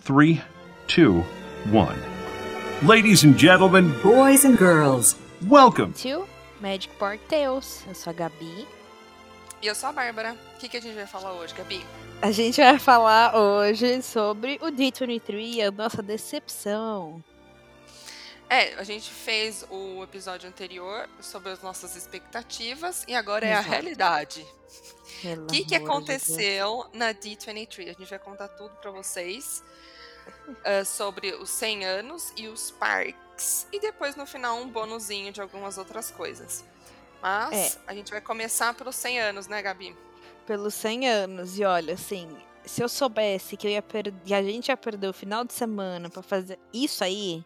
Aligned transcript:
Three, 0.00 0.40
two, 0.88 1.22
one. 1.70 1.96
Ladies 2.82 3.24
and 3.24 3.36
gentlemen, 3.38 3.92
Boys 4.02 4.44
and 4.44 4.56
girls, 4.58 5.16
welcome. 5.48 5.92
to 6.02 6.26
Magic 6.60 6.90
Park 6.98 7.20
Tales. 7.28 7.84
Eu 7.86 7.94
sou 7.94 8.10
a 8.10 8.14
Gabi. 8.14 8.66
E 9.62 9.66
eu 9.66 9.74
sou 9.74 9.90
a 9.90 9.92
Bárbara. 9.92 10.36
O 10.56 10.58
que, 10.58 10.68
que 10.68 10.76
a 10.76 10.80
gente 10.80 10.94
vai 10.94 11.06
falar 11.06 11.32
hoje, 11.34 11.54
Gabi? 11.54 11.80
A 12.20 12.30
gente 12.32 12.60
vai 12.60 12.78
falar 12.78 13.36
hoje 13.36 14.02
sobre 14.02 14.58
o 14.60 14.66
D23 14.66 15.54
e 15.54 15.62
a 15.62 15.70
nossa 15.70 16.02
decepção. 16.02 17.22
É, 18.52 18.74
a 18.74 18.84
gente 18.84 19.10
fez 19.10 19.64
o 19.70 20.02
episódio 20.02 20.46
anterior 20.46 21.08
sobre 21.22 21.50
as 21.50 21.62
nossas 21.62 21.96
expectativas 21.96 23.02
e 23.08 23.14
agora 23.14 23.46
é 23.46 23.54
a 23.54 23.60
Exato. 23.60 23.70
realidade. 23.70 24.46
O 25.38 25.46
que, 25.46 25.64
que 25.64 25.74
amor 25.74 25.86
de 25.88 25.90
aconteceu 25.90 26.86
na 26.92 27.14
D23? 27.14 27.84
A 27.88 27.92
gente 27.98 28.10
vai 28.10 28.18
contar 28.18 28.48
tudo 28.48 28.74
pra 28.76 28.90
vocês 28.90 29.64
ah, 30.66 30.84
sobre 30.84 31.32
os 31.34 31.48
100 31.48 31.86
anos 31.86 32.30
e 32.36 32.46
os 32.46 32.70
parques. 32.72 33.66
E 33.72 33.80
depois, 33.80 34.16
no 34.16 34.26
final, 34.26 34.58
um 34.58 34.68
bonuzinho 34.68 35.32
de 35.32 35.40
algumas 35.40 35.78
outras 35.78 36.10
coisas. 36.10 36.62
Mas 37.22 37.76
É. 37.76 37.78
a 37.86 37.94
gente 37.94 38.10
vai 38.10 38.20
começar 38.20 38.74
pelos 38.74 38.96
100 38.96 39.18
anos, 39.18 39.46
né, 39.46 39.62
Gabi? 39.62 39.96
Pelos 40.46 40.74
100 40.74 41.08
anos. 41.08 41.58
E 41.58 41.64
olha, 41.64 41.94
assim, 41.94 42.28
se 42.66 42.82
eu 42.82 42.88
soubesse 42.90 43.56
que 43.56 43.66
eu 43.66 43.70
ia 43.70 43.82
a 44.36 44.42
gente 44.42 44.68
ia 44.68 44.76
perder 44.76 45.08
o 45.08 45.14
final 45.14 45.42
de 45.42 45.54
semana 45.54 46.10
pra 46.10 46.22
fazer 46.22 46.58
isso 46.70 47.02
aí, 47.02 47.42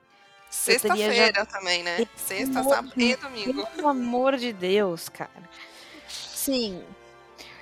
teria 0.50 0.78
já- 1.12 1.12
Sexta-feira 1.12 1.46
também, 1.46 1.82
né? 1.82 2.06
Sexta, 2.16 2.62
sábado 2.62 2.92
e 2.96 3.16
domingo. 3.16 3.66
Pelo 3.66 3.88
amor 3.88 4.36
de 4.36 4.52
Deus, 4.52 5.08
cara. 5.08 5.30
Sim. 6.08 6.82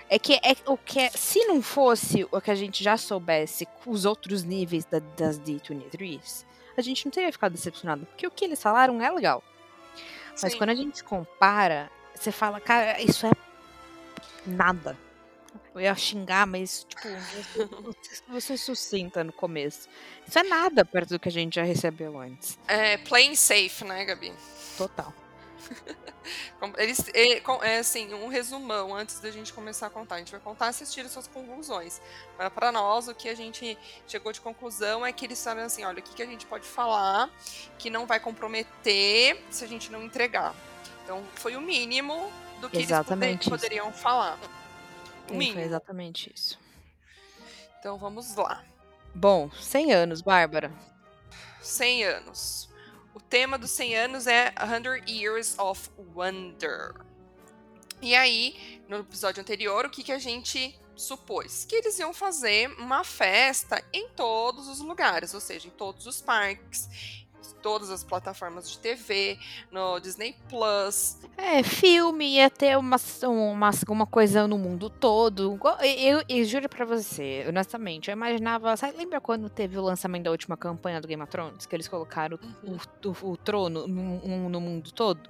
É 0.08 0.18
que, 0.18 0.34
é, 0.34 0.54
o 0.66 0.76
que 0.76 1.00
é- 1.00 1.10
se 1.10 1.44
não 1.46 1.62
fosse 1.62 2.26
o 2.30 2.40
que 2.40 2.50
a 2.50 2.54
gente 2.54 2.84
já 2.84 2.96
soubesse 2.96 3.66
com 3.66 3.90
os 3.90 4.04
outros 4.04 4.44
níveis 4.44 4.84
da- 4.84 4.98
das 5.16 5.38
D23, 5.38 6.44
a 6.76 6.82
gente 6.82 7.04
não 7.04 7.10
teria 7.10 7.32
ficado 7.32 7.52
decepcionado. 7.52 8.04
Porque 8.06 8.26
o 8.26 8.30
que 8.30 8.44
eles 8.44 8.62
falaram 8.62 9.00
é 9.00 9.10
legal. 9.10 9.42
Mas 10.42 10.52
Sim. 10.52 10.58
quando 10.58 10.70
a 10.70 10.74
gente 10.74 11.02
compara, 11.02 11.90
você 12.14 12.30
fala, 12.30 12.60
cara, 12.60 13.00
isso 13.00 13.26
é 13.26 13.30
nada. 14.46 14.96
Eu 15.74 15.80
ia 15.80 15.94
xingar, 15.96 16.46
mas, 16.46 16.86
tipo, 16.88 17.08
você, 18.28 18.56
sucinta 18.56 19.24
no 19.24 19.32
começo. 19.32 19.88
Isso 20.26 20.38
é 20.38 20.44
nada 20.44 20.84
perto 20.84 21.10
do 21.10 21.18
que 21.18 21.28
a 21.28 21.32
gente 21.32 21.56
já 21.56 21.64
recebeu 21.64 22.16
antes. 22.18 22.56
É 22.68 22.96
playing 22.98 23.34
safe, 23.34 23.84
né, 23.84 24.04
Gabi? 24.04 24.32
Total. 24.78 25.12
Eles, 26.78 27.10
é, 27.12 27.42
é 27.62 27.78
assim, 27.78 28.14
um 28.14 28.28
resumão 28.28 28.94
antes 28.94 29.18
da 29.20 29.30
gente 29.30 29.52
começar 29.52 29.88
a 29.88 29.90
contar. 29.90 30.16
A 30.16 30.18
gente 30.18 30.30
vai 30.30 30.40
contar 30.40 30.66
e 30.66 30.68
assistir 30.70 31.00
as 31.00 31.10
suas 31.10 31.26
conclusões. 31.26 32.00
Mas 32.38 32.52
para 32.52 32.70
nós, 32.70 33.08
o 33.08 33.14
que 33.14 33.28
a 33.28 33.34
gente 33.34 33.76
chegou 34.06 34.32
de 34.32 34.40
conclusão 34.40 35.04
é 35.04 35.12
que 35.12 35.24
eles 35.26 35.38
sabem 35.38 35.64
assim, 35.64 35.84
olha, 35.84 35.98
o 35.98 36.02
que, 36.02 36.14
que 36.14 36.22
a 36.22 36.26
gente 36.26 36.46
pode 36.46 36.66
falar 36.66 37.28
que 37.78 37.90
não 37.90 38.06
vai 38.06 38.20
comprometer 38.20 39.42
se 39.50 39.64
a 39.64 39.68
gente 39.68 39.90
não 39.90 40.02
entregar. 40.02 40.54
Então, 41.02 41.22
foi 41.34 41.56
o 41.56 41.60
mínimo 41.60 42.30
do 42.60 42.70
que 42.70 42.78
Exatamente 42.78 43.32
eles 43.32 43.40
isso. 43.42 43.50
poderiam 43.50 43.92
falar. 43.92 44.38
O 45.24 45.26
É, 45.26 45.28
Foi 45.28 45.36
mínimo. 45.36 45.60
exatamente 45.60 46.30
isso. 46.34 46.58
Então, 47.78 47.98
vamos 47.98 48.34
lá. 48.36 48.64
Bom, 49.14 49.50
100 49.52 49.92
anos, 49.92 50.20
Bárbara. 50.22 50.72
100 51.60 52.04
anos. 52.04 52.68
O 53.14 53.20
tema 53.20 53.56
dos 53.56 53.70
100 53.70 53.96
anos 53.96 54.26
é 54.26 54.52
100 54.58 55.08
Years 55.08 55.58
of 55.58 55.88
Wonder. 56.14 56.94
E 58.02 58.14
aí, 58.14 58.82
no 58.88 58.98
episódio 58.98 59.40
anterior, 59.40 59.86
o 59.86 59.90
que, 59.90 60.02
que 60.02 60.12
a 60.12 60.18
gente 60.18 60.78
supôs? 60.96 61.64
Que 61.64 61.76
eles 61.76 61.98
iam 61.98 62.12
fazer 62.12 62.68
uma 62.78 63.02
festa 63.04 63.82
em 63.92 64.08
todos 64.10 64.68
os 64.68 64.80
lugares, 64.80 65.32
ou 65.32 65.40
seja, 65.40 65.68
em 65.68 65.70
todos 65.70 66.06
os 66.06 66.20
parques, 66.20 66.88
todas 67.62 67.90
as 67.90 68.02
plataformas 68.04 68.70
de 68.70 68.78
TV, 68.78 69.38
no 69.70 69.98
Disney 70.00 70.34
Plus. 70.48 71.18
É, 71.36 71.62
filme 71.62 72.24
ia 72.36 72.48
ter 72.48 72.78
uma, 72.78 72.96
uma, 73.24 73.70
uma 73.88 74.06
coisa 74.06 74.46
no 74.46 74.56
mundo 74.58 74.88
todo. 74.88 75.58
Eu, 75.80 75.86
eu, 76.18 76.22
eu 76.28 76.44
juro 76.44 76.68
pra 76.68 76.84
você, 76.84 77.44
honestamente, 77.48 78.08
eu 78.10 78.12
imaginava. 78.12 78.76
Sabe, 78.76 78.96
lembra 78.96 79.20
quando 79.20 79.48
teve 79.50 79.78
o 79.78 79.82
lançamento 79.82 80.24
da 80.24 80.30
última 80.30 80.56
campanha 80.56 81.00
do 81.00 81.08
Game 81.08 81.22
of 81.22 81.30
Thrones? 81.30 81.66
Que 81.66 81.74
eles 81.76 81.88
colocaram 81.88 82.38
Uhum. 82.62 82.76
o, 83.04 83.08
o- 83.08 83.32
o 83.32 83.36
trono 83.36 83.86
no, 83.86 84.48
no- 84.48 84.60
mundo 84.60 84.90
todo? 84.92 85.28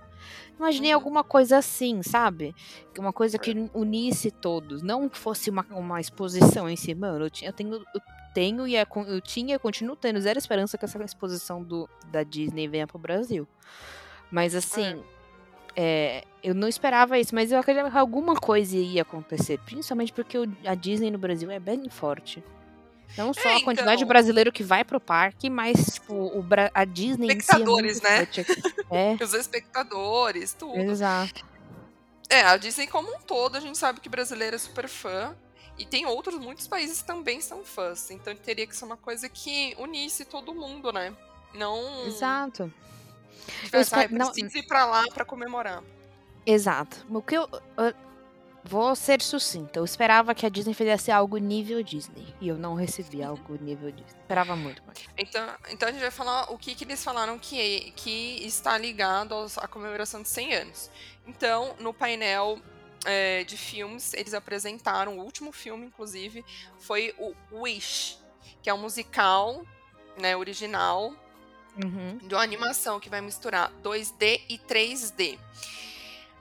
Imaginei 0.59 0.91
Uhum. 0.93 0.97
alguma 1.01 1.23
coisa 1.25 1.59
assim, 1.59 2.03
sabe? 2.03 2.55
Uma 2.99 3.13
coisa 3.13 3.39
que 3.39 3.69
unisse 3.75 4.31
todos. 4.31 4.83
Não 4.83 5.09
que 5.09 5.19
fosse 5.19 5.51
uma, 5.51 5.67
uma 5.71 6.01
exposição 6.01 6.69
em 6.69 6.77
si. 6.77 6.95
Mano, 6.95 7.25
eu, 7.27 7.31
tinha, 7.31 7.51
eu 7.51 7.53
tenho. 7.53 7.85
Tenho 8.35 8.67
e 8.67 8.75
é 8.77 8.85
eu 9.07 9.21
tinha 9.21 9.55
e 9.55 9.59
continuo 9.59 9.95
tendo 9.97 10.21
zero 10.21 10.39
esperança 10.39 10.77
que 10.77 10.85
essa 10.85 11.03
exposição 11.05 11.63
do, 11.63 11.89
da 12.09 12.23
Disney 12.23 12.67
venha 12.69 12.87
pro 12.87 12.99
Brasil. 12.99 13.47
Mas 14.31 14.55
assim. 14.55 15.03
é, 15.77 16.25
eu 16.43 16.55
não 16.55 16.69
esperava 16.69 17.19
isso, 17.19 17.35
mas 17.35 17.51
eu 17.53 17.59
acreditava 17.59 17.91
que 17.91 17.97
alguma 17.99 18.35
coisa 18.35 18.77
ia 18.77 19.03
acontecer. 19.03 19.59
Principalmente 19.65 20.13
porque 20.13 20.37
o- 20.39 20.53
a 20.67 20.75
Disney 20.75 21.11
no 21.11 21.19
Brasil 21.19 21.51
é 21.51 21.59
bem 21.59 21.89
forte. 21.89 22.43
Não 23.17 23.33
só 23.33 23.49
É, 23.49 23.57
a 23.57 23.63
quantidade 23.63 23.99
de 23.99 24.03
então. 24.05 24.09
brasileiro 24.09 24.51
que 24.51 24.63
vai 24.65 24.83
pro 24.85 24.99
parque, 25.01 25.49
mas 25.49 25.95
tipo, 25.95 26.15
o, 26.15 26.45
a 26.75 26.85
Disney 26.85 27.27
si 27.29 27.33
é 27.33 27.37
Espectadores, 27.39 28.01
né? 28.03 28.17
forte 28.19 28.41
aqui. 28.41 28.63
É, 28.91 29.17
Os 29.23 29.35
espectadores, 29.35 30.53
tudo. 30.55 30.77
exato. 30.81 31.45
É, 32.29 32.41
a 32.43 32.57
Disney 32.57 32.87
como 32.89 33.09
um 33.15 33.21
todo, 33.21 33.57
a 33.57 33.61
gente 33.61 33.77
sabe 33.79 34.01
que 34.01 34.09
brasileiro 34.09 34.57
é 34.57 34.59
super 34.59 34.89
fã. 34.89 35.37
E 35.79 35.85
tem 35.85 36.07
outros, 36.07 36.39
muitos 36.39 36.69
países 36.69 37.01
que 37.03 37.07
também 37.07 37.41
são 37.41 37.65
fãs. 37.65 38.11
Então 38.11 38.35
teria 38.37 38.67
que 38.67 38.77
ser 38.77 38.85
uma 38.85 38.97
coisa 38.97 39.29
que 39.29 39.75
unisse 39.79 40.25
todo 40.25 40.55
mundo, 40.55 40.93
né? 40.93 41.13
Não. 41.55 42.07
Exato. 42.07 42.73
Tivesse, 43.65 43.93
Eu 43.95 43.99
"Ai, 43.99 44.05
espero- 44.05 44.15
não- 44.19 44.33
preciso 44.33 44.59
ir 44.59 44.63
pra 44.67 44.87
lá 44.87 45.05
pra 45.13 45.25
comemorar. 45.25 45.83
Exato. 46.47 47.05
O 47.11 47.21
que 47.23 47.37
eu. 47.37 47.49
eu 47.77 47.95
vou 48.67 48.97
ser 48.97 49.21
sucinta. 49.21 49.79
Eu 49.79 49.85
esperava 49.85 50.35
que 50.35 50.47
a 50.47 50.49
Disney 50.49 50.73
fizesse 50.73 51.11
algo 51.11 51.37
nível 51.37 51.83
Disney. 51.83 52.35
E 52.41 52.49
eu 52.49 52.57
não 52.57 52.75
recebi 52.75 53.23
algo 53.23 53.59
nível 53.61 53.91
Disney. 53.91 54.19
Esperava 54.23 54.57
muito 54.57 54.83
mais. 54.87 54.99
Então, 55.19 55.47
então 55.69 55.89
a 55.89 55.93
gente 55.93 56.01
vai 56.01 56.11
falar 56.11 56.51
o 56.51 56.57
que, 56.57 56.75
que 56.75 56.85
eles 56.85 57.05
falaram 57.05 57.39
que, 57.39 57.91
que 57.95 58.43
está 58.47 58.79
ligado 58.79 59.35
aos- 59.35 59.59
à 59.59 59.69
comemoração 59.69 60.23
de 60.23 60.29
100 60.31 60.55
anos. 60.55 60.91
Então, 61.27 61.75
no 61.79 61.93
painel 61.93 62.59
é, 63.05 63.45
de 63.45 63.57
filmes, 63.57 64.13
eles 64.15 64.35
apresentaram, 64.35 65.19
o 65.19 65.23
último 65.23 65.53
filme, 65.53 65.87
inclusive, 65.87 66.45
foi 66.79 67.15
o 67.19 67.35
Wish, 67.53 68.19
que 68.63 68.69
é 68.71 68.75
um 68.75 68.79
musical 68.79 69.65
né, 70.19 70.37
original 70.37 71.15
Uhum. 71.77 72.19
de 72.19 72.33
uma 72.33 72.43
animação 72.43 73.01
que 73.01 73.11
vai 73.11 73.21
misturar 73.21 73.69
2D 73.83 74.43
e 74.49 74.59
3D. 74.59 75.37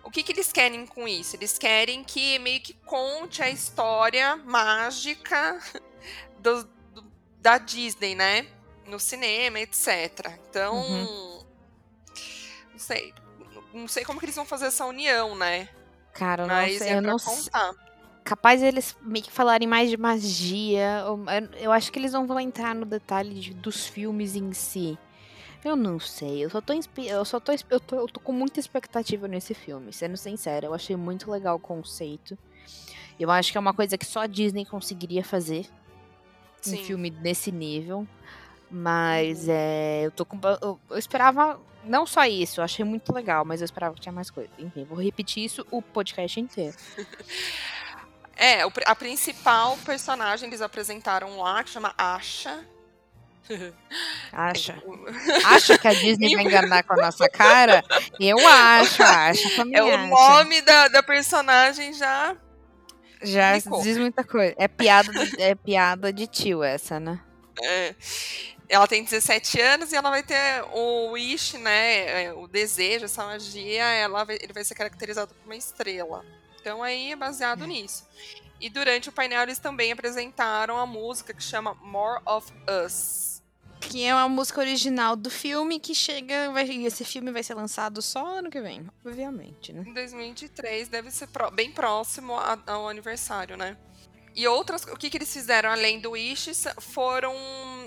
O 0.03 0.11
que, 0.11 0.21
que 0.21 0.31
eles 0.31 0.51
querem 0.51 0.85
com 0.85 1.07
isso? 1.07 1.35
Eles 1.35 1.57
querem 1.57 2.03
que 2.03 2.37
meio 2.37 2.61
que 2.61 2.73
conte 2.85 3.41
a 3.41 3.49
história 3.49 4.35
mágica 4.35 5.59
do- 6.39 6.63
do- 6.93 7.11
da 7.41 7.57
Disney, 7.57 8.13
né? 8.13 8.45
No 8.85 8.99
cinema, 8.99 9.59
etc. 9.59 10.37
Então, 10.49 10.75
Uhum. 10.75 11.43
não 12.73 12.79
sei. 12.79 13.13
Não 13.73 13.87
sei 13.87 14.05
como 14.05 14.19
que 14.19 14.25
eles 14.25 14.35
vão 14.35 14.45
fazer 14.45 14.65
essa 14.67 14.85
união, 14.85 15.35
né? 15.35 15.67
Cara, 16.13 16.43
eu 16.43 16.47
não 16.47 16.77
sei. 16.79 16.89
é 16.89 16.97
Eu 16.97 17.01
não 17.01 17.17
contar. 17.17 17.73
capaz 18.23 18.61
eles 18.63 18.95
meio 19.01 19.23
que 19.25 19.31
falarem 19.31 19.67
mais 19.67 19.89
de 19.89 19.97
magia. 19.97 21.03
eu- 21.59 21.71
acho 21.71 21.91
que 21.91 21.99
eles 21.99 22.13
não 22.13 22.25
vão 22.27 22.39
entrar 22.39 22.73
no 22.75 22.85
detalhe 22.85 23.33
de- 23.39 23.53
dos 23.53 23.87
filmes 23.87 24.35
em 24.35 24.53
si. 24.53 24.97
Eu 25.65 25.75
não 25.75 25.97
sei. 25.99 26.43
Eu 26.43 26.49
só 26.49 26.59
tô, 26.61 26.73
eu 26.73 27.25
só 27.25 27.39
tô, 27.39 27.51
eu 27.69 27.79
tô, 27.79 27.95
eu 27.95 28.07
tô 28.07 28.19
com 28.19 28.33
muita 28.33 28.59
expectativa 28.59 29.27
nesse 29.27 29.53
filme, 29.53 29.93
sendo 29.93 30.17
sincera. 30.17 30.65
Eu 30.65 30.73
achei 30.73 30.95
muito 30.95 31.31
legal 31.31 31.55
o 31.55 31.59
conceito. 31.59 32.37
Eu 33.19 33.31
acho 33.31 33.51
que 33.51 33.57
é 33.57 33.61
uma 33.61 33.73
coisa 33.73 33.97
que 33.97 34.05
só 34.05 34.21
a 34.21 34.27
Disney 34.27 34.65
conseguiria 34.65 35.23
fazer. 35.23 35.65
Um 36.65 36.71
Sim. 36.71 36.77
filme 36.83 37.09
nesse 37.09 37.51
nível. 37.51 38.07
Mas 38.75 39.41
Uhum. 39.43 39.47
é, 39.49 40.01
eu 40.05 40.11
tô 40.11 40.25
com. 40.25 40.39
Eu, 40.61 40.79
eu 40.89 40.97
esperava. 40.97 41.59
Não 41.85 42.05
só 42.07 42.25
isso, 42.25 42.59
eu 42.59 42.63
achei 42.63 42.83
muito 42.83 43.13
legal, 43.13 43.43
mas 43.45 43.61
eu 43.61 43.65
esperava 43.65 43.93
que 43.93 44.01
tinha 44.01 44.11
mais 44.13 44.31
coisa. 44.31 44.49
Enfim, 44.57 44.83
vou 44.85 44.97
repetir 44.99 45.43
isso 45.45 45.65
o 45.69 45.81
podcast 45.81 46.39
inteiro. 46.39 46.75
É, 48.35 48.63
a 48.87 48.95
principal 48.95 49.77
personagem 49.85 50.49
eles 50.49 50.59
apresentaram 50.59 51.37
lá, 51.39 51.63
que 51.63 51.69
chama 51.69 51.93
Asha. 51.95 52.65
Acha? 54.31 54.81
Acha 55.45 55.77
que 55.77 55.87
a 55.87 55.93
Disney 55.93 56.33
vai 56.35 56.43
enganar 56.43 56.81
com 56.83 56.93
a 56.93 56.97
nossa 56.97 57.29
cara? 57.29 57.83
Eu 58.19 58.37
acho, 58.39 59.03
acho. 59.05 59.55
Também 59.55 59.77
É 59.77 59.83
o 59.83 59.87
acho. 59.95 60.07
nome 60.07 60.61
da, 60.63 60.87
da 60.87 61.03
personagem 61.03 61.93
já. 61.93 62.35
Já 63.21 63.55
diz 63.55 63.97
muita 63.99 64.23
coisa. 64.23 64.55
É 64.57 64.67
piada, 64.67 65.11
é 65.37 65.53
piada 65.53 66.11
de 66.11 66.25
tio 66.25 66.63
essa, 66.63 66.99
né? 66.99 67.19
é, 67.61 67.93
ela 68.69 68.87
tem 68.87 69.03
17 69.03 69.59
anos 69.61 69.91
e 69.91 69.95
ela 69.95 70.09
vai 70.09 70.23
ter 70.23 70.63
o 70.71 71.11
wish, 71.11 71.57
né? 71.57 72.23
é, 72.25 72.33
O 72.33 72.47
desejo, 72.47 73.05
essa 73.05 73.23
magia, 73.25 73.83
ela 73.83 74.23
vai- 74.23 74.37
ele 74.41 74.53
vai 74.53 74.63
ser 74.63 74.75
caracterizado 74.75 75.33
por 75.33 75.45
uma 75.45 75.55
estrela. 75.55 76.25
Então 76.59 76.81
aí 76.81 77.11
é 77.11 77.15
baseado 77.15 77.65
nisso. 77.67 78.07
E 78.59 78.69
durante 78.69 79.09
o 79.09 79.11
painel 79.11 79.41
eles 79.43 79.59
também 79.59 79.91
apresentaram 79.91 80.77
a 80.77 80.85
música 80.85 81.33
que 81.33 81.43
chama 81.43 81.73
More 81.81 82.21
of 82.25 82.51
Us. 82.85 83.41
Que 83.81 84.05
é 84.05 84.15
uma 84.15 84.29
música 84.29 84.61
original 84.61 85.13
do 85.17 85.29
filme 85.29 85.77
que 85.77 85.93
chega. 85.93 86.49
Vai, 86.53 86.63
esse 86.85 87.03
filme 87.03 87.33
vai 87.33 87.43
ser 87.43 87.53
lançado 87.53 88.01
só 88.01 88.25
ano 88.37 88.49
que 88.49 88.61
vem, 88.61 88.87
obviamente, 89.05 89.73
né? 89.73 89.83
Em 89.85 89.93
2023 89.93 90.87
deve 90.87 91.11
ser 91.11 91.27
pro, 91.27 91.51
bem 91.51 91.69
próximo 91.69 92.37
a, 92.37 92.57
ao 92.65 92.87
aniversário, 92.87 93.57
né? 93.57 93.75
E 94.35 94.47
outras, 94.47 94.83
o 94.85 94.95
que, 94.97 95.09
que 95.09 95.17
eles 95.17 95.31
fizeram 95.31 95.69
além 95.69 95.99
do 95.99 96.11
Wishes 96.11 96.65
foram 96.79 97.33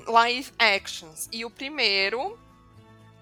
live 0.06 0.52
actions. 0.58 1.28
E 1.32 1.44
o 1.44 1.50
primeiro, 1.50 2.38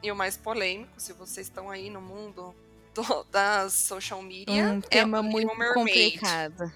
e 0.02 0.12
o 0.12 0.16
mais 0.16 0.36
polêmico, 0.36 0.92
se 1.00 1.12
vocês 1.14 1.46
estão 1.46 1.70
aí 1.70 1.88
no 1.88 2.00
mundo 2.02 2.54
do, 2.94 3.24
das 3.30 3.72
social 3.72 4.20
media, 4.22 4.52
um 4.64 4.78
é 4.78 4.80
tema 4.82 5.22
muito 5.22 5.56
Mermaid. 5.56 5.74
complicado. 5.74 6.72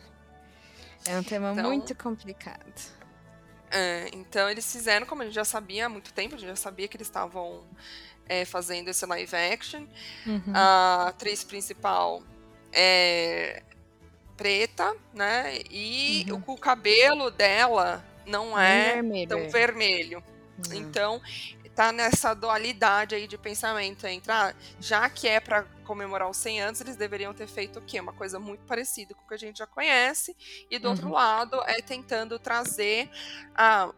É 1.06 1.18
um 1.18 1.22
tema 1.22 1.52
Então- 1.52 1.64
muito 1.64 1.94
complicado. 1.94 2.98
É, 3.70 4.08
então 4.14 4.48
eles 4.48 4.70
fizeram, 4.72 5.04
como 5.06 5.20
a 5.20 5.26
gente 5.26 5.34
já 5.34 5.44
sabia 5.44 5.84
há 5.84 5.88
muito 5.90 6.12
tempo, 6.14 6.34
a 6.34 6.38
gente 6.38 6.48
já 6.48 6.56
sabia 6.56 6.88
que 6.88 6.96
eles 6.96 7.06
estavam 7.06 7.62
é, 8.26 8.46
fazendo 8.46 8.88
esse 8.88 9.04
live 9.04 9.36
action. 9.36 9.86
Uhum. 10.26 10.52
A 10.54 11.08
atriz 11.08 11.44
principal 11.44 12.22
é 12.72 13.62
preta, 14.38 14.96
né? 15.12 15.58
E 15.70 16.24
Uhum. 16.30 16.42
o, 16.46 16.52
o 16.52 16.56
cabelo 16.58 17.30
dela 17.30 18.02
não 18.24 18.58
é 18.58 18.94
vermelho, 18.94 19.28
tão 19.28 19.38
é. 19.40 19.48
vermelho. 19.48 20.24
Uhum. 20.66 20.74
Então, 20.74 21.20
tá 21.74 21.92
nessa 21.92 22.34
dualidade 22.34 23.14
aí 23.14 23.26
de 23.28 23.36
pensamento 23.38 24.06
entre, 24.06 24.32
ah, 24.32 24.54
já 24.80 25.08
que 25.10 25.28
é 25.28 25.38
para 25.40 25.62
comemorar 25.84 26.28
os 26.28 26.36
100 26.36 26.60
anos, 26.60 26.80
eles 26.80 26.96
deveriam 26.96 27.32
ter 27.34 27.46
feito 27.46 27.78
o 27.78 27.82
quê? 27.82 28.00
Uma 28.00 28.12
coisa 28.12 28.38
muito 28.38 28.60
parecida 28.64 29.14
com 29.14 29.22
o 29.24 29.28
que 29.28 29.34
a 29.34 29.38
gente 29.38 29.58
já 29.58 29.66
conhece, 29.66 30.36
e 30.70 30.78
do 30.78 30.88
outro 30.88 31.06
Uhum. 31.06 31.12
lado 31.12 31.60
é 31.66 31.80
tentando 31.82 32.38
trazer 32.38 33.08
a 33.54 33.92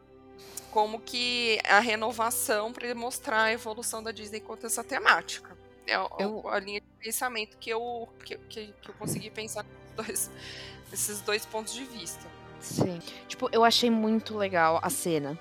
como 0.70 1.00
que 1.00 1.58
a 1.68 1.80
renovação 1.80 2.72
para 2.72 2.94
mostrar 2.94 3.44
a 3.44 3.52
evolução 3.52 4.02
da 4.02 4.12
Disney 4.12 4.40
quanto 4.40 4.64
a 4.64 4.66
essa 4.68 4.84
temática. 4.84 5.56
É 5.86 5.94
Eu- 6.22 6.46
a 6.48 6.60
linha 6.60 6.80
de 6.80 6.86
pensamento 7.02 7.56
que 7.58 7.70
eu, 7.70 8.08
que, 8.24 8.36
que, 8.36 8.72
que 8.80 8.88
eu 8.90 8.94
consegui 8.94 9.30
pensar 9.30 9.64
dois, 9.96 10.30
nesses 10.90 11.20
dois 11.20 11.44
pontos 11.46 11.72
de 11.74 11.84
vista. 11.84 12.26
Sim. 12.60 13.00
Tipo, 13.28 13.48
eu 13.52 13.64
achei 13.64 13.90
muito 13.90 14.36
legal 14.36 14.78
a 14.82 14.90
cena. 14.90 15.38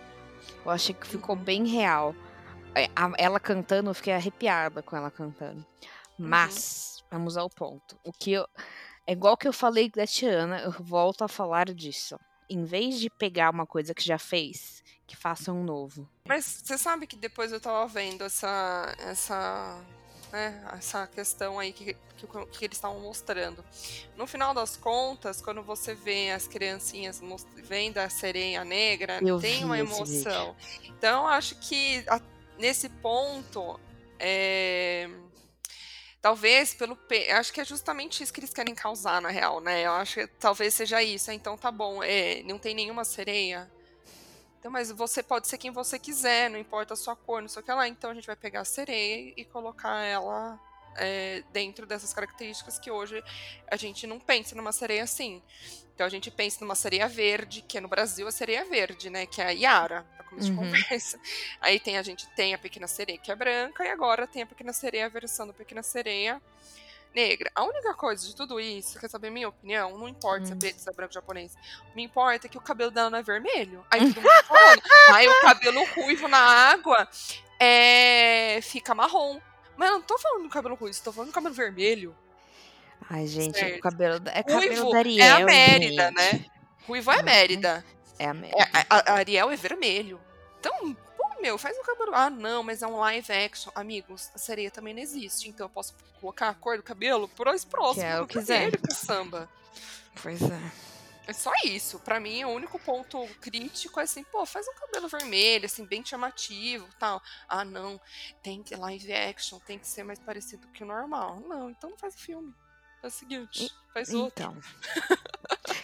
Eu 0.65 0.71
achei 0.71 0.93
que 0.95 1.05
ficou 1.07 1.35
Uhum. 1.35 1.43
bem 1.43 1.67
real. 1.67 2.15
É, 2.75 2.87
Ela 3.17 3.39
cantando, 3.39 3.89
eu 3.89 3.93
fiquei 3.93 4.13
arrepiada 4.13 4.81
com 4.81 4.95
ela 4.95 5.11
cantando. 5.11 5.65
Mas, 6.17 7.03
vamos 7.09 7.37
ao 7.37 7.49
ponto. 7.49 7.97
O 8.03 8.11
que 8.11 8.31
eu. 8.33 8.47
É 9.07 9.13
igual 9.13 9.35
que 9.35 9.47
eu 9.47 9.53
falei 9.53 9.89
da 9.89 10.05
Tiana, 10.05 10.59
eu 10.61 10.71
volto 10.71 11.23
a 11.23 11.27
falar 11.27 11.73
disso. 11.73 12.19
Em 12.49 12.63
vez 12.63 12.99
de 12.99 13.09
pegar 13.09 13.49
uma 13.51 13.65
coisa 13.65 13.93
que 13.93 14.03
já 14.03 14.17
fez, 14.19 14.83
que 15.07 15.15
faça 15.15 15.51
um 15.51 15.63
novo. 15.63 16.07
Mas 16.27 16.61
você 16.63 16.77
sabe 16.77 17.07
que 17.07 17.15
depois 17.15 17.51
eu 17.51 17.59
tava 17.59 17.87
vendo 17.87 18.23
essa 18.23 18.93
essa 18.99 19.81
né, 20.31 20.61
essa 20.77 21.07
questão 21.07 21.57
aí 21.59 21.71
que, 21.73 21.93
que, 22.17 22.27
que 22.51 22.65
eles 22.65 22.77
estavam 22.77 22.99
mostrando. 22.99 23.63
No 24.15 24.27
final 24.27 24.53
das 24.53 24.77
contas, 24.77 25.41
quando 25.41 25.61
você 25.63 25.93
vê 25.95 26.31
as 26.31 26.47
criancinhas 26.47 27.21
vendo 27.57 27.97
a 27.97 28.09
sereia 28.09 28.63
negra, 28.63 29.19
Eu 29.21 29.39
tem 29.39 29.63
uma 29.63 29.77
emoção. 29.79 30.55
Então, 30.83 31.23
eu 31.23 31.27
acho 31.29 31.55
que 31.55 32.03
a- 32.07 32.21
nesse 32.57 32.89
ponto, 32.89 33.79
é, 34.19 35.09
talvez 36.21 36.73
pelo 36.73 36.95
pe- 36.95 37.31
acho 37.31 37.53
que 37.53 37.61
é 37.61 37.65
justamente 37.65 38.21
isso 38.21 38.33
que 38.33 38.39
eles 38.39 38.53
querem 38.53 38.75
causar 38.75 39.21
na 39.21 39.29
real, 39.29 39.61
né? 39.61 39.85
Eu 39.85 39.93
acho 39.93 40.15
que 40.15 40.27
talvez 40.27 40.73
seja 40.73 41.01
isso. 41.01 41.31
Então, 41.31 41.57
tá 41.57 41.71
bom, 41.71 42.03
é, 42.03 42.43
não 42.43 42.57
tem 42.59 42.75
nenhuma 42.75 43.05
sereia. 43.05 43.69
Então, 44.59 44.69
mas 44.69 44.91
você 44.91 45.23
pode 45.23 45.47
ser 45.47 45.57
quem 45.57 45.71
você 45.71 45.97
quiser, 45.97 46.49
não 46.49 46.59
importa 46.59 46.93
a 46.93 46.97
sua 46.97 47.15
cor, 47.15 47.41
não 47.41 47.47
sei 47.47 47.61
o 47.61 47.65
que 47.65 47.71
lá. 47.71 47.87
Então 47.87 48.11
a 48.11 48.13
gente 48.13 48.27
vai 48.27 48.35
pegar 48.35 48.61
a 48.61 48.65
sereia 48.65 49.33
e 49.37 49.45
colocar 49.45 50.03
ela 50.03 50.59
é, 50.97 51.43
dentro 51.53 51.85
dessas 51.85 52.13
características 52.13 52.77
que 52.77 52.91
hoje 52.91 53.23
a 53.71 53.77
gente 53.77 54.05
não 54.05 54.19
pensa 54.19 54.55
numa 54.55 54.73
sereia 54.73 55.03
assim. 55.03 55.41
Então 55.95 56.05
a 56.05 56.09
gente 56.09 56.29
pensa 56.29 56.57
numa 56.61 56.75
sereia 56.75 57.07
verde, 57.07 57.61
que 57.61 57.77
é 57.77 57.81
no 57.81 57.87
Brasil 57.87 58.27
a 58.27 58.31
sereia 58.31 58.65
verde, 58.65 59.09
né? 59.09 59.25
Que 59.25 59.41
é 59.41 59.45
a 59.45 59.49
Yara, 59.51 60.05
pra 60.15 60.25
começo 60.25 60.49
Uhum. 60.49 60.55
de 60.55 60.59
conversa. 60.81 61.19
Aí 61.61 61.79
tem 61.79 61.97
a 61.97 62.03
gente 62.03 62.27
tem 62.35 62.53
a 62.53 62.57
pequena 62.57 62.87
sereia 62.87 63.17
que 63.17 63.31
é 63.31 63.35
branca, 63.35 63.85
e 63.85 63.89
agora 63.89 64.27
tem 64.27 64.41
a 64.41 64.45
pequena 64.45 64.73
sereia, 64.73 65.05
a 65.05 65.09
versão 65.09 65.47
da 65.47 65.53
pequena 65.53 65.83
sereia 65.83 66.41
negra. 67.27 67.51
A 67.55 67.63
única 67.63 67.93
coisa 67.93 68.25
de 68.25 68.35
tudo 68.35 68.59
isso, 68.59 68.99
quer 68.99 69.09
saber 69.09 69.29
minha 69.29 69.49
opinião? 69.49 69.97
Não 69.97 70.07
importa 70.07 70.45
se 70.45 70.51
é 70.51 70.55
Hum. 70.55 70.59
preto, 70.59 70.79
se 70.79 70.89
é 70.89 70.93
branco, 70.93 71.13
japonês. 71.13 71.55
Me 71.95 72.03
importa 72.03 72.47
é 72.47 72.49
que 72.49 72.57
o 72.57 72.61
cabelo 72.61 72.91
dela 72.91 73.09
não 73.09 73.17
é 73.19 73.23
vermelho. 73.23 73.85
Aí 73.91 73.99
todo 74.13 74.21
mundo 74.23 74.43
falando. 74.47 74.81
Aí 75.13 75.27
o 75.27 75.41
cabelo 75.41 75.85
ruivo 75.95 76.27
na 76.27 76.39
água 76.39 77.07
é... 77.59 78.59
fica 78.61 78.93
marrom. 78.95 79.39
Mas 79.77 79.89
eu 79.89 79.95
não 79.95 80.01
tô 80.01 80.17
falando 80.17 80.43
do 80.43 80.49
cabelo 80.49 80.75
ruivo, 80.75 80.99
tô 81.03 81.11
falando 81.11 81.29
do 81.29 81.33
cabelo 81.33 81.53
vermelho. 81.53 82.15
Ai, 83.09 83.25
gente, 83.27 83.57
Certo. 83.57 83.77
o 83.77 83.81
cabelo. 83.81 84.21
É 84.27 84.43
cabelo 84.43 84.59
Ruivo 84.67 84.89
da 84.91 84.97
é 84.97 84.99
Ariel. 84.99 85.35
a 85.37 85.39
Mérida, 85.45 86.03
gente. 86.09 86.15
né? 86.15 86.45
Ruivo 86.87 87.11
é 87.11 87.19
a. 87.19 87.23
Mérida. 87.23 87.85
É 88.19 88.25
a 88.25 88.29
É, 88.29 88.33
Mérida. 88.33 88.67
a, 88.89 89.11
a 89.11 89.13
Ariel 89.15 89.49
é 89.51 89.55
vermelho. 89.55 90.19
Então, 90.59 90.95
meu, 91.41 91.57
faz 91.57 91.77
o 91.77 91.81
cabelo. 91.83 92.13
Ah, 92.13 92.29
não, 92.29 92.63
mas 92.63 92.81
é 92.81 92.87
um 92.87 92.97
live 92.97 93.31
action. 93.31 93.71
Amigos, 93.75 94.29
a 94.33 94.37
sereia 94.37 94.71
também 94.71 94.93
não 94.93 95.01
existe. 95.01 95.49
Então 95.49 95.65
eu 95.65 95.69
posso 95.69 95.93
colocar 96.19 96.49
a 96.49 96.53
cor 96.53 96.77
do 96.77 96.83
cabelo 96.83 97.27
por 97.29 97.45
mais 97.47 97.63
próximo 97.63 98.05
é 98.05 98.21
o 98.21 98.27
que 98.27 98.37
quiser. 98.39 98.59
vermelho 98.59 98.81
que 98.81 98.91
é 98.91 98.95
samba. 98.95 99.49
Pois 100.21 100.41
é. 100.41 100.71
É 101.27 101.33
só 101.33 101.51
isso. 101.63 101.99
Pra 101.99 102.19
mim, 102.19 102.43
o 102.43 102.49
único 102.49 102.79
ponto 102.79 103.23
crítico 103.39 103.99
é 103.99 104.03
assim, 104.03 104.23
pô, 104.23 104.45
faz 104.47 104.67
um 104.67 104.73
cabelo 104.73 105.07
vermelho, 105.07 105.65
assim, 105.65 105.85
bem 105.85 106.03
chamativo 106.03 106.87
tal. 106.97 107.21
Ah, 107.47 107.63
não, 107.63 108.01
tem 108.41 108.63
que 108.63 108.75
live 108.75 109.13
action, 109.13 109.59
tem 109.59 109.77
que 109.77 109.87
ser 109.87 110.03
mais 110.03 110.17
parecido 110.17 110.67
que 110.69 110.83
o 110.83 110.87
normal. 110.87 111.39
Não, 111.47 111.69
então 111.69 111.91
não 111.91 111.97
faz 111.97 112.15
o 112.15 112.17
filme. 112.17 112.51
Faz 112.99 113.13
o 113.13 113.17
seguinte, 113.19 113.71
faz 113.93 114.11
outro. 114.11 114.43
Então. 114.43 114.57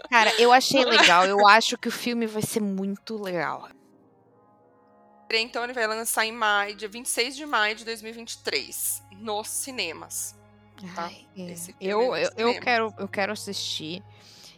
Cara, 0.10 0.34
eu 0.42 0.51
achei 0.51 0.84
legal. 0.84 1.25
Eu 1.25 1.46
acho 1.48 1.78
que 1.78 1.88
o 1.88 1.92
filme 1.92 2.25
vai 2.25 2.42
ser 2.42 2.62
muito 2.62 3.16
legal. 3.22 3.69
Então 5.31 5.63
ele 5.63 5.74
vai 5.74 5.88
lançar 5.88 6.25
em 6.25 6.31
maio, 6.31 6.75
dia 6.75 6.88
26 6.88 7.36
de 7.36 7.45
maio 7.45 7.75
de 7.75 7.83
2023, 7.83 9.04
nos 9.18 9.48
cinemas. 9.50 10.36
Tá. 10.95 11.06
Ai, 11.06 11.25
é. 11.38 11.56
Filme 11.56 11.75
Eu, 11.81 12.16
eu, 12.16 12.30
eu, 12.38 12.60
quero, 12.62 12.94
eu 12.98 13.07
quero 13.07 13.33
assistir. 13.33 14.04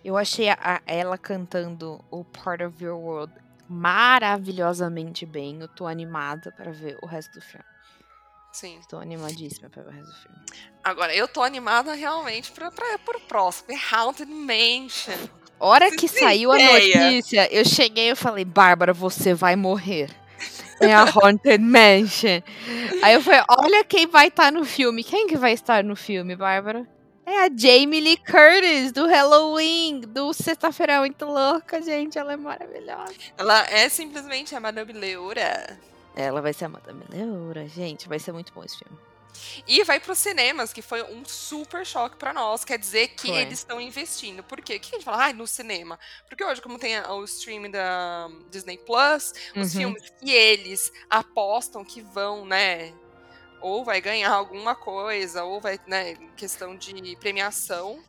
Eu 0.04 0.18
achei 0.18 0.50
a- 0.50 0.82
ela 0.86 1.18
cantando 1.18 2.04
o 2.12 2.24
Part 2.24 2.64
of 2.64 2.84
Your 2.84 2.98
World 2.98 3.34
maravilhosamente 3.70 5.26
bem. 5.26 5.60
Eu 5.60 5.68
tô 5.68 5.88
animada 5.88 6.52
pra 6.52 6.72
ver 6.72 6.98
o 7.02 7.06
resto 7.08 7.34
do 7.34 7.42
filme. 7.42 7.66
Sim. 8.52 8.80
Tô 8.90 8.98
animadíssima 8.98 9.70
pra 9.70 9.84
ver 9.84 9.90
o 9.90 9.92
resto 9.94 10.10
do 10.12 10.18
filme. 10.22 10.38
Agora, 10.84 11.14
eu 11.16 11.28
tô 11.28 11.44
animada 11.44 11.94
realmente 11.94 12.52
pra, 12.52 12.72
pra, 12.72 12.98
pro 13.00 13.20
próximo. 13.22 13.72
É 13.72 13.96
Haunted 13.96 14.32
Mansion. 14.32 15.28
Hora 15.60 15.90
que 15.92 16.08
saiu 16.08 16.52
a 16.52 16.58
notícia, 16.58 17.52
eu 17.54 17.66
cheguei 17.66 18.12
e 18.12 18.16
falei, 18.16 18.46
Bárbara, 18.46 18.94
você 18.94 19.34
vai 19.34 19.56
morrer. 19.56 20.10
É 20.80 20.94
a 20.94 21.04
Haunted 21.04 21.60
Mansion. 21.60 22.42
Aí 23.02 23.14
eu 23.14 23.22
falei, 23.22 23.42
olha 23.50 23.84
quem 23.84 24.08
vai 24.08 24.28
estar 24.28 24.52
no 24.52 24.64
filme. 24.64 25.04
Quem 25.04 25.28
que 25.28 25.38
vai 25.38 25.54
estar 25.54 25.84
no 25.84 25.96
filme, 25.96 26.36
Bárbara? 26.36 26.88
É 27.26 27.46
a 27.46 27.50
Jamie 27.54 28.00
Lee 28.00 28.18
Curtis, 28.18 28.94
do 28.94 29.06
Halloween, 29.06 30.00
do 30.00 30.32
Sexta-feira 30.32 31.00
Muito 31.00 31.26
Louca, 31.26 31.82
gente. 31.82 32.18
Ela 32.18 32.34
é 32.34 32.38
maravilhosa. 32.38 33.14
Ela 33.38 33.66
é 33.70 33.90
simplesmente 33.90 34.56
a 34.56 34.60
Madame 34.60 34.94
Leura. 34.94 35.78
Ela 36.16 36.42
vai 36.42 36.54
ser 36.54 36.66
a 36.66 36.70
Madame 36.70 37.04
Leura, 37.10 37.68
gente. 37.68 38.08
Vai 38.08 38.18
ser 38.18 38.32
muito 38.32 38.54
bom 38.54 38.64
esse 38.64 38.78
filme. 38.78 38.98
E 39.68 39.84
vai 39.84 40.00
pros 40.00 40.18
cinemas, 40.20 40.72
que 40.74 40.82
foi 40.82 41.04
um 41.04 41.24
super 41.26 41.86
choque 41.86 42.16
pra 42.18 42.34
nós. 42.34 42.64
Quer 42.64 42.78
dizer 42.78 43.10
que 43.10 43.28
Foi. 43.28 43.42
eles 43.42 43.60
estão 43.60 43.80
investindo. 43.82 44.44
Por 44.44 44.62
quê? 44.62 44.76
O 44.76 44.80
que 44.80 44.90
a 44.96 44.98
gente 44.98 45.04
fala? 45.06 45.24
Ai, 45.26 45.34
no 45.34 45.48
cinema. 45.48 46.00
Porque 46.28 46.44
hoje, 46.44 46.62
como 46.62 46.78
tem 46.80 47.00
o 47.00 47.24
streaming 47.24 47.72
da 47.72 48.30
Disney 48.50 48.78
Plus, 48.78 49.34
os 49.56 49.74
Uhum. 49.74 49.82
filmes 49.82 50.04
que 50.20 50.32
eles 50.32 50.92
apostam 51.10 51.84
que 51.84 52.02
vão, 52.02 52.46
né? 52.46 52.94
Ou 53.62 53.84
vai 53.84 54.00
ganhar 54.00 54.32
alguma 54.32 54.76
coisa, 54.76 55.44
ou 55.44 55.60
vai, 55.60 55.80
né, 55.88 56.16
questão 56.36 56.76
de 56.76 57.16
premiação, 57.20 58.00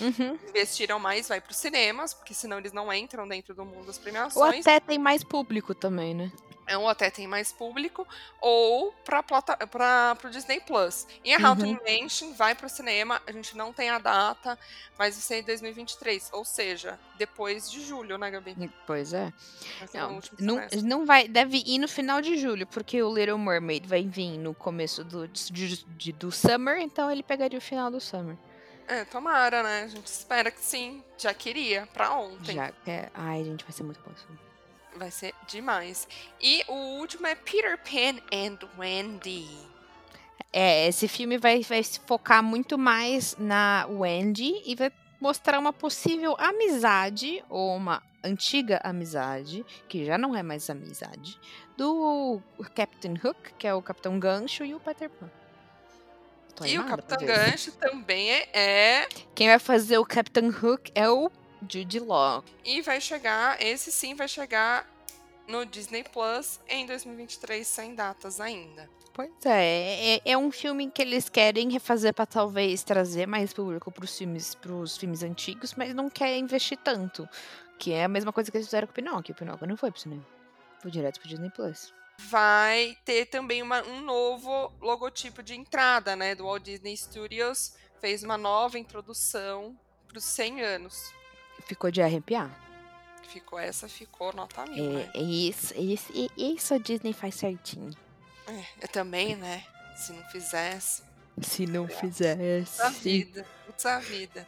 Uhum. 0.00 0.38
investiram 0.48 0.98
mais, 0.98 1.28
vai 1.28 1.40
pros 1.40 1.56
cinemas, 1.56 2.14
porque 2.14 2.32
senão 2.32 2.58
eles 2.58 2.72
não 2.72 2.90
entram 2.92 3.26
dentro 3.26 3.52
do 3.54 3.64
mundo 3.64 3.86
das 3.86 3.96
Ou 3.96 4.02
premiações. 4.02 4.66
até 4.66 4.78
tem 4.80 4.98
mais 4.98 5.22
público 5.24 5.74
também, 5.74 6.14
né? 6.14 6.30
É, 6.66 6.78
ou 6.78 6.88
até 6.88 7.10
tem 7.10 7.26
mais 7.26 7.52
público, 7.52 8.06
ou 8.40 8.92
para 9.04 10.16
o 10.24 10.30
Disney 10.30 10.60
Plus. 10.60 11.06
E 11.24 11.34
a 11.34 11.38
Uhum. 11.38 11.46
Haunted 11.46 11.80
Mansion 11.84 12.32
vai 12.34 12.54
para 12.54 12.66
o 12.66 12.68
cinema, 12.68 13.20
a 13.26 13.32
gente 13.32 13.56
não 13.56 13.72
tem 13.72 13.90
a 13.90 13.98
data, 13.98 14.58
mas 14.98 15.14
vai 15.16 15.22
ser 15.22 15.40
em 15.40 15.42
2023, 15.42 16.30
ou 16.32 16.44
seja, 16.44 16.98
depois 17.18 17.70
de 17.70 17.80
julho, 17.84 18.16
né, 18.16 18.30
Gabi? 18.30 18.54
Pois 18.86 19.12
é. 19.12 19.32
Não, 19.92 20.20
não, 20.38 20.56
não 20.84 21.04
vai, 21.06 21.26
deve 21.26 21.62
ir 21.66 21.78
no 21.78 21.88
final 21.88 22.20
de 22.20 22.36
julho, 22.36 22.66
porque 22.66 23.02
o 23.02 23.12
Little 23.12 23.38
Mermaid 23.38 23.86
vai 23.88 24.02
vir 24.04 24.38
no 24.38 24.54
começo 24.54 25.02
do, 25.02 25.26
de- 25.28 25.84
de- 25.84 26.12
do 26.12 26.30
Summer, 26.30 26.78
então 26.80 27.10
ele 27.10 27.22
pegaria 27.24 27.58
o 27.58 27.62
final 27.62 27.90
do 27.90 28.00
Summer. 28.00 28.36
É, 28.86 29.04
tomara, 29.04 29.62
né? 29.62 29.82
A 29.84 29.88
gente 29.88 30.06
espera 30.06 30.50
que 30.50 30.60
sim. 30.60 31.02
Já 31.16 31.32
queria, 31.32 31.86
pra 31.94 32.12
ontem. 32.14 32.54
Já 32.56 32.70
quer. 32.84 33.10
Ai, 33.14 33.42
gente, 33.44 33.64
vai 33.64 33.72
ser 33.72 33.84
muito 33.84 34.00
bom 34.00 34.10
isso. 34.14 34.26
Vai 34.96 35.10
ser 35.10 35.34
demais. 35.46 36.06
E 36.40 36.62
o 36.68 36.98
último 36.98 37.26
é 37.26 37.34
Peter 37.34 37.78
Pan 37.78 38.20
and 38.32 38.58
Wendy. 38.78 39.48
É, 40.52 40.86
esse 40.86 41.08
filme 41.08 41.38
vai, 41.38 41.62
vai 41.62 41.82
se 41.82 41.98
focar 42.00 42.42
muito 42.42 42.76
mais 42.76 43.34
na 43.38 43.86
Wendy 43.88 44.62
e 44.66 44.74
vai 44.74 44.92
mostrar 45.18 45.58
uma 45.58 45.72
possível 45.72 46.36
amizade, 46.38 47.42
ou 47.48 47.74
uma 47.76 48.02
antiga 48.22 48.80
amizade, 48.84 49.64
que 49.88 50.04
já 50.04 50.18
não 50.18 50.36
é 50.36 50.42
mais 50.42 50.68
amizade, 50.68 51.38
do 51.76 52.40
Captain 52.74 53.14
Hook, 53.14 53.54
que 53.56 53.66
é 53.66 53.74
o 53.74 53.80
Capitão 53.80 54.18
Gancho, 54.18 54.64
e 54.64 54.74
o 54.74 54.80
Peter 54.80 55.08
Pan. 55.08 55.30
Tô 56.54 56.66
e 56.66 56.78
o 56.78 56.84
Capitão. 56.84 57.18
Gancho 57.18 57.72
também 57.72 58.30
é, 58.30 58.48
é. 58.52 59.08
Quem 59.34 59.48
vai 59.48 59.58
fazer 59.58 59.96
o 59.98 60.04
Captain 60.04 60.48
Hook 60.48 60.92
é 60.94 61.08
o 61.08 61.30
Jude 61.68 62.00
Law. 62.00 62.44
E 62.64 62.80
vai 62.82 63.00
chegar, 63.00 63.60
esse 63.62 63.90
sim 63.92 64.14
vai 64.14 64.28
chegar 64.28 64.88
no 65.46 65.64
Disney 65.66 66.04
Plus 66.04 66.60
em 66.68 66.86
2023, 66.86 67.66
sem 67.66 67.94
datas 67.94 68.40
ainda. 68.40 68.88
Pois 69.14 69.30
é, 69.44 70.16
é, 70.16 70.20
é 70.24 70.38
um 70.38 70.50
filme 70.50 70.90
que 70.90 71.02
eles 71.02 71.28
querem 71.28 71.70
refazer 71.70 72.14
pra 72.14 72.24
talvez 72.24 72.82
trazer 72.82 73.26
mais 73.26 73.52
público 73.52 73.92
pros 73.92 74.16
filmes, 74.16 74.54
pros 74.54 74.96
filmes 74.96 75.22
antigos, 75.22 75.74
mas 75.74 75.94
não 75.94 76.08
quer 76.08 76.36
investir 76.38 76.78
tanto. 76.78 77.28
Que 77.78 77.92
é 77.92 78.04
a 78.04 78.08
mesma 78.08 78.32
coisa 78.32 78.50
que 78.50 78.56
eles 78.56 78.66
fizeram 78.68 78.86
com 78.86 78.92
o 78.92 78.94
Pinóquio. 78.94 79.34
O 79.34 79.36
Pinóquio 79.36 79.66
não 79.66 79.76
foi 79.76 79.90
pro 79.90 80.00
cinema. 80.00 80.24
Foi 80.80 80.90
direto 80.90 81.18
pro 81.20 81.28
Disney 81.28 81.50
Plus. 81.50 81.92
Vai 82.18 82.96
ter 83.04 83.26
também 83.26 83.60
uma- 83.60 83.82
um 83.82 84.00
novo 84.00 84.72
logotipo 84.80 85.42
de 85.42 85.54
entrada, 85.54 86.14
né? 86.16 86.34
Do 86.34 86.44
Walt 86.44 86.62
Disney 86.62 86.96
Studios. 86.96 87.74
Fez 88.00 88.22
uma 88.22 88.38
nova 88.38 88.78
introdução 88.78 89.76
para 90.08 90.18
os 90.18 90.24
100 90.24 90.62
anos. 90.62 91.12
Ficou 91.66 91.90
de 91.90 92.02
arrepiar. 92.02 92.50
Ficou 93.28 93.58
essa, 93.58 93.88
ficou 93.88 94.32
nota 94.34 94.64
mil, 94.66 94.92
né? 94.92 95.10
É, 95.14 95.18
é 95.20 95.22
isso, 95.22 95.72
é 95.74 95.80
isso, 95.80 96.12
é 96.14 96.42
isso 96.42 96.74
a 96.74 96.78
Disney 96.78 97.12
faz 97.14 97.34
certinho. 97.34 97.90
É, 98.46 98.62
eu 98.82 98.88
também, 98.88 99.36
né? 99.36 99.64
Se 99.96 100.12
não 100.12 100.22
fizesse. 100.24 101.02
Se 101.40 101.66
não 101.66 101.88
fizesse. 101.88 102.76
Puta 102.76 102.90
vida. 102.90 103.46
Puta 103.66 103.98
vida. 104.00 104.46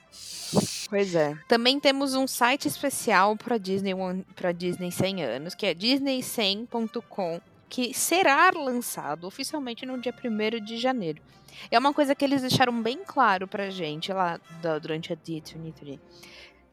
Pois 0.90 1.14
é. 1.14 1.34
Também 1.48 1.80
temos 1.80 2.14
um 2.14 2.26
site 2.26 2.68
especial 2.68 3.36
para 3.36 3.56
Disney 3.56 3.94
para 4.36 4.52
Disney 4.52 4.90
100 4.92 5.24
anos, 5.24 5.54
que 5.54 5.64
é 5.64 5.74
disney100.com, 5.74 7.40
que 7.70 7.94
será 7.94 8.50
lançado 8.54 9.26
oficialmente 9.26 9.86
no 9.86 9.98
dia 9.98 10.12
1 10.14 10.62
de 10.62 10.76
janeiro. 10.76 11.22
É 11.70 11.78
uma 11.78 11.94
coisa 11.94 12.14
que 12.14 12.24
eles 12.24 12.42
deixaram 12.42 12.82
bem 12.82 12.98
claro 13.04 13.46
pra 13.48 13.70
gente 13.70 14.12
lá 14.12 14.38
da- 14.60 14.78
durante 14.78 15.12
a 15.12 15.16
D23, 15.16 15.98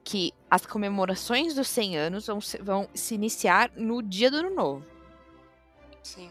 que 0.03 0.34
as 0.50 0.65
comemorações 0.65 1.53
dos 1.53 1.67
100 1.67 1.98
anos 1.98 2.27
vão 2.27 2.41
se, 2.41 2.58
vão 2.58 2.89
se 2.93 3.15
iniciar 3.15 3.72
no 3.75 4.01
dia 4.01 4.29
do 4.29 4.38
ano 4.38 4.50
novo. 4.50 4.86
Sim. 6.03 6.29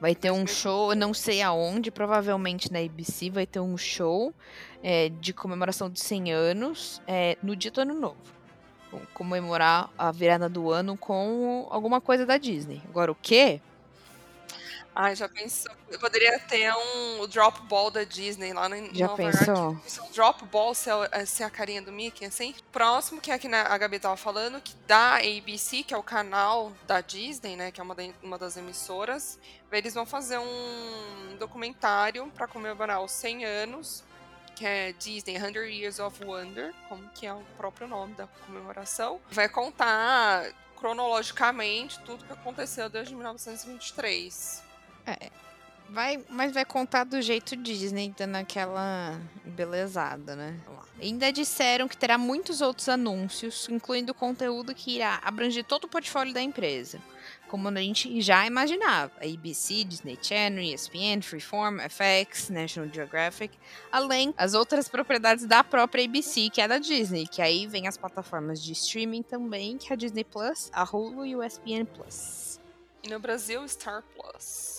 Vai 0.00 0.14
ter 0.14 0.30
um 0.30 0.44
2023. 0.44 0.58
show, 0.58 0.94
não 0.94 1.14
sei 1.14 1.42
aonde, 1.42 1.90
provavelmente 1.90 2.72
na 2.72 2.80
ABC, 2.80 3.30
vai 3.30 3.46
ter 3.46 3.60
um 3.60 3.76
show 3.76 4.34
é, 4.82 5.08
de 5.08 5.32
comemoração 5.32 5.88
de 5.88 6.00
100 6.00 6.32
anos 6.32 7.02
é, 7.06 7.38
no 7.42 7.54
dia 7.54 7.70
do 7.70 7.80
ano 7.80 7.94
novo. 7.94 8.16
Vão 8.90 9.00
comemorar 9.14 9.90
a 9.96 10.10
virada 10.10 10.48
do 10.48 10.70
ano 10.70 10.96
com 10.96 11.66
alguma 11.70 12.00
coisa 12.00 12.26
da 12.26 12.36
Disney. 12.36 12.82
Agora, 12.88 13.12
o 13.12 13.14
quê? 13.14 13.60
Ai, 14.94 15.16
já 15.16 15.26
pensou? 15.26 15.72
Eu 15.88 15.98
poderia 15.98 16.38
ter 16.40 16.70
um 16.74 17.26
drop 17.26 17.62
ball 17.62 17.90
da 17.90 18.04
Disney 18.04 18.52
lá 18.52 18.68
em 18.76 18.94
Já 18.94 19.06
Nova 19.06 19.16
pensou? 19.16 19.54
York. 19.54 20.00
O 20.00 20.12
drop 20.12 20.44
ball 20.46 20.74
ser, 20.74 20.90
a- 21.10 21.24
ser 21.24 21.44
a 21.44 21.50
carinha 21.50 21.80
do 21.80 21.90
Mickey, 21.90 22.26
assim. 22.26 22.54
Próximo, 22.70 23.18
que 23.18 23.30
é 23.30 23.34
aqui 23.34 23.48
na, 23.48 23.62
a 23.62 23.78
Gabi 23.78 23.98
tava 23.98 24.18
falando, 24.18 24.60
que 24.60 24.74
da 24.86 25.16
ABC, 25.16 25.82
que 25.82 25.94
é 25.94 25.96
o 25.96 26.02
canal 26.02 26.72
da 26.86 27.00
Disney, 27.00 27.56
né? 27.56 27.70
Que 27.72 27.80
é 27.80 27.84
uma, 27.84 27.94
da- 27.94 28.02
uma 28.22 28.36
das 28.36 28.58
emissoras. 28.58 29.38
Eles 29.70 29.94
vão 29.94 30.04
fazer 30.04 30.36
um 30.36 31.36
documentário 31.38 32.30
para 32.34 32.46
comemorar 32.46 33.00
os 33.02 33.12
100 33.12 33.46
anos, 33.46 34.04
que 34.54 34.66
é 34.66 34.92
Disney 34.92 35.38
100 35.40 35.56
Years 35.74 35.98
of 36.00 36.22
Wonder, 36.22 36.74
como 36.90 37.08
que 37.14 37.26
é 37.26 37.32
o 37.32 37.42
próprio 37.56 37.88
nome 37.88 38.12
da 38.12 38.26
comemoração. 38.46 39.18
Vai 39.30 39.48
contar 39.48 40.44
cronologicamente 40.76 41.98
tudo 42.00 42.24
que 42.26 42.32
aconteceu 42.32 42.90
desde 42.90 43.14
1923. 43.14 44.62
Vai, 45.92 46.24
mas 46.30 46.52
vai 46.54 46.64
contar 46.64 47.04
do 47.04 47.20
jeito 47.20 47.54
Disney, 47.54 48.14
dando 48.16 48.36
aquela 48.36 49.20
belezada, 49.44 50.34
né? 50.34 50.58
Ainda 50.98 51.30
disseram 51.30 51.86
que 51.86 51.96
terá 51.96 52.16
muitos 52.16 52.62
outros 52.62 52.88
anúncios, 52.88 53.68
incluindo 53.68 54.14
conteúdo 54.14 54.74
que 54.74 54.96
irá 54.96 55.20
abranger 55.22 55.64
todo 55.64 55.84
o 55.84 55.88
portfólio 55.88 56.32
da 56.32 56.40
empresa. 56.40 56.98
Como 57.46 57.68
a 57.68 57.74
gente 57.74 58.22
já 58.22 58.46
imaginava, 58.46 59.12
ABC, 59.22 59.84
Disney 59.84 60.18
Channel, 60.22 60.64
ESPN, 60.64 61.20
Freeform, 61.20 61.78
FX, 61.80 62.48
National 62.48 62.88
Geographic, 62.90 63.54
além 63.90 64.32
as 64.38 64.54
outras 64.54 64.88
propriedades 64.88 65.44
da 65.44 65.62
própria 65.62 66.06
ABC, 66.06 66.48
que 66.48 66.62
é 66.62 66.68
da 66.68 66.78
Disney, 66.78 67.26
que 67.26 67.42
aí 67.42 67.66
vem 67.66 67.86
as 67.86 67.98
plataformas 67.98 68.62
de 68.62 68.72
streaming 68.72 69.22
também, 69.22 69.76
que 69.76 69.92
é 69.92 69.92
a 69.92 69.96
Disney 69.96 70.24
Plus, 70.24 70.70
a 70.72 70.84
Hulu 70.84 71.26
e 71.26 71.36
o 71.36 71.44
ESPN 71.44 71.84
Plus. 71.84 72.58
E 73.02 73.10
no 73.10 73.20
Brasil, 73.20 73.68
Star 73.68 74.02
Plus. 74.16 74.71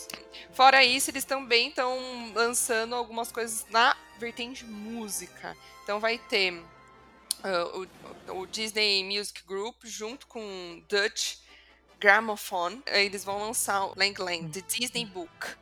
Fora 0.53 0.83
isso, 0.83 1.09
eles 1.09 1.25
também 1.25 1.69
estão 1.69 2.31
lançando 2.33 2.95
algumas 2.95 3.31
coisas 3.31 3.65
na 3.69 3.95
vertente 4.19 4.65
música. 4.65 5.57
Então 5.83 5.99
vai 5.99 6.17
ter 6.17 6.63
ah, 7.43 7.87
o, 8.29 8.41
o 8.41 8.45
Disney 8.45 9.03
Music 9.03 9.43
Group 9.45 9.83
junto 9.83 10.27
com 10.27 10.83
Dutch 10.87 11.37
Gramophone. 11.99 12.81
Eles 12.85 13.23
vão 13.23 13.39
lançar 13.39 13.85
o 13.85 13.93
Lang 13.97 14.21
Lang, 14.21 14.49
The 14.49 14.61
Disney 14.61 15.05
Book. 15.05 15.57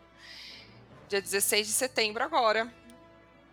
Dia 1.07 1.21
16 1.21 1.67
de 1.67 1.73
setembro 1.73 2.23
agora, 2.23 2.73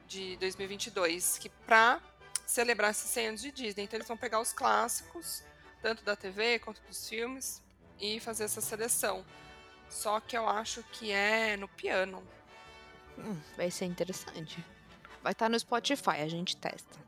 de 0.07 0.37
2022. 0.37 1.39
Que 1.39 1.49
pra 1.49 2.01
celebrar 2.47 2.91
esses 2.91 3.11
100 3.11 3.29
anos 3.29 3.43
de 3.43 3.53
Disney. 3.53 3.85
Então 3.85 3.97
eles 3.97 4.09
vão 4.09 4.17
pegar 4.17 4.41
os 4.41 4.53
clássicos, 4.53 5.43
tanto 5.83 6.03
da 6.03 6.17
TV 6.17 6.59
quanto 6.59 6.81
dos 6.83 7.09
filmes, 7.09 7.63
e 8.01 8.19
fazer 8.21 8.45
essa 8.45 8.61
seleção. 8.61 9.25
Só 9.89 10.21
que 10.21 10.37
eu 10.37 10.49
acho 10.49 10.83
que 10.93 11.11
é 11.11 11.57
no 11.57 11.69
piano. 11.69 12.23
Hum, 13.19 13.37
vai 13.57 13.71
ser 13.71 13.87
interessante. 13.87 14.65
Vai 15.23 15.33
estar 15.33 15.49
no 15.49 15.59
Spotify, 15.59 16.21
a 16.23 16.29
gente 16.29 16.57
testa. 16.57 16.99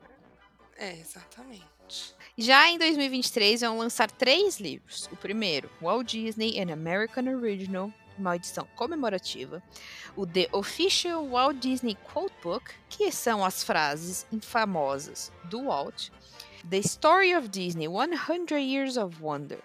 É, 0.77 0.99
exatamente. 0.99 2.15
Já 2.37 2.71
em 2.71 2.79
2023 2.79 3.61
vão 3.61 3.79
lançar 3.79 4.11
três 4.11 4.59
livros. 4.59 5.09
O 5.13 5.17
primeiro, 5.17 5.71
Walt 5.81 6.09
Disney 6.09 6.59
An 6.61 6.73
American 6.73 7.25
Original, 7.27 7.93
uma 8.17 8.37
edição 8.37 8.67
comemorativa. 8.77 9.63
O 10.17 10.27
The 10.27 10.49
Official 10.53 11.29
Walt 11.29 11.59
Disney 11.59 11.97
Quotebook, 12.13 12.73
que 12.89 13.11
são 13.13 13.45
as 13.45 13.63
frases 13.63 14.27
infamosas 14.33 15.33
do 15.45 15.65
Walt. 15.65 16.11
The 16.69 16.79
Story 16.79 17.35
of 17.35 17.49
Disney 17.49 17.89
100 17.89 18.59
Years 18.59 18.97
of 18.97 19.23
Wonder, 19.23 19.61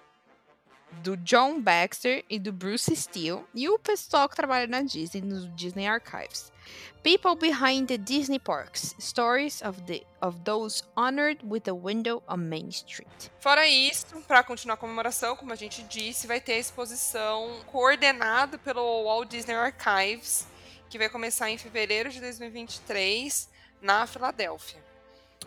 do 1.01 1.17
John 1.17 1.61
Baxter 1.61 2.23
e 2.29 2.39
do 2.39 2.51
Bruce 2.51 2.95
Steele. 2.95 3.43
E 3.53 3.69
o 3.69 3.79
pessoal 3.79 4.27
que 4.27 4.35
trabalha 4.35 4.67
na 4.67 4.81
Disney, 4.81 5.21
no 5.21 5.47
Disney 5.49 5.87
Archives. 5.87 6.51
People 7.03 7.35
Behind 7.35 7.87
the 7.87 7.97
Disney 7.97 8.39
Parks, 8.39 8.95
Stories 8.99 9.61
of, 9.61 9.79
the, 9.83 10.03
of 10.21 10.39
Those 10.43 10.83
Honored 10.97 11.39
with 11.43 11.67
a 11.67 11.73
Window 11.73 12.23
on 12.27 12.37
Main 12.37 12.69
Street. 12.69 13.29
Fora 13.39 13.67
isso, 13.67 14.07
para 14.27 14.43
continuar 14.43 14.73
a 14.73 14.77
comemoração, 14.77 15.35
como 15.35 15.53
a 15.53 15.55
gente 15.55 15.83
disse, 15.83 16.25
vai 16.25 16.41
ter 16.41 16.53
a 16.53 16.57
exposição 16.57 17.61
coordenada 17.67 18.57
pelo 18.57 19.03
Walt 19.03 19.29
Disney 19.29 19.53
Archives, 19.53 20.47
que 20.89 20.97
vai 20.97 21.07
começar 21.07 21.49
em 21.51 21.59
fevereiro 21.59 22.09
de 22.09 22.19
2023 22.19 23.49
na 23.79 24.07
Filadélfia. 24.07 24.83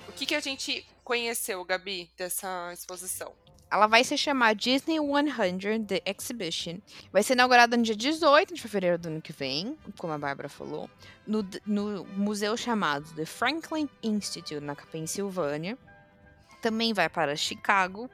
O 0.08 0.12
que, 0.12 0.26
que 0.26 0.36
a 0.36 0.40
gente 0.40 0.86
conheceu, 1.02 1.64
Gabi, 1.64 2.08
dessa 2.16 2.72
exposição? 2.72 3.34
Ela 3.70 3.86
vai 3.86 4.02
se 4.02 4.16
chamar 4.16 4.54
Disney 4.54 4.96
100 4.98 5.84
The 5.84 6.02
Exhibition. 6.06 6.78
Vai 7.12 7.22
ser 7.22 7.34
inaugurada 7.34 7.76
no 7.76 7.82
dia 7.82 7.94
18 7.94 8.54
de 8.54 8.62
fevereiro 8.62 8.98
do 8.98 9.08
ano 9.08 9.20
que 9.20 9.32
vem, 9.32 9.76
como 9.98 10.12
a 10.12 10.18
Bárbara 10.18 10.48
falou, 10.48 10.88
no, 11.26 11.46
no 11.66 12.04
museu 12.06 12.56
chamado 12.56 13.12
The 13.14 13.26
Franklin 13.26 13.88
Institute, 14.02 14.60
na 14.60 14.74
Pensilvânia. 14.74 15.76
Também 16.62 16.94
vai 16.94 17.08
para 17.08 17.36
Chicago, 17.36 18.10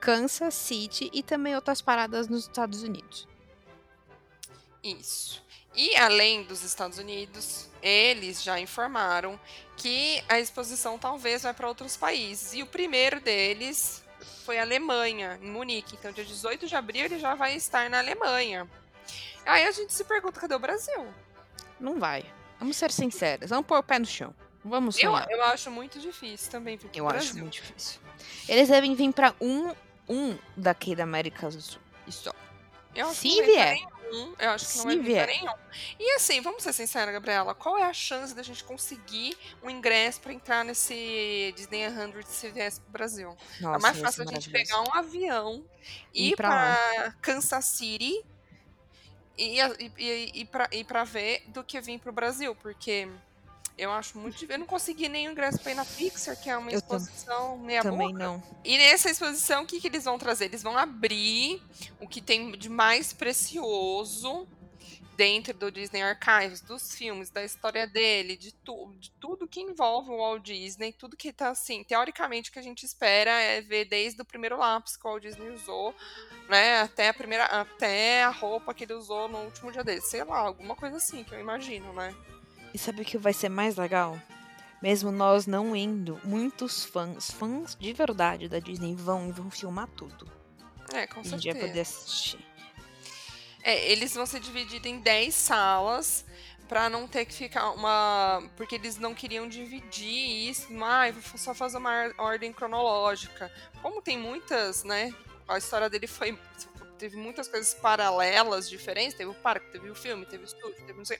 Kansas 0.00 0.54
City 0.54 1.08
e 1.12 1.22
também 1.22 1.54
outras 1.54 1.80
paradas 1.80 2.28
nos 2.28 2.42
Estados 2.42 2.82
Unidos. 2.82 3.28
Isso. 4.82 5.44
E 5.74 5.94
além 5.96 6.42
dos 6.44 6.62
Estados 6.62 6.98
Unidos, 6.98 7.68
eles 7.82 8.42
já 8.42 8.58
informaram 8.58 9.38
que 9.76 10.22
a 10.28 10.40
exposição 10.40 10.98
talvez 10.98 11.42
vai 11.42 11.52
para 11.52 11.68
outros 11.68 11.96
países. 11.96 12.54
E 12.54 12.62
o 12.62 12.66
primeiro 12.66 13.20
deles 13.20 14.02
foi 14.44 14.58
a 14.58 14.62
Alemanha, 14.62 15.38
em 15.42 15.50
Munique. 15.50 15.96
Então, 15.96 16.12
dia 16.12 16.24
18 16.24 16.66
de 16.66 16.76
abril, 16.76 17.04
ele 17.04 17.18
já 17.18 17.34
vai 17.34 17.54
estar 17.54 17.88
na 17.90 17.98
Alemanha. 17.98 18.68
Aí 19.44 19.64
a 19.66 19.70
gente 19.70 19.92
se 19.92 20.04
pergunta, 20.04 20.40
cadê 20.40 20.54
o 20.54 20.58
Brasil? 20.58 21.06
Não 21.78 21.98
vai. 21.98 22.24
Vamos 22.58 22.76
ser 22.76 22.90
sinceros, 22.90 23.50
vamos 23.50 23.66
pôr 23.66 23.78
o 23.78 23.82
pé 23.82 23.98
no 23.98 24.06
chão. 24.06 24.34
Vamos 24.64 24.98
Eu, 24.98 25.12
eu 25.30 25.42
acho 25.44 25.70
muito 25.70 26.00
difícil 26.00 26.50
também 26.50 26.76
Eu 26.92 27.06
Brasil. 27.06 27.30
acho 27.30 27.38
muito 27.38 27.52
difícil. 27.52 28.00
Eles 28.48 28.68
devem 28.68 28.94
vir 28.96 29.12
pra 29.12 29.32
um, 29.40 29.72
um 30.08 30.36
daqui 30.56 30.96
da 30.96 31.04
América 31.04 31.48
do 31.48 31.60
Sul. 31.60 31.80
Isso. 32.06 32.32
Eu 32.94 33.06
acho 33.08 33.20
Se 33.20 33.28
que 33.28 33.36
não 33.36 33.44
vai 33.44 33.54
vier. 33.74 33.86
Nenhum. 34.10 34.34
Eu 34.38 34.50
acho 34.50 34.66
que 34.68 34.76
não 34.78 34.90
Se 34.90 34.96
vir 34.96 35.02
vier. 35.02 35.26
nenhum. 35.26 35.54
E 35.98 36.14
assim, 36.14 36.40
vamos 36.40 36.62
ser 36.62 36.72
sinceros, 36.72 37.12
Gabriela, 37.12 37.54
qual 37.54 37.76
é 37.78 37.84
a 37.84 37.92
chance 37.92 38.34
da 38.34 38.42
gente 38.42 38.64
conseguir 38.64 39.36
um 39.62 39.70
ingresso 39.70 40.20
pra 40.20 40.32
entrar 40.32 40.64
nesse 40.64 41.52
Disney 41.56 41.88
100 41.88 42.22
se 42.26 42.50
viesse 42.50 42.80
pro 42.80 42.92
Brasil? 42.92 43.36
Nossa, 43.60 43.78
é 43.78 43.82
mais 43.82 43.98
fácil 43.98 44.22
a 44.22 44.26
gente 44.26 44.50
pegar 44.50 44.80
um 44.82 44.92
avião, 44.94 45.64
Ir 46.12 46.36
pra 46.36 47.14
Kansas 47.20 47.64
City 47.64 48.24
e, 49.38 49.60
e, 49.60 49.92
e, 49.98 50.40
e, 50.40 50.44
pra, 50.44 50.68
pra 50.86 51.04
ver 51.04 51.42
do 51.48 51.62
que 51.62 51.80
vir 51.80 51.98
pro 52.00 52.12
Brasil, 52.12 52.54
porque 52.56 53.08
eu 53.78 53.90
acho 53.92 54.18
muito. 54.18 54.44
Eu 54.50 54.58
não 54.58 54.66
consegui 54.66 55.08
nenhum 55.08 55.32
ingresso 55.32 55.58
pra 55.60 55.72
ir 55.72 55.74
na 55.74 55.84
Pixar, 55.84 56.36
que 56.40 56.48
é 56.48 56.56
uma 56.56 56.70
Eu 56.70 56.80
tam- 56.82 56.96
exposição 56.98 57.58
meia 57.58 57.82
Também 57.82 58.08
boca. 58.12 58.18
não. 58.24 58.42
E 58.64 58.76
nessa 58.78 59.10
exposição, 59.10 59.62
o 59.62 59.66
que, 59.66 59.80
que 59.80 59.86
eles 59.88 60.04
vão 60.04 60.18
trazer? 60.18 60.46
Eles 60.46 60.62
vão 60.62 60.76
abrir 60.76 61.62
o 62.00 62.08
que 62.08 62.20
tem 62.20 62.52
de 62.52 62.68
mais 62.68 63.12
precioso 63.12 64.48
dentro 65.16 65.54
do 65.54 65.70
Disney 65.72 66.02
Archives, 66.02 66.60
dos 66.60 66.94
filmes, 66.94 67.30
da 67.30 67.42
história 67.42 67.86
dele, 67.86 68.36
de, 68.36 68.52
tu, 68.52 68.94
de 68.98 69.10
tudo 69.12 69.48
que 69.48 69.60
envolve 69.62 70.10
o 70.10 70.18
Walt 70.18 70.42
Disney, 70.42 70.92
tudo 70.92 71.16
que 71.16 71.32
tá 71.32 71.48
assim, 71.48 71.82
teoricamente 71.82 72.50
o 72.50 72.52
que 72.52 72.58
a 72.58 72.62
gente 72.62 72.84
espera 72.84 73.30
é 73.30 73.62
ver 73.62 73.86
desde 73.86 74.20
o 74.20 74.26
primeiro 74.26 74.58
lápis 74.58 74.94
que 74.94 75.06
o 75.06 75.10
Walt 75.10 75.22
Disney 75.22 75.48
usou, 75.48 75.94
né, 76.50 76.82
até 76.82 77.08
a 77.08 77.14
primeira, 77.14 77.46
até 77.46 78.24
a 78.24 78.28
roupa 78.30 78.74
que 78.74 78.84
ele 78.84 78.92
usou 78.92 79.26
no 79.26 79.38
último 79.38 79.72
dia 79.72 79.82
dele, 79.82 80.02
sei 80.02 80.22
lá, 80.22 80.36
alguma 80.36 80.76
coisa 80.76 80.98
assim 80.98 81.24
que 81.24 81.34
eu 81.34 81.40
imagino, 81.40 81.94
né? 81.94 82.14
E 82.76 82.78
sabe 82.78 83.00
o 83.00 83.04
que 83.06 83.16
vai 83.16 83.32
ser 83.32 83.48
mais 83.48 83.76
legal? 83.76 84.20
Mesmo 84.82 85.10
nós 85.10 85.46
não 85.46 85.74
indo, 85.74 86.20
muitos 86.22 86.84
fãs, 86.84 87.30
fãs 87.30 87.74
de 87.74 87.90
verdade 87.94 88.50
da 88.50 88.58
Disney 88.58 88.94
vão 88.94 89.30
e 89.30 89.32
vão 89.32 89.50
filmar 89.50 89.88
tudo. 89.96 90.30
É, 90.92 91.06
com 91.06 91.20
E 91.20 91.22
a 91.22 91.22
gente 91.22 91.30
vai 91.30 91.40
certeza. 91.40 91.66
poder 91.68 91.80
assistir. 91.80 92.46
É, 93.62 93.90
eles 93.90 94.12
vão 94.14 94.26
ser 94.26 94.40
divididos 94.40 94.90
em 94.90 95.00
10 95.00 95.34
salas 95.34 96.26
pra 96.68 96.90
não 96.90 97.08
ter 97.08 97.24
que 97.24 97.32
ficar 97.32 97.70
uma. 97.70 98.46
Porque 98.58 98.74
eles 98.74 98.98
não 98.98 99.14
queriam 99.14 99.48
dividir 99.48 100.50
isso. 100.50 100.68
Ah, 100.84 101.10
vou 101.10 101.38
só 101.38 101.54
fazer 101.54 101.78
uma 101.78 102.12
ordem 102.18 102.52
cronológica. 102.52 103.50
Como 103.80 104.02
tem 104.02 104.18
muitas, 104.18 104.84
né? 104.84 105.14
A 105.48 105.56
história 105.56 105.88
dele 105.88 106.06
foi. 106.06 106.38
Teve 106.98 107.16
muitas 107.16 107.48
coisas 107.48 107.72
paralelas 107.72 108.68
diferentes. 108.68 109.16
Teve 109.16 109.30
o 109.30 109.34
parque, 109.34 109.72
teve 109.72 109.88
o 109.88 109.94
filme, 109.94 110.26
teve 110.26 110.44
o 110.44 110.46
estúdio, 110.46 110.84
teve 110.84 110.98
não 110.98 111.06
sei. 111.06 111.18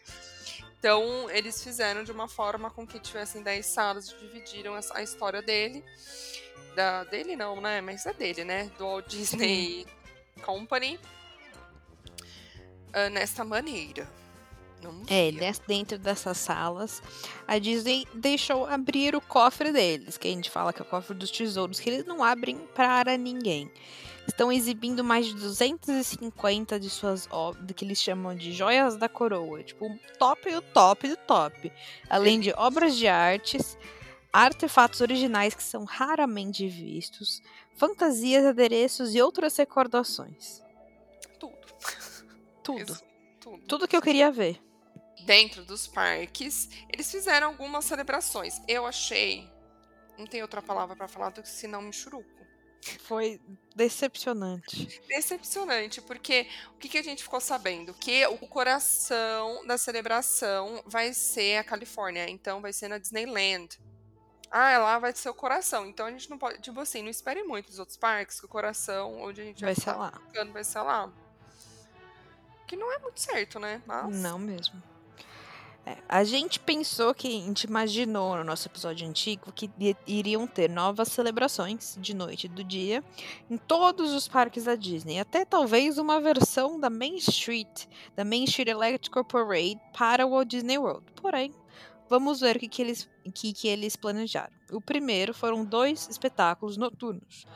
Então, 0.79 1.31
eles 1.31 1.63
fizeram 1.63 2.05
de 2.05 2.13
uma 2.13 2.29
forma 2.29 2.71
com 2.71 2.87
que 2.87 2.99
tivessem 3.01 3.43
10 3.43 3.67
salas 3.67 4.09
e 4.11 4.17
dividiram 4.19 4.79
a 4.93 5.03
história 5.03 5.43
dele. 5.43 5.85
Da, 6.75 7.05
dele 7.05 7.35
não, 7.35 7.61
né? 7.61 7.81
Mas 7.81 8.05
é 8.07 8.13
dele, 8.13 8.45
né? 8.45 8.71
Do 8.79 8.85
Walt 8.85 9.07
Disney 9.09 9.87
Company 10.45 11.01
ah, 12.97 13.11
nesta 13.11 13.45
maneira. 13.45 14.09
É, 15.09 15.31
dentro 15.67 15.99
dessas 15.99 16.39
salas, 16.39 17.03
a 17.47 17.59
Disney 17.59 18.07
deixou 18.15 18.67
abrir 18.67 19.17
o 19.17 19.21
cofre 19.21 19.73
deles, 19.73 20.17
que 20.17 20.29
a 20.29 20.31
gente 20.31 20.51
fala 20.51 20.73
que 20.73 20.81
é 20.81 20.85
o 20.85 20.89
cofre 20.89 21.15
dos 21.15 21.31
tesouros, 21.31 21.81
que 21.81 21.91
eles 21.91 22.07
não 22.07 22.23
abrem 22.23 22.57
para 22.75 23.17
ninguém. 23.19 23.71
Estão 24.27 24.51
exibindo 24.51 25.05
mais 25.05 25.27
de 25.27 25.35
250 25.35 26.81
de 26.81 26.91
suas 26.91 27.29
obras, 27.31 27.65
que 27.75 27.85
eles 27.85 28.01
chamam 28.03 28.35
de 28.35 28.53
joias 28.53 28.97
da 28.97 29.09
coroa, 29.09 29.63
tipo, 29.63 29.87
o 29.87 29.99
top 30.19 30.51
do 30.51 30.63
top 30.63 31.09
do 31.09 31.17
top. 31.17 31.73
Além 32.11 32.41
de 32.41 32.53
obras 32.57 32.97
de 32.97 33.07
artes, 33.07 33.79
artefatos 34.33 35.01
originais 35.01 35.55
que 35.55 35.63
são 35.63 35.85
raramente 35.85 36.69
vistos, 36.69 37.41
fantasias, 37.77 38.45
adereços 38.45 39.15
e 39.15 39.23
outras 39.23 39.57
recordações. 39.57 40.63
Tudo. 41.39 41.57
Tudo. 42.63 42.93
Isso, 42.93 43.05
tudo. 43.41 43.67
Tudo 43.67 43.89
que 43.89 43.97
eu 43.97 44.03
queria 44.03 44.33
ver. 44.33 44.61
Dentro 45.25 45.65
dos 45.65 45.87
parques, 45.87 46.69
eles 46.93 47.09
fizeram 47.11 47.49
algumas 47.49 47.85
celebrações. 47.85 48.61
Eu 48.67 48.85
achei. 48.85 49.49
Não 50.19 50.27
tem 50.27 50.43
outra 50.43 50.61
palavra 50.61 50.97
pra 50.97 51.07
falar 51.07 51.31
do 51.31 51.43
que 51.43 51.49
senão 51.49 51.81
Michuruco. 51.81 52.46
Foi 53.01 53.41
decepcionante. 53.75 55.01
Decepcionante, 55.09 56.01
porque 56.01 56.47
o 56.75 56.79
que, 56.79 56.89
que 56.89 56.99
a 56.99 57.03
gente 57.03 57.23
ficou 57.23 57.41
sabendo? 57.41 57.93
Que 57.95 58.27
o 58.27 58.39
coração 58.39 59.67
da 59.67 59.77
celebração 59.77 60.83
vai 60.87 61.13
ser 61.13 61.59
a 61.59 61.65
Califórnia, 61.65 62.29
então 62.29 62.61
vai 62.61 62.73
ser 62.73 62.89
na 62.89 62.99
Disneyland. 62.99 63.79
Ah, 64.51 64.79
lá 64.79 64.99
vai 64.99 65.13
ser 65.13 65.29
o 65.29 65.35
coração. 65.35 65.87
Então 65.87 66.07
a 66.07 66.11
gente 66.11 66.31
não 66.31 66.39
pode. 66.39 66.61
Tipo 66.61 66.81
assim, 66.81 67.03
não 67.03 67.11
espere 67.11 67.43
muito 67.43 67.67
dos 67.67 67.79
outros 67.81 67.97
parques, 67.97 68.39
que 68.39 68.47
o 68.47 68.49
coração, 68.49 69.21
onde 69.21 69.41
a 69.41 69.45
gente 69.45 69.65
Vai 69.65 69.75
ser 69.75 69.81
ficar 69.81 69.97
lá. 69.97 70.13
ficando, 70.13 70.53
vai 70.53 70.65
ser 70.65 70.81
lá. 70.81 71.13
Que 72.67 72.77
não 72.77 72.93
é 72.93 72.99
muito 72.99 73.21
certo, 73.21 73.59
né? 73.59 73.83
Mas. 73.85 74.17
Não 74.17 74.39
mesmo. 74.39 74.81
É, 75.87 75.99
a 76.09 76.25
gente 76.25 76.59
pensou 76.59 77.15
que, 77.15 77.29
a 77.29 77.31
gente 77.31 77.63
imaginou 77.63 78.37
no 78.37 78.43
nosso 78.43 78.67
episódio 78.67 79.09
antigo 79.09 79.53
que 79.53 79.71
iriam 80.05 80.45
ter 80.45 80.69
novas 80.69 81.07
celebrações 81.07 81.97
de 82.01 82.13
noite 82.13 82.47
e 82.47 82.49
do 82.49 82.65
dia 82.65 83.05
em 83.49 83.57
todos 83.57 84.13
os 84.13 84.27
parques 84.27 84.65
da 84.65 84.75
Disney. 84.75 85.21
Até 85.21 85.45
talvez 85.45 85.97
uma 85.97 86.21
versão 86.21 86.81
da 86.81 86.91
Main 86.91 87.15
Street, 87.15 87.87
da 88.17 88.25
Main 88.25 88.43
Street 88.45 88.67
Electrical 88.67 89.25
Parade 89.25 89.81
para 89.97 90.27
o 90.27 90.31
Walt 90.31 90.49
Disney 90.49 90.77
World. 90.77 91.07
Porém, 91.15 91.55
vamos 92.09 92.41
ver 92.41 92.57
o 92.57 92.59
que, 92.59 92.67
que, 92.67 92.83
eles, 92.83 93.09
que, 93.33 93.53
que 93.53 93.69
eles 93.69 93.95
planejaram. 93.95 94.53
O 94.73 94.81
primeiro 94.81 95.33
foram 95.33 95.65
dois 95.65 96.09
espetáculos 96.09 96.77
noturnos 96.77 97.47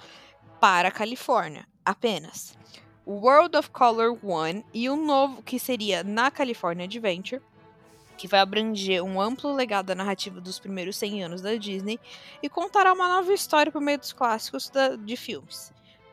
para 0.60 0.86
a 0.86 0.92
Califórnia, 0.92 1.66
apenas. 1.84 2.56
World 3.04 3.56
of 3.56 3.70
Color 3.70 4.16
One 4.24 4.64
e 4.72 4.88
um 4.88 5.04
novo 5.04 5.42
que 5.42 5.58
seria 5.58 6.04
na 6.04 6.30
California 6.30 6.84
Adventure, 6.84 7.42
que 8.20 8.28
vai 8.28 8.40
abranger 8.40 9.02
um 9.02 9.18
amplo 9.18 9.50
legado 9.54 9.86
da 9.86 9.94
narrativa 9.94 10.42
dos 10.42 10.58
primeiros 10.58 10.94
100 10.98 11.24
anos 11.24 11.40
da 11.40 11.54
Disney 11.54 11.98
e 12.42 12.50
contará 12.50 12.92
uma 12.92 13.08
nova 13.08 13.32
história 13.32 13.72
por 13.72 13.80
meio 13.80 13.96
dos 13.98 14.12
clássicos 14.12 14.68
da- 14.68 14.94
de 14.94 15.16
filmes. 15.16 15.72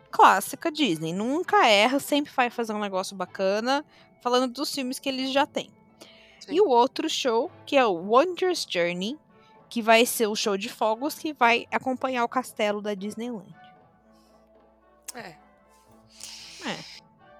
Clássica 0.10 0.72
Disney, 0.72 1.12
nunca 1.12 1.68
erra, 1.68 2.00
sempre 2.00 2.32
vai 2.34 2.50
fazer 2.50 2.72
um 2.72 2.80
negócio 2.80 3.14
bacana, 3.14 3.84
falando 4.22 4.54
dos 4.54 4.74
filmes 4.74 5.00
que 5.00 5.10
eles 5.10 5.34
já 5.34 5.46
têm. 5.46 5.70
Sim. 6.40 6.54
E 6.56 6.62
o 6.62 6.70
outro 6.70 7.10
show, 7.10 7.52
que 7.66 7.76
é 7.76 7.86
o 7.86 7.92
Wondrous 7.96 8.66
Journey, 8.70 9.20
que 9.70 9.82
vai 9.82 10.06
ser 10.06 10.28
o 10.28 10.36
show 10.36 10.56
de 10.58 10.70
fogos 10.70 11.16
que 11.16 11.34
vai 11.34 11.68
acompanhar 11.74 12.24
o 12.24 12.30
castelo 12.30 12.82
da 12.82 12.94
Disneyland. 12.94 13.54
É. 15.14 15.36
É. 16.66 16.97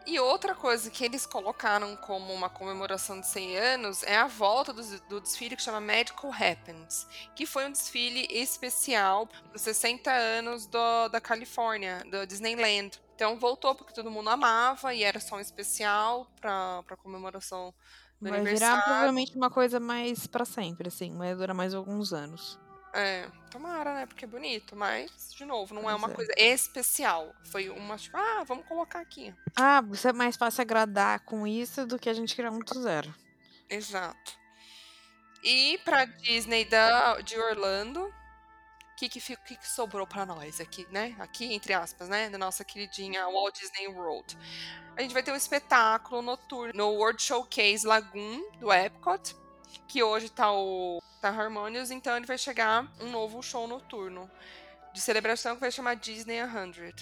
E 0.10 0.18
outra 0.22 0.56
coisa 0.56 0.90
que 0.90 1.04
eles 1.04 1.26
colocaram 1.26 1.96
como 1.98 2.34
uma 2.34 2.50
comemoração 2.50 3.20
de 3.20 3.28
100 3.28 3.58
anos 3.58 4.04
é 4.04 4.16
a 4.18 4.26
volta 4.26 4.72
do, 4.72 4.82
do 5.02 5.20
desfile 5.20 5.56
que 5.58 5.62
chama 5.62 5.82
Magical 5.82 6.32
Happens, 6.32 7.06
que 7.36 7.46
foi 7.46 7.66
um 7.68 7.72
desfile 7.72 8.26
especial 8.32 9.28
para 9.28 9.56
os 9.56 9.62
60 9.62 10.10
anos 10.10 10.66
do- 10.66 11.10
da 11.10 11.20
Califórnia, 11.20 12.02
do 12.10 12.26
Disneyland. 12.26 13.02
Então 13.16 13.38
voltou 13.38 13.76
porque 13.76 13.94
todo 13.94 14.10
mundo 14.10 14.30
amava 14.30 14.94
e 14.94 15.04
era 15.04 15.20
só 15.20 15.36
um 15.36 15.40
especial 15.42 16.32
para 16.40 16.80
a 16.90 16.96
comemoração 16.98 17.74
do 18.22 18.30
Vai 18.30 18.40
virar 18.40 18.48
aniversário. 18.50 18.84
provavelmente 18.86 19.36
uma 19.36 19.50
coisa 19.50 19.78
mais 19.80 20.26
pra 20.26 20.46
sempre, 20.46 20.88
assim, 20.88 21.18
vai 21.18 21.36
durar 21.36 21.54
mais 21.56 21.74
alguns 21.74 22.14
anos. 22.14 22.58
É, 23.00 23.30
tomara, 23.52 23.94
né? 23.94 24.06
Porque 24.08 24.26
é 24.26 24.28
bonito, 24.28 24.76
mas, 24.76 25.32
de 25.32 25.46
novo, 25.46 25.76
não 25.76 25.88
é 25.88 25.94
uma 25.94 26.10
é. 26.10 26.14
coisa 26.16 26.34
especial. 26.36 27.32
Foi 27.44 27.70
uma, 27.70 27.96
tipo, 27.96 28.18
ah, 28.18 28.44
vamos 28.44 28.66
colocar 28.66 29.00
aqui. 29.00 29.32
Ah, 29.56 29.84
isso 29.92 30.08
é 30.08 30.14
mais 30.14 30.36
fácil 30.36 30.64
agradar 30.64 31.20
com 31.20 31.46
isso 31.46 31.86
do 31.86 32.00
que 32.00 32.10
a 32.10 32.14
gente 32.14 32.36
criar 32.36 32.50
um 32.50 32.58
do 32.58 32.82
zero. 32.82 33.14
Exato. 33.70 34.36
E 35.44 35.78
pra 35.86 36.06
Disney 36.06 36.66
da, 36.66 37.22
de 37.22 37.38
Orlando, 37.38 38.04
o 38.04 38.96
que, 38.96 39.08
que, 39.08 39.20
que, 39.20 39.56
que 39.58 39.70
sobrou 39.70 40.08
pra 40.08 40.26
nós 40.26 40.60
aqui, 40.60 40.88
né? 40.90 41.16
Aqui, 41.20 41.54
entre 41.54 41.74
aspas, 41.74 42.10
né? 42.10 42.32
Da 42.32 42.40
nossa 42.40 42.66
queridinha 42.66 43.28
Walt 43.28 43.60
Disney 43.60 43.90
World. 43.90 44.36
A 44.98 45.04
gente 45.04 45.14
vai 45.14 45.22
ter 45.22 45.32
um 45.32 45.36
espetáculo 45.36 46.24
noturno 46.24 46.74
no 46.74 46.90
World 46.94 47.22
Showcase 47.22 47.86
Lagoon 47.86 48.42
do 48.60 48.74
Epcot, 48.74 49.36
que 49.88 50.04
hoje 50.04 50.30
tá 50.30 50.52
o 50.52 51.02
tá 51.22 51.30
Harmonious, 51.30 51.92
então 51.92 52.16
ele 52.16 52.26
vai 52.26 52.38
chegar 52.38 52.86
um 53.00 53.10
novo 53.10 53.42
show 53.42 53.68
noturno 53.68 54.30
de 54.94 55.02
celebração 55.02 55.56
que 55.56 55.62
vai 55.62 55.72
chamar 55.72 55.96
Disney 55.96 56.40
100. 56.40 56.94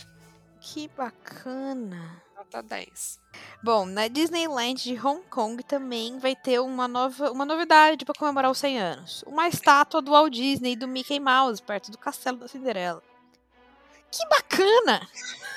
Que 0.60 0.88
bacana. 0.90 2.24
Nota 2.36 2.62
10. 2.62 3.20
Bom, 3.64 3.86
na 3.86 4.08
Disneyland 4.08 4.82
de 4.84 5.00
Hong 5.00 5.24
Kong 5.30 5.64
também 5.64 6.20
vai 6.20 6.36
ter 6.36 6.60
uma 6.60 6.88
nova 6.88 7.32
uma 7.32 7.46
novidade 7.46 8.06
para 8.06 8.16
comemorar 8.16 8.52
os 8.52 8.58
100 8.58 8.80
anos. 8.80 9.24
Uma 9.26 9.48
estátua 9.48 10.02
do 10.02 10.12
Walt 10.12 10.34
Disney 10.34 10.74
e 10.74 10.76
do 10.76 10.88
Mickey 10.88 11.20
Mouse 11.20 11.62
perto 11.62 11.92
do 11.92 11.98
castelo 11.98 12.38
da 12.38 12.48
Cinderela. 12.48 13.02
Que 14.12 14.28
bacana! 14.28 15.08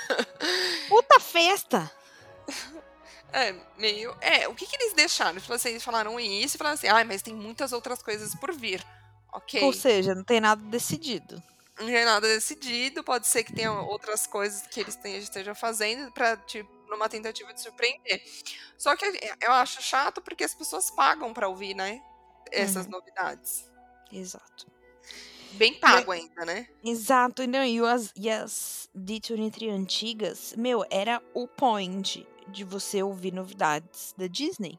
Puta 0.88 1.20
festa! 1.20 1.90
É, 3.32 3.54
meio. 3.76 4.16
É, 4.20 4.48
o 4.48 4.54
que, 4.54 4.66
que 4.66 4.76
eles 4.76 4.94
deixaram? 4.94 5.38
Tipo 5.40 5.52
assim, 5.52 5.70
Eles 5.70 5.84
falaram 5.84 6.18
isso 6.18 6.56
e 6.56 6.58
falaram 6.58 6.74
assim, 6.74 6.88
ah, 6.88 7.04
mas 7.04 7.22
tem 7.22 7.34
muitas 7.34 7.72
outras 7.72 8.02
coisas 8.02 8.34
por 8.34 8.52
vir. 8.52 8.84
Ok. 9.32 9.62
Ou 9.62 9.72
seja, 9.72 10.14
não 10.14 10.24
tem 10.24 10.40
nada 10.40 10.62
decidido. 10.62 11.42
Não 11.78 11.86
tem 11.86 12.04
nada 12.04 12.26
decidido, 12.26 13.04
pode 13.04 13.26
ser 13.26 13.44
que 13.44 13.52
tenha 13.52 13.70
outras 13.72 14.26
coisas 14.26 14.66
que 14.66 14.80
eles 14.80 14.98
estejam 15.04 15.54
fazendo 15.54 16.10
pra, 16.10 16.36
tipo, 16.38 16.68
numa 16.88 17.08
tentativa 17.08 17.52
de 17.52 17.60
surpreender. 17.60 18.22
Só 18.76 18.96
que 18.96 19.04
eu 19.40 19.52
acho 19.52 19.80
chato 19.82 20.20
porque 20.22 20.42
as 20.42 20.54
pessoas 20.54 20.90
pagam 20.90 21.32
pra 21.32 21.48
ouvir, 21.48 21.74
né? 21.74 22.02
Essas 22.50 22.86
Uhum. 22.86 22.92
novidades. 22.92 23.68
Exato. 24.10 24.66
Bem 25.52 25.74
pago 25.78 26.10
ainda, 26.12 26.44
né? 26.44 26.68
Exato, 26.82 27.42
e 27.42 27.46
não, 27.46 27.64
e 27.64 27.78
as, 27.80 28.12
e 28.16 28.28
as 28.28 28.88
D23 28.96 29.70
antigas, 29.70 30.54
meu, 30.56 30.84
era 30.90 31.22
o 31.32 31.46
point 31.46 32.26
de 32.48 32.64
você 32.64 33.02
ouvir 33.02 33.32
novidades 33.32 34.14
da 34.16 34.26
Disney. 34.26 34.78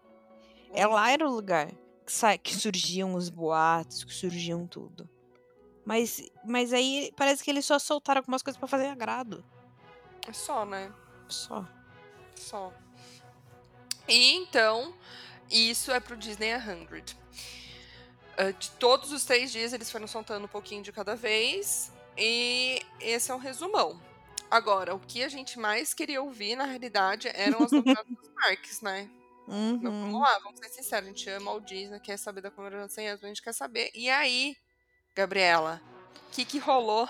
É 0.74 0.86
lá 0.86 1.12
era 1.12 1.28
o 1.28 1.32
lugar 1.34 1.68
que, 2.06 2.12
sa- 2.12 2.38
que 2.38 2.56
surgiam 2.56 3.14
os 3.16 3.30
boatos, 3.30 4.04
que 4.04 4.14
surgiam 4.14 4.68
tudo. 4.68 5.10
Mas, 5.86 6.22
mas 6.46 6.72
aí 6.74 7.12
parece 7.16 7.44
que 7.44 7.50
eles 7.50 7.66
só 7.66 7.80
soltaram 7.80 8.20
algumas 8.20 8.44
coisas 8.44 8.60
pra 8.60 8.68
fazer 8.68 8.88
agrado. 8.88 9.44
É 10.28 10.34
só, 10.34 10.66
né? 10.66 10.94
Só. 11.28 11.66
Só. 12.36 12.74
E 14.08 14.34
então, 14.36 14.94
isso 15.50 15.92
é 15.92 16.00
pro 16.00 16.16
Disney 16.18 16.52
100. 16.60 16.88
Ah, 18.38 18.52
de 18.52 18.70
todos 18.72 19.12
os 19.12 19.24
três 19.26 19.52
dias, 19.52 19.74
eles 19.74 19.92
foram 19.92 20.08
soltando 20.08 20.46
um 20.46 20.48
pouquinho 20.50 20.84
de 20.84 20.92
cada 20.92 21.16
vez. 21.16 21.92
E 22.18 22.82
esse 23.00 23.32
é 23.32 23.36
um 23.36 23.40
resumão. 23.40 24.00
Agora, 24.52 24.96
o 24.96 25.00
que 25.00 25.24
a 25.24 25.30
gente 25.30 25.60
mais 25.60 25.94
queria 25.94 26.22
ouvir, 26.22 26.56
na 26.56 26.66
realidade, 26.66 27.30
eram 27.34 27.64
as 27.64 27.72
novidades 27.72 28.12
dos 28.18 28.30
parques, 28.30 28.82
né? 28.82 29.10
Mas 29.48 29.82
vamos 29.82 30.14
Uhum. 30.14 30.20
lá, 30.20 30.40
vamos 30.40 30.60
ser 30.60 30.70
sinceros. 30.70 31.06
A 31.08 31.12
gente 31.12 31.30
ama 31.30 31.52
o 31.54 31.60
Disney, 31.60 32.00
quer 32.00 32.18
saber 32.18 32.42
da 32.42 32.52
comemoração 32.52 32.88
de 32.88 32.94
100 32.94 33.08
anos, 33.10 33.22
mas 33.22 33.26
a 33.26 33.34
gente 33.34 33.42
quer 33.44 33.54
saber. 33.54 33.92
E 33.96 34.10
aí, 34.10 34.56
Gabriela, 35.16 35.82
o 36.28 36.32
que, 36.32 36.46
que 36.46 36.60
rolou? 36.60 37.08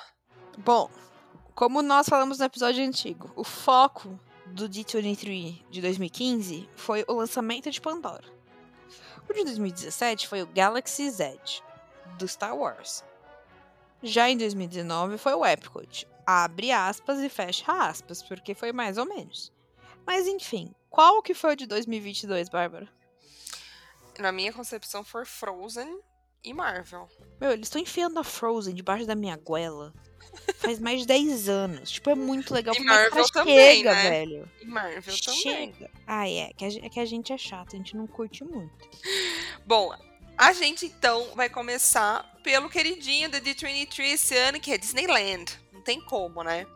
Bom, 0.58 0.90
como 1.56 1.82
nós 1.82 2.08
falamos 2.08 2.40
no 2.40 2.46
episódio 2.46 2.84
antigo, 2.84 3.32
o 3.36 3.44
foco 3.44 4.18
do 4.48 4.68
D23 4.70 5.62
de 5.70 5.82
2015 5.82 6.70
foi 6.76 7.04
o 7.08 7.14
lançamento 7.14 7.70
de 7.70 7.80
Pandora. 7.82 8.26
O 9.30 9.34
de 9.34 9.44
2017 9.44 10.28
foi 10.28 10.42
o 10.42 10.48
Galaxy 10.48 11.10
Z, 11.10 11.38
do 12.18 12.28
Star 12.28 12.56
Wars. 12.56 13.04
Já 14.02 14.30
em 14.30 14.38
2019 14.38 15.18
foi 15.18 15.34
o 15.34 15.46
Epcot. 15.46 16.08
Abre 16.32 16.72
aspas 16.72 17.20
e 17.22 17.28
fecha 17.28 17.72
aspas, 17.72 18.22
porque 18.22 18.54
foi 18.54 18.72
mais 18.72 19.00
ou 19.00 19.06
menos. 19.08 19.52
Mas 20.06 20.28
enfim, 20.28 20.72
qual 20.88 21.24
que 21.24 21.34
foi 21.34 21.54
o 21.54 21.56
de 21.56 21.66
2022, 21.66 22.50
Bárbara? 22.50 22.88
Na 24.20 24.32
minha 24.32 24.54
concepção, 24.54 25.04
foi 25.04 25.26
Frozen 25.26 26.00
e 26.44 26.54
Marvel. 26.54 27.10
Meu, 27.42 27.52
eles 27.52 27.66
estão 27.66 27.82
enfiando 27.82 28.20
a 28.20 28.24
Frozen 28.24 28.76
debaixo 28.76 29.08
da 29.08 29.16
minha 29.16 29.36
goela. 29.38 29.92
Faz 30.58 30.78
mais 30.78 31.00
de 31.00 31.08
10 31.08 31.50
anos. 31.50 31.90
Tipo, 31.90 32.12
é 32.12 32.16
muito 32.16 32.54
legal. 32.54 32.76
E 32.76 32.80
Marvel 32.80 33.22
"Mas 33.22 33.32
também, 33.32 33.78
chega, 33.78 33.96
né? 33.96 34.10
velho. 34.12 34.52
E 34.62 34.66
Marvel 34.66 35.20
também. 35.20 35.42
Chega. 35.42 35.90
Ah, 36.06 36.30
é. 36.30 36.54
Que 36.54 36.66
a, 36.66 36.68
é 36.68 36.90
que 36.90 37.00
a 37.00 37.06
gente 37.06 37.34
é 37.34 37.40
chato, 37.40 37.74
a 37.74 37.78
gente 37.78 37.98
não 37.98 38.06
curte 38.06 38.44
muito. 38.44 38.88
Bom, 39.66 39.92
a 40.38 40.54
gente 40.54 40.86
então 40.86 41.34
vai 41.36 41.50
começar 41.50 42.24
pelo 42.44 42.70
queridinho 42.70 43.30
da 43.32 43.42
D23 43.42 44.00
esse 44.14 44.38
ano, 44.38 44.60
que 44.60 44.72
é 44.72 44.78
Disneyland. 44.78 45.60
Tem 45.90 46.00
como, 46.00 46.44
né? 46.44 46.68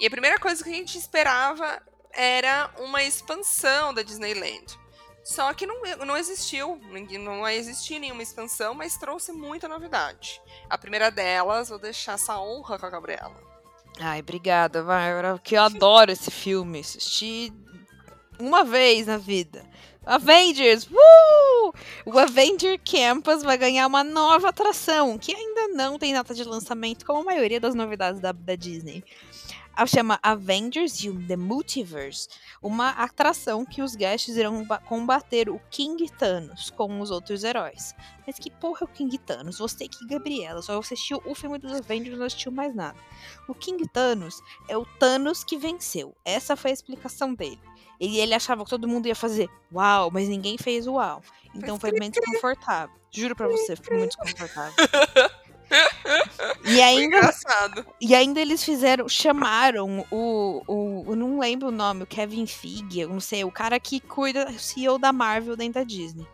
E 0.00 0.06
a 0.06 0.10
primeira 0.10 0.38
coisa 0.38 0.64
que 0.64 0.70
a 0.70 0.72
gente 0.72 0.96
esperava 0.96 1.82
era 2.10 2.70
uma 2.78 3.02
expansão 3.02 3.92
da 3.92 4.00
Disneyland. 4.00 4.64
Só 5.22 5.52
que 5.52 5.66
não, 5.66 5.82
não 6.06 6.16
existiu, 6.16 6.80
não 7.20 7.46
existia 7.46 7.98
nenhuma 7.98 8.22
expansão, 8.22 8.72
mas 8.72 8.96
trouxe 8.96 9.30
muita 9.30 9.68
novidade. 9.68 10.40
A 10.70 10.78
primeira 10.78 11.10
delas, 11.10 11.68
vou 11.68 11.78
deixar 11.78 12.14
essa 12.14 12.40
honra 12.40 12.78
com 12.78 12.86
a 12.86 12.88
Gabriela. 12.90 13.36
Ai, 14.00 14.20
obrigada, 14.20 14.82
Bárbara. 14.82 15.38
Que 15.44 15.58
eu 15.58 15.62
adoro 15.62 16.10
esse 16.10 16.30
filme. 16.30 16.80
Assisti 16.80 17.52
uma 18.38 18.64
vez 18.64 19.06
na 19.06 19.18
vida. 19.18 19.68
Avengers! 20.06 20.86
Uh! 20.86 21.72
O 22.06 22.18
Avenger 22.18 22.80
Campus 22.84 23.42
vai 23.42 23.58
ganhar 23.58 23.86
uma 23.86 24.02
nova 24.02 24.48
atração, 24.48 25.18
que 25.18 25.34
ainda 25.34 25.68
não 25.68 25.98
tem 25.98 26.12
data 26.12 26.34
de 26.34 26.42
lançamento, 26.42 27.04
como 27.04 27.20
a 27.20 27.24
maioria 27.24 27.60
das 27.60 27.74
novidades 27.74 28.20
da, 28.20 28.32
da 28.32 28.54
Disney. 28.54 29.04
Ela 29.76 29.86
chama 29.86 30.18
Avengers 30.22 31.02
e 31.04 31.12
The 31.12 31.36
Multiverse, 31.36 32.28
uma 32.60 32.90
atração 32.90 33.64
que 33.64 33.80
os 33.80 33.94
guests 33.94 34.36
irão 34.36 34.64
ba- 34.64 34.78
combater 34.78 35.48
o 35.48 35.60
King 35.70 36.10
Thanos 36.18 36.70
com 36.70 37.00
os 37.00 37.10
outros 37.10 37.44
heróis. 37.44 37.94
Mas 38.26 38.38
que 38.38 38.50
porra 38.50 38.80
é 38.82 38.84
o 38.84 38.88
King 38.88 39.16
Thanos? 39.18 39.58
Você 39.58 39.86
que 39.86 40.06
Gabriela, 40.06 40.60
só 40.60 40.78
assistiu 40.78 41.22
o 41.24 41.34
filme 41.34 41.56
dos 41.58 41.72
Avengers, 41.72 42.18
não 42.18 42.26
assistiu 42.26 42.50
mais 42.52 42.74
nada. 42.74 42.98
O 43.48 43.54
King 43.54 43.86
Thanos 43.88 44.42
é 44.68 44.76
o 44.76 44.84
Thanos 44.98 45.44
que 45.44 45.56
venceu. 45.56 46.14
Essa 46.24 46.56
foi 46.56 46.72
a 46.72 46.74
explicação 46.74 47.32
dele. 47.32 47.60
E 48.00 48.18
ele 48.18 48.34
achava 48.34 48.64
que 48.64 48.70
todo 48.70 48.88
mundo 48.88 49.06
ia 49.06 49.14
fazer 49.14 49.48
uau, 49.72 50.10
mas 50.10 50.28
ninguém 50.28 50.56
fez 50.56 50.86
uau. 50.86 51.22
Então 51.54 51.78
foi 51.78 51.92
bem 51.92 52.10
desconfortável. 52.10 52.94
Juro 53.10 53.36
pra 53.36 53.46
você, 53.46 53.76
foi 53.76 53.98
muito 53.98 54.16
desconfortável. 54.16 54.72
E 56.64 56.80
ainda, 56.82 57.16
engraçado. 57.16 57.86
e 58.00 58.12
ainda 58.12 58.40
eles 58.40 58.64
fizeram, 58.64 59.08
chamaram 59.08 60.04
o, 60.10 60.62
o, 60.66 61.04
eu 61.06 61.16
não 61.16 61.38
lembro 61.38 61.68
o 61.68 61.72
nome, 61.72 62.02
o 62.02 62.06
Kevin 62.06 62.46
Feige, 62.46 63.00
eu 63.00 63.08
não 63.08 63.20
sei, 63.20 63.44
o 63.44 63.52
cara 63.52 63.78
que 63.78 64.00
cuida, 64.00 64.50
o 64.50 64.58
CEO 64.58 64.98
da 64.98 65.12
Marvel 65.12 65.56
dentro 65.56 65.74
da 65.74 65.84
Disney. 65.84 66.26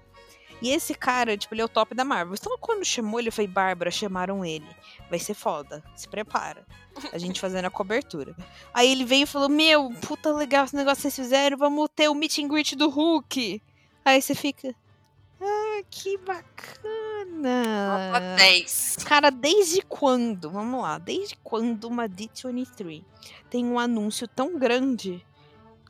E 0.61 0.71
esse 0.71 0.95
cara, 0.95 1.37
tipo, 1.37 1.55
ele 1.55 1.61
é 1.61 1.65
o 1.65 1.69
top 1.69 1.95
da 1.95 2.05
Marvel. 2.05 2.35
Então, 2.35 2.57
quando 2.59 2.85
chamou 2.85 3.21
ele, 3.21 3.31
falei, 3.31 3.49
Bárbara, 3.49 3.91
chamaram 3.91 4.45
ele. 4.45 4.67
Vai 5.11 5.19
ser 5.19 5.35
foda. 5.35 5.85
Se 5.95 6.09
prepara. 6.09 6.67
A 7.13 7.19
gente 7.19 7.41
fazendo 7.41 7.67
a 7.67 7.71
cobertura. 7.71 8.35
Aí 8.73 8.91
ele 8.91 9.05
veio 9.05 9.25
e 9.25 9.27
falou, 9.27 9.49
meu, 9.49 9.91
puta 10.01 10.33
legal 10.33 10.65
esse 10.65 10.75
negócio 10.75 10.97
que 10.97 11.03
vocês 11.03 11.17
fizeram, 11.17 11.59
vamos 11.59 11.89
ter 11.95 12.09
o 12.09 12.15
meet 12.15 12.39
and 12.39 12.49
greet 12.49 12.75
do 12.75 12.89
Hulk. 12.89 13.63
Aí 14.03 14.23
você 14.23 14.35
fica, 14.35 14.75
ah, 15.41 15.83
que 15.91 16.17
bacana. 16.19 18.13
Nota 18.13 18.37
10. 18.37 18.97
Cara, 19.05 19.31
desde 19.31 19.83
quando? 19.83 20.51
Vamos 20.51 20.81
lá, 20.81 20.99
desde 20.99 21.37
quando 21.45 21.85
uma 21.85 22.09
D23 22.09 23.05
tem 23.51 23.67
um 23.67 23.79
anúncio 23.79 24.27
tão 24.27 24.59
grande 24.59 25.25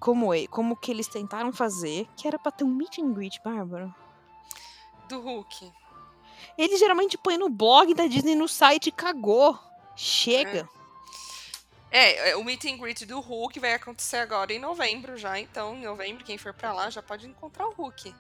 como, 0.01 0.31
como 0.51 0.77
que 0.77 0.91
eles 0.91 1.07
tentaram 1.07 1.53
fazer, 1.53 2.07
que 2.17 2.27
era 2.27 2.39
pra 2.39 2.51
ter 2.51 2.65
um 2.65 2.75
meet 2.75 2.99
and 2.99 3.13
greet, 3.13 3.41
Bárbara? 3.45 3.95
Do 5.09 5.21
Hulk. 5.21 5.73
Eles 6.59 6.79
geralmente 6.79 7.19
põem 7.19 7.39
no 7.39 7.49
blog 7.49 7.95
da 7.95 8.07
Disney 8.07 8.35
no 8.35 8.49
site 8.49 8.89
e 8.89 8.93
cagou. 8.93 9.59
Chega. 9.95 10.69
É, 11.91 12.31
é, 12.31 12.37
o 12.37 12.45
meet 12.45 12.65
and 12.67 12.77
greet 12.77 13.07
do 13.07 13.21
Hulk 13.21 13.59
vai 13.61 13.75
acontecer 13.75 14.19
agora 14.19 14.53
em 14.53 14.59
novembro 14.59 15.17
já, 15.17 15.39
então 15.39 15.75
em 15.75 15.85
novembro 15.85 16.25
quem 16.25 16.37
for 16.37 16.53
pra 16.53 16.73
lá 16.73 16.91
já 16.91 17.03
pode 17.03 17.27
encontrar 17.27 17.67
o 17.69 17.73
Hulk. 17.73 18.15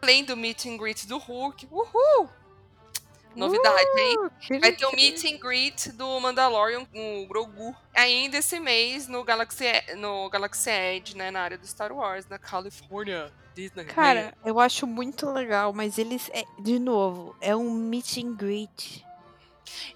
Além 0.00 0.24
do 0.24 0.36
meet 0.36 0.64
and 0.66 0.76
greet 0.76 1.06
do 1.06 1.18
Hulk, 1.18 1.68
uhul! 1.70 2.30
Novidade, 3.34 4.00
hein? 4.00 4.16
Uh, 4.18 4.60
Vai 4.60 4.72
ter 4.72 4.84
o 4.86 4.94
meet 4.94 5.24
and 5.24 5.38
greet 5.38 5.92
do 5.92 6.20
Mandalorian, 6.20 6.86
o 6.94 7.26
Grogu, 7.26 7.74
ainda 7.94 8.38
esse 8.38 8.58
mês 8.60 9.08
no 9.08 9.24
Galaxy, 9.24 9.64
no 9.96 10.28
Galaxy 10.30 10.70
Edge, 10.70 11.16
né, 11.16 11.30
na 11.30 11.40
área 11.40 11.58
do 11.58 11.66
Star 11.66 11.92
Wars, 11.92 12.26
na 12.28 12.38
Califórnia, 12.38 13.32
Disney. 13.54 13.84
Cara, 13.86 14.34
eu 14.44 14.58
acho 14.60 14.86
muito 14.86 15.30
legal, 15.30 15.72
mas 15.72 15.98
eles, 15.98 16.30
é, 16.32 16.44
de 16.60 16.78
novo, 16.78 17.34
é 17.40 17.54
um 17.56 17.70
meet 17.70 18.18
and 18.18 18.34
greet. 18.34 19.04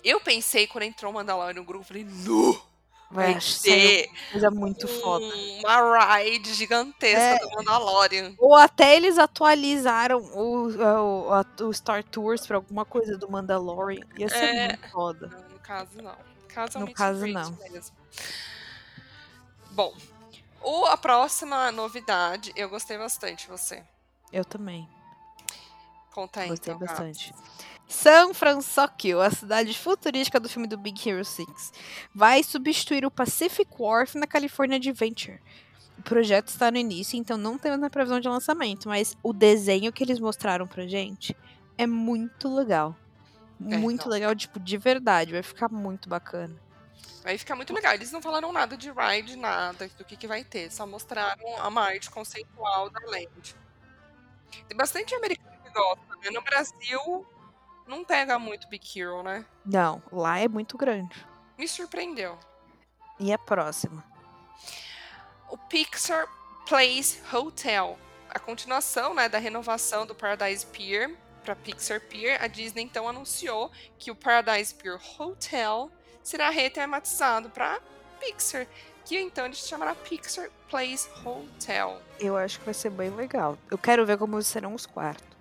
eu 0.02 0.20
pensei 0.20 0.66
quando 0.66 0.84
entrou 0.84 1.10
o 1.10 1.14
Mandalorian 1.14 1.54
no 1.54 1.64
grupo, 1.64 1.84
falei, 1.84 2.04
nu! 2.04 2.60
Vai 3.08 3.40
ser 3.40 4.10
coisa 4.32 4.50
muito 4.50 4.88
foda. 4.88 5.24
uma 5.64 6.16
ride 6.18 6.52
gigantesca 6.54 7.18
É. 7.20 7.38
do 7.38 7.50
Mandalorian. 7.50 8.34
Ou 8.38 8.54
até 8.56 8.96
eles 8.96 9.16
atualizaram 9.16 10.18
o, 10.18 10.68
o, 10.76 11.32
a- 11.32 11.46
o 11.62 11.72
Star 11.72 12.02
Tours 12.02 12.46
pra 12.46 12.56
alguma 12.56 12.84
coisa 12.84 13.16
do 13.16 13.30
Mandalorian. 13.30 14.04
Ia 14.18 14.28
ser 14.28 14.36
É. 14.44 14.68
muito 14.68 14.90
foda. 14.90 15.28
Não, 15.28 15.48
no 15.50 15.58
caso, 15.60 16.02
não. 16.02 16.16
No 16.16 16.48
caso, 16.48 16.78
é 16.78 16.80
um 16.82 16.86
No 16.86 16.92
caso, 16.92 17.26
não. 17.26 17.50
mesmo. 17.70 17.96
Bom, 19.70 19.94
o, 20.62 20.86
a 20.86 20.96
próxima 20.96 21.70
novidade, 21.70 22.52
eu 22.56 22.68
gostei 22.68 22.98
bastante, 22.98 23.46
você. 23.48 23.84
Eu 24.32 24.44
também. 24.44 24.88
Conta 26.12 26.40
aí, 26.40 26.48
Gostei 26.48 26.74
então, 26.74 26.86
bastante. 26.86 27.32
São 27.88 28.34
Francisco, 28.34 29.20
a 29.24 29.30
cidade 29.30 29.76
futurística 29.78 30.40
do 30.40 30.48
filme 30.48 30.66
do 30.66 30.76
Big 30.76 31.08
Hero 31.08 31.24
6, 31.24 31.72
vai 32.14 32.42
substituir 32.42 33.06
o 33.06 33.10
Pacific 33.10 33.70
Wharf 33.78 34.16
na 34.16 34.26
California 34.26 34.76
Adventure. 34.76 35.40
O 35.98 36.02
projeto 36.02 36.48
está 36.48 36.70
no 36.70 36.76
início, 36.76 37.16
então 37.16 37.38
não 37.38 37.56
temos 37.56 37.78
na 37.78 37.88
previsão 37.88 38.20
de 38.20 38.28
lançamento, 38.28 38.88
mas 38.88 39.16
o 39.22 39.32
desenho 39.32 39.92
que 39.92 40.02
eles 40.02 40.18
mostraram 40.18 40.66
pra 40.66 40.86
gente 40.86 41.36
é 41.78 41.86
muito 41.86 42.52
legal. 42.54 42.94
É, 43.70 43.78
muito 43.78 44.04
não. 44.04 44.12
legal, 44.12 44.34
tipo, 44.34 44.60
de 44.60 44.76
verdade, 44.76 45.32
vai 45.32 45.42
ficar 45.42 45.70
muito 45.70 46.08
bacana. 46.08 46.54
Vai 47.22 47.38
ficar 47.38 47.56
muito 47.56 47.72
legal. 47.72 47.94
Eles 47.94 48.12
não 48.12 48.20
falaram 48.20 48.52
nada 48.52 48.76
de 48.76 48.90
ride, 48.90 49.36
nada 49.36 49.88
do 49.96 50.04
que, 50.04 50.16
que 50.16 50.26
vai 50.26 50.44
ter. 50.44 50.70
Só 50.70 50.86
mostraram 50.86 51.56
a 51.56 51.82
arte 51.82 52.10
conceitual 52.10 52.90
da 52.90 53.00
land. 53.06 53.56
Tem 54.68 54.76
bastante 54.76 55.14
americano 55.14 55.56
que 55.64 55.70
gosta, 55.70 56.16
né? 56.22 56.30
No 56.30 56.42
Brasil, 56.42 57.26
não 57.86 58.04
pega 58.04 58.38
muito 58.38 58.68
Big 58.68 58.98
Hero, 58.98 59.22
né? 59.22 59.44
Não, 59.64 60.02
lá 60.10 60.38
é 60.38 60.48
muito 60.48 60.76
grande. 60.76 61.26
Me 61.56 61.66
surpreendeu. 61.68 62.38
E 63.18 63.32
a 63.32 63.38
próxima? 63.38 64.04
O 65.48 65.56
Pixar 65.56 66.26
Place 66.68 67.22
Hotel. 67.34 67.98
A 68.28 68.38
continuação 68.38 69.14
né, 69.14 69.28
da 69.28 69.38
renovação 69.38 70.04
do 70.04 70.14
Paradise 70.14 70.66
Pier 70.66 71.16
para 71.46 71.54
Pixar 71.54 72.00
Pier, 72.00 72.42
a 72.42 72.48
Disney 72.48 72.82
então 72.82 73.08
anunciou 73.08 73.70
que 73.98 74.10
o 74.10 74.16
Paradise 74.16 74.74
Pier 74.74 74.98
Hotel 75.16 75.90
será 76.22 76.50
retematizado 76.50 77.48
para 77.48 77.80
Pixar, 78.18 78.66
que 79.04 79.16
então 79.16 79.46
ele 79.46 79.54
se 79.54 79.68
chamará 79.68 79.94
Pixar 79.94 80.50
Place 80.68 81.08
Hotel. 81.24 82.02
Eu 82.18 82.36
acho 82.36 82.58
que 82.58 82.64
vai 82.64 82.74
ser 82.74 82.90
bem 82.90 83.10
legal. 83.10 83.56
Eu 83.70 83.78
quero 83.78 84.04
ver 84.04 84.18
como 84.18 84.42
serão 84.42 84.74
os 84.74 84.84
quartos. 84.86 85.35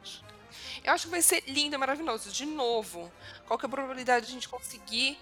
Eu 0.85 0.93
acho 0.93 1.05
que 1.05 1.11
vai 1.11 1.21
ser 1.21 1.43
lindo 1.47 1.75
e 1.75 1.77
maravilhoso. 1.77 2.29
De 2.31 2.45
novo, 2.45 3.11
qual 3.47 3.57
que 3.57 3.65
é 3.65 3.67
a 3.67 3.69
probabilidade 3.69 4.25
de 4.27 4.31
a 4.31 4.35
gente 4.35 4.47
conseguir 4.47 5.17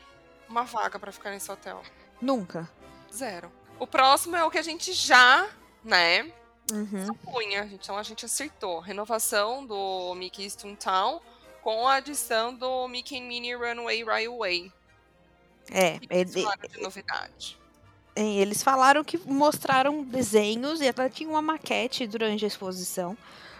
uma 0.49 0.63
vaga 0.63 0.99
para 0.99 1.12
ficar 1.12 1.32
nesse 1.32 1.49
hotel? 1.52 1.82
Nunca. 2.21 2.69
Zero. 3.13 3.52
O 3.80 3.88
próximo 3.88 4.36
é 4.36 4.43
o 4.43 4.52
que 4.52 4.58
a 4.58 4.62
gente 4.62 4.91
já, 4.93 5.49
né, 5.84 6.32
Uhum. 6.71 7.06
supunha. 7.06 7.69
Então 7.71 7.97
a 7.97 8.04
gente 8.04 8.26
acertou. 8.26 8.80
Renovação 8.80 9.65
do 9.65 10.13
Mickey 10.15 10.47
Town 10.78 11.21
com 11.62 11.88
a 11.88 11.95
adição 11.95 12.54
do 12.54 12.88
Mickey 12.88 13.21
Mini 13.21 13.54
Runway 13.56 14.04
Railway. 14.04 14.71
É, 15.71 15.99
ele- 16.10 16.43
falaram 16.43 16.67
de 16.69 16.82
novidade? 16.82 17.58
Eles 18.15 18.62
falaram 18.62 19.04
que 19.04 19.17
mostraram 19.17 20.04
desenhos 20.04 20.82
e 20.82 20.88
até 20.88 21.10
tinha 21.10 21.30
uma 21.30 21.41
maquete 21.41 22.06
durante 22.06 22.43
a 22.45 22.47
exposição, 22.47 23.17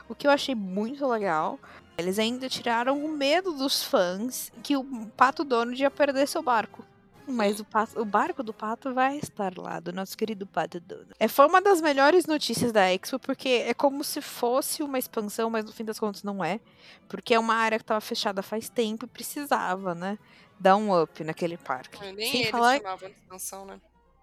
o 0.08 0.13
que 0.13 0.28
eu 0.28 0.32
achei 0.32 0.54
muito 0.54 1.08
legal. 1.08 1.58
Eles 1.97 2.17
ainda 2.17 2.49
tiraram 2.49 3.03
o 3.03 3.10
medo 3.10 3.53
dos 3.53 3.84
fãs 3.84 4.51
que 4.63 4.75
o 4.75 4.84
Pato 5.15 5.43
Donald 5.43 5.79
ia 5.79 5.91
perder 5.91 6.27
seu 6.27 6.41
barco. 6.41 6.84
Mas 7.25 7.60
o, 7.60 7.63
pato- 7.63 8.01
o 8.01 8.03
barco 8.03 8.43
do 8.43 8.53
Pato 8.53 8.93
vai 8.93 9.17
estar 9.17 9.58
lá, 9.58 9.79
do 9.79 9.93
nosso 9.93 10.17
querido 10.17 10.45
Pato 10.45 10.79
Donald. 10.82 11.12
É, 11.17 11.27
foi 11.29 11.47
uma 11.47 11.62
das 11.62 11.79
melhores 11.79 12.25
notícias 12.25 12.73
da 12.73 12.91
Expo, 12.93 13.17
porque 13.17 13.47
é 13.65 13.73
como 13.73 14.03
se 14.03 14.21
fosse 14.21 14.84
uma 14.84 14.99
expansão, 14.99 15.49
mas 15.49 15.63
no 15.63 15.71
fim 15.71 15.86
das 15.86 15.97
contas 15.97 16.21
não 16.23 16.43
é. 16.43 16.60
Porque 17.08 17.34
é 17.34 17.39
uma 17.39 17.56
área 17.56 17.77
que 17.79 17.84
estava 17.84 18.01
fechada 18.01 18.43
faz 18.43 18.67
tempo 18.67 19.06
e 19.06 19.08
precisava, 19.08 19.95
né? 19.95 20.19
Dar 20.60 20.75
um 20.75 21.01
up 21.01 21.23
naquele 21.23 21.56
parque. 21.58 21.97
Nem 22.12 22.29
Sem 22.29 22.39
eles 22.41 22.51
falar 22.51 22.77
chamavam 22.77 23.08
expansão, 23.10 23.65
né? 23.65 23.79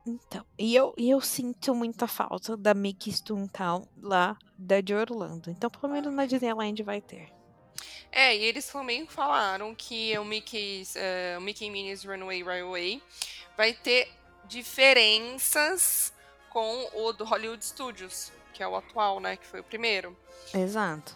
então, 0.06 0.44
e 0.58 0.74
eu, 0.74 0.92
e 0.98 1.08
eu 1.08 1.20
sinto 1.22 1.74
muita 1.74 2.06
falta 2.06 2.54
da 2.54 2.74
Mickey 2.74 3.14
Town 3.50 3.86
lá 4.02 4.36
da 4.58 4.80
de 4.82 4.94
Orlando. 4.94 5.50
Então, 5.50 5.70
pelo 5.70 5.90
menos 5.92 6.12
na 6.12 6.26
Disneyland 6.26 6.82
vai 6.82 7.00
ter. 7.00 7.32
É, 8.12 8.36
e 8.36 8.44
eles 8.44 8.66
também 8.66 9.06
falaram 9.06 9.74
que 9.74 10.16
o 10.18 10.24
Mickey's, 10.24 10.96
eh, 10.96 11.36
o 11.38 11.40
Mickey 11.40 11.70
Minnie's 11.70 12.04
Runway 12.04 12.42
Railway 12.42 13.02
vai 13.56 13.72
ter 13.72 14.10
diferenças 14.46 16.12
com 16.48 16.88
o 16.92 17.12
do 17.12 17.24
Hollywood 17.24 17.64
Studios, 17.64 18.32
que 18.52 18.62
é 18.62 18.66
o 18.66 18.74
atual, 18.74 19.20
né? 19.20 19.36
Que 19.36 19.46
foi 19.46 19.60
o 19.60 19.64
primeiro. 19.64 20.16
Exato. 20.52 21.14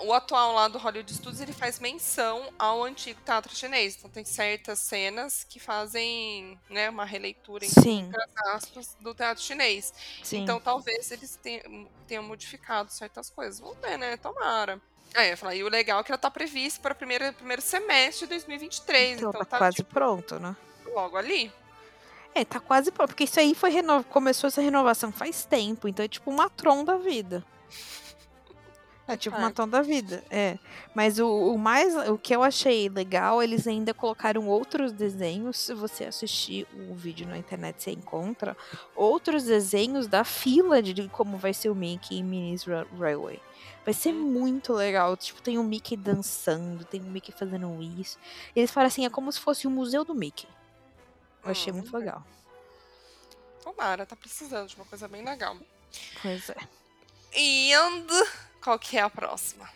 O 0.00 0.12
atual 0.12 0.52
lá 0.52 0.66
do 0.66 0.78
Hollywood 0.78 1.12
Studios, 1.14 1.40
ele 1.40 1.52
faz 1.52 1.78
menção 1.78 2.52
ao 2.58 2.82
antigo 2.82 3.20
teatro 3.24 3.54
chinês. 3.54 3.94
Então 3.96 4.10
tem 4.10 4.24
certas 4.24 4.80
cenas 4.80 5.44
que 5.44 5.60
fazem, 5.60 6.58
né, 6.68 6.90
uma 6.90 7.04
releitura, 7.04 7.64
Sim, 7.68 8.04
muitas 8.04 8.36
aspas, 8.48 8.96
do 8.98 9.14
teatro 9.14 9.42
chinês. 9.42 9.94
sim. 10.22 10.38
Então 10.38 10.58
talvez 10.58 11.12
eles 11.12 11.36
tenham, 11.36 11.88
tenham 12.08 12.24
modificado 12.24 12.90
certas 12.90 13.30
coisas. 13.30 13.60
Vamos 13.60 13.78
ver, 13.78 13.96
né? 13.96 14.16
Tomara. 14.16 14.80
Aí 15.14 15.30
eu 15.30 15.36
falar, 15.36 15.54
e 15.54 15.62
o 15.62 15.68
legal 15.68 16.00
é 16.00 16.02
que 16.04 16.10
ela 16.10 16.18
tá 16.18 16.30
prevista 16.30 16.80
para 16.82 16.92
o 16.92 16.96
primeiro, 16.96 17.32
primeiro 17.34 17.62
semestre 17.62 18.26
de 18.26 18.30
2023. 18.30 19.18
então, 19.18 19.28
Então, 19.30 19.40
tá, 19.40 19.44
tá, 19.44 19.58
quase 19.58 19.76
tipo, 19.76 19.94
pronto, 19.94 20.38
né? 20.40 20.56
logo 20.92 21.16
ali. 21.16 21.52
É, 22.34 22.44
tá 22.44 22.58
quase 22.58 22.90
pronto. 22.90 23.10
Porque 23.10 23.24
isso 23.24 23.38
aí 23.38 23.54
foi 23.54 23.70
reno... 23.70 24.02
começou 24.04 24.48
essa 24.48 24.60
renovação 24.60 25.12
faz 25.12 25.44
tempo. 25.44 25.86
Então 25.86 26.04
é 26.04 26.08
tipo 26.08 26.30
uma 26.30 26.50
Tron 26.50 26.84
da 26.84 26.96
vida. 26.96 27.44
É 29.06 29.16
tipo 29.16 29.36
uma. 29.36 29.50
Tron 29.52 29.68
da 29.68 29.82
vida. 29.82 30.24
É. 30.30 30.58
Mas 30.94 31.18
o, 31.18 31.28
o 31.28 31.58
mais. 31.58 31.94
O 32.08 32.16
que 32.18 32.34
eu 32.34 32.42
achei 32.42 32.88
legal, 32.88 33.42
eles 33.42 33.66
ainda 33.66 33.92
colocaram 33.92 34.48
outros 34.48 34.92
desenhos. 34.92 35.58
Se 35.58 35.74
você 35.74 36.04
assistir 36.06 36.66
o 36.90 36.94
vídeo 36.94 37.26
na 37.26 37.36
internet, 37.36 37.82
você 37.82 37.90
encontra 37.92 38.56
outros 38.96 39.44
desenhos 39.44 40.06
da 40.06 40.24
fila 40.24 40.82
de 40.82 41.06
como 41.10 41.36
vai 41.36 41.52
ser 41.52 41.68
o 41.68 41.74
Mickey 41.74 42.18
em 42.18 42.24
Minis 42.24 42.64
Ra- 42.64 42.86
Railway. 42.98 43.40
Vai 43.84 43.92
ser 43.94 44.12
Hum. 44.12 44.22
muito 44.32 44.72
legal. 44.72 45.16
Tipo, 45.16 45.42
tem 45.42 45.58
o 45.58 45.62
Mickey 45.64 45.96
dançando, 45.96 46.84
tem 46.84 47.00
o 47.00 47.04
Mickey 47.04 47.32
fazendo 47.32 47.82
isso. 48.00 48.18
Eles 48.56 48.70
falam 48.70 48.86
assim, 48.88 49.04
é 49.04 49.10
como 49.10 49.30
se 49.30 49.40
fosse 49.40 49.66
o 49.66 49.70
museu 49.70 50.04
do 50.04 50.14
Mickey. 50.14 50.48
Eu 51.44 51.50
achei 51.50 51.72
Hum, 51.72 51.76
muito 51.76 51.96
legal. 51.96 52.24
Tomara, 53.62 54.04
tá 54.06 54.16
precisando 54.16 54.68
de 54.68 54.76
uma 54.76 54.84
coisa 54.84 55.08
bem 55.08 55.24
legal. 55.24 55.56
Pois 56.22 56.48
é. 56.50 56.56
And 57.36 58.06
qual 58.62 58.78
que 58.78 58.96
é 58.96 59.02
a 59.02 59.10
próxima? 59.10 59.68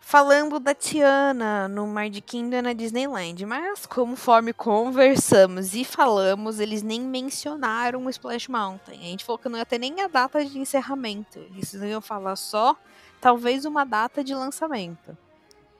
Falando 0.00 0.60
da 0.60 0.74
Tiana 0.74 1.66
no 1.66 1.86
Magic 1.86 2.20
Kingdom 2.20 2.58
e 2.58 2.62
na 2.62 2.72
Disneyland, 2.74 3.46
mas 3.46 3.86
conforme 3.86 4.52
conversamos 4.52 5.74
e 5.74 5.82
falamos, 5.82 6.60
eles 6.60 6.82
nem 6.82 7.00
mencionaram 7.00 8.04
o 8.04 8.10
Splash 8.10 8.48
Mountain. 8.48 8.98
A 9.00 9.04
gente 9.04 9.24
falou 9.24 9.38
que 9.38 9.48
não 9.48 9.58
ia 9.58 9.64
ter 9.64 9.78
nem 9.78 10.02
a 10.02 10.06
data 10.08 10.44
de 10.44 10.58
encerramento. 10.58 11.38
Eles 11.38 11.72
iam 11.72 12.02
falar 12.02 12.36
só, 12.36 12.76
talvez, 13.24 13.64
uma 13.64 13.86
data 13.86 14.22
de 14.22 14.34
lançamento. 14.34 15.16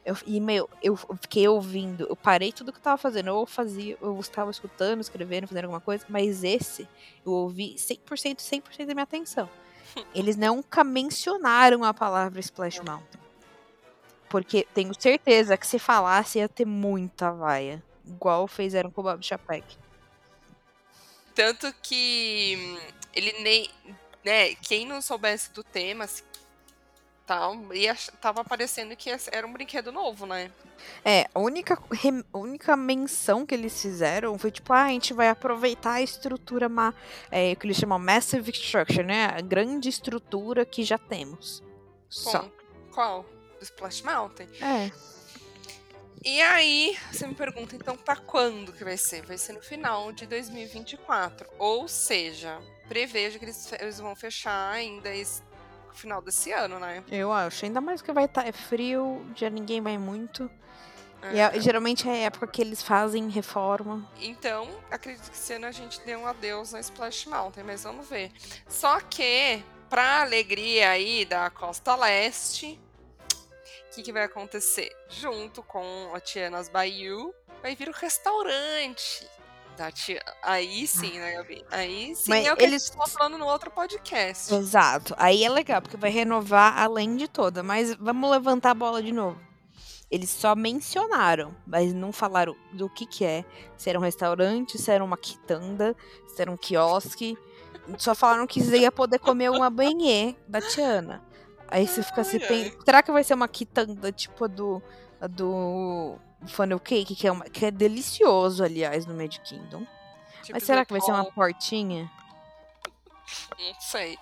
Eu, 0.02 0.16
e, 0.24 0.40
meu, 0.40 0.66
eu 0.82 0.96
fiquei 0.96 1.46
ouvindo, 1.46 2.06
eu 2.08 2.16
parei 2.16 2.50
tudo 2.50 2.72
que 2.72 2.78
eu 2.78 2.82
tava 2.82 2.96
fazendo. 2.96 3.28
Eu 3.28 3.44
fazia, 3.44 3.98
eu 4.00 4.18
estava 4.18 4.50
escutando, 4.50 5.02
escrevendo, 5.02 5.46
fazendo 5.46 5.64
alguma 5.64 5.80
coisa, 5.80 6.06
mas 6.08 6.42
esse 6.42 6.88
eu 7.24 7.32
ouvi 7.32 7.74
100%, 7.74 8.36
100% 8.36 8.86
da 8.86 8.94
minha 8.94 9.02
atenção. 9.02 9.50
Eles 10.14 10.36
nunca 10.36 10.82
mencionaram 10.82 11.84
a 11.84 11.92
palavra 11.92 12.40
Splash 12.40 12.80
Mountain. 12.80 13.20
Porque 14.30 14.66
tenho 14.72 14.98
certeza 14.98 15.54
que 15.58 15.66
se 15.66 15.78
falasse 15.78 16.38
ia 16.38 16.48
ter 16.48 16.64
muita 16.64 17.30
vaia. 17.30 17.82
Igual 18.06 18.48
fizeram 18.48 18.90
com 18.90 19.02
o 19.02 19.04
Bob 19.04 19.22
Chapek. 19.22 19.76
Tanto 21.34 21.70
que 21.82 22.56
hum, 22.58 22.78
ele 23.14 23.32
nem. 23.42 23.70
Né, 24.24 24.54
quem 24.54 24.86
não 24.86 25.02
soubesse 25.02 25.52
do 25.52 25.62
tema, 25.62 26.04
assim, 26.04 26.22
tal, 27.26 27.54
ach- 27.90 28.10
tava 28.20 28.44
parecendo 28.44 28.94
que 28.96 29.10
era 29.32 29.46
um 29.46 29.52
brinquedo 29.52 29.90
novo, 29.90 30.26
né? 30.26 30.50
É, 31.04 31.26
a 31.34 31.38
única, 31.40 31.78
a 32.32 32.38
única 32.38 32.76
menção 32.76 33.46
que 33.46 33.54
eles 33.54 33.80
fizeram 33.80 34.38
foi 34.38 34.50
tipo, 34.50 34.72
ah, 34.72 34.84
a 34.84 34.88
gente 34.88 35.14
vai 35.14 35.28
aproveitar 35.28 35.92
a 35.94 36.02
estrutura, 36.02 36.68
ma 36.68 36.92
é, 37.30 37.54
que 37.54 37.66
eles 37.66 37.76
chamam 37.76 37.98
Massive 37.98 38.50
Structure, 38.50 39.02
né? 39.04 39.26
A 39.26 39.40
grande 39.40 39.88
estrutura 39.88 40.64
que 40.66 40.82
já 40.84 40.98
temos. 40.98 41.62
Só. 42.08 42.40
Com- 42.40 42.50
Qual? 42.92 43.22
Do 43.58 43.62
Splash 43.64 44.02
Mountain. 44.02 44.48
É. 44.60 44.90
E 46.24 46.40
aí, 46.40 46.96
você 47.12 47.26
me 47.26 47.34
pergunta, 47.34 47.76
então, 47.76 47.96
pra 47.96 48.16
quando 48.16 48.72
que 48.72 48.82
vai 48.82 48.96
ser? 48.96 49.22
Vai 49.26 49.36
ser 49.36 49.52
no 49.52 49.60
final 49.60 50.10
de 50.10 50.26
2024. 50.26 51.46
Ou 51.58 51.86
seja, 51.86 52.58
prevejo 52.88 53.38
que 53.38 53.44
eles, 53.44 53.70
eles 53.78 53.98
vão 54.00 54.16
fechar 54.16 54.72
ainda 54.72 55.14
esse 55.14 55.42
final 55.94 56.20
desse 56.22 56.52
ano, 56.52 56.78
né? 56.78 57.02
Eu 57.10 57.32
acho. 57.32 57.64
Ainda 57.64 57.80
mais 57.80 58.02
que 58.02 58.12
vai 58.12 58.24
estar 58.24 58.46
é 58.46 58.52
frio, 58.52 59.24
já 59.34 59.48
ninguém 59.50 59.80
vai 59.80 59.96
muito. 59.98 60.50
E 61.32 61.38
É. 61.40 61.56
é- 61.56 61.60
geralmente 61.60 62.06
é 62.08 62.12
a 62.12 62.16
época 62.26 62.46
que 62.46 62.60
eles 62.60 62.82
fazem 62.82 63.28
reforma. 63.30 64.06
Então, 64.20 64.68
acredito 64.90 65.30
que 65.30 65.36
esse 65.36 65.52
ano 65.54 65.66
a 65.66 65.72
gente 65.72 66.00
dê 66.02 66.14
um 66.16 66.26
adeus 66.26 66.72
na 66.72 66.80
Splash 66.80 67.26
Mountain, 67.26 67.64
mas 67.64 67.82
vamos 67.84 68.06
ver. 68.08 68.30
Só 68.68 69.00
que, 69.00 69.64
pra 69.88 70.20
alegria 70.22 70.90
aí 70.90 71.24
da 71.24 71.48
Costa 71.48 71.96
Leste, 71.96 72.78
o 73.90 73.94
que, 73.94 74.02
que 74.02 74.12
vai 74.12 74.24
acontecer? 74.24 74.94
Junto 75.08 75.62
com 75.62 76.10
a 76.14 76.20
Tiana's 76.20 76.68
Bayou, 76.68 77.34
vai 77.62 77.74
vir 77.74 77.88
o 77.88 77.92
restaurante 77.92 79.26
da 79.76 79.90
Tiana. 79.90 80.22
Aí 80.42 80.86
sim, 80.86 81.18
né, 81.18 81.32
Gabi? 81.34 81.64
Aí 81.70 82.14
sim 82.14 82.30
Mas 82.30 82.46
é 82.46 82.52
o 82.52 82.56
que 82.56 82.64
eles- 82.64 82.82
a 82.82 82.86
gente 82.86 82.96
tava 82.96 83.10
falando 83.10 83.38
no 83.38 83.46
outro 83.46 83.70
podcast. 83.70 84.52
Exato. 84.54 85.14
Aí 85.18 85.44
é 85.44 85.48
legal, 85.48 85.82
porque 85.82 85.96
vai 85.96 86.10
renovar 86.10 86.78
além 86.78 87.16
de 87.16 87.28
toda. 87.28 87.62
Mas 87.62 87.94
vamos 87.94 88.30
levantar 88.30 88.70
a 88.70 88.74
bola 88.74 89.02
de 89.02 89.12
novo. 89.12 89.38
Eles 90.10 90.30
só 90.30 90.54
mencionaram, 90.54 91.54
mas 91.66 91.92
não 91.92 92.12
falaram 92.12 92.54
do 92.72 92.88
que 92.88 93.04
que 93.06 93.24
é. 93.24 93.44
Se 93.76 93.90
era 93.90 93.98
um 93.98 94.02
restaurante, 94.02 94.78
se 94.78 94.90
era 94.90 95.02
uma 95.04 95.16
quitanda, 95.16 95.96
se 96.28 96.40
era 96.40 96.50
um 96.50 96.56
quiosque. 96.56 97.36
Só 97.98 98.14
falaram 98.14 98.46
que 98.46 98.62
você 98.62 98.78
ia 98.78 98.92
poder 98.92 99.18
comer 99.18 99.50
uma 99.50 99.68
banhê 99.70 100.36
da 100.46 100.60
Tiana. 100.60 101.22
Aí 101.68 101.86
você 101.88 102.02
fica 102.02 102.22
se 102.22 102.36
Ai, 102.36 102.46
pen... 102.46 102.72
Será 102.84 103.02
que 103.02 103.10
vai 103.10 103.24
ser 103.24 103.34
uma 103.34 103.48
quitanda 103.48 104.12
tipo 104.12 104.46
do, 104.46 104.80
do 105.28 106.18
funnel 106.46 106.80
cake, 106.80 107.14
que 107.14 107.26
é, 107.26 107.32
uma... 107.32 107.44
que 107.44 107.66
é 107.66 107.70
delicioso, 107.70 108.62
aliás, 108.62 109.06
no 109.06 109.14
Magic 109.14 109.40
Kingdom. 109.40 109.86
Tipo 110.42 110.52
Mas 110.52 110.64
será 110.64 110.84
que 110.84 110.92
vai 110.92 111.00
ser 111.00 111.12
uma 111.12 111.24
portinha? 111.24 112.10
Não 113.58 113.80
sei. 113.80 114.18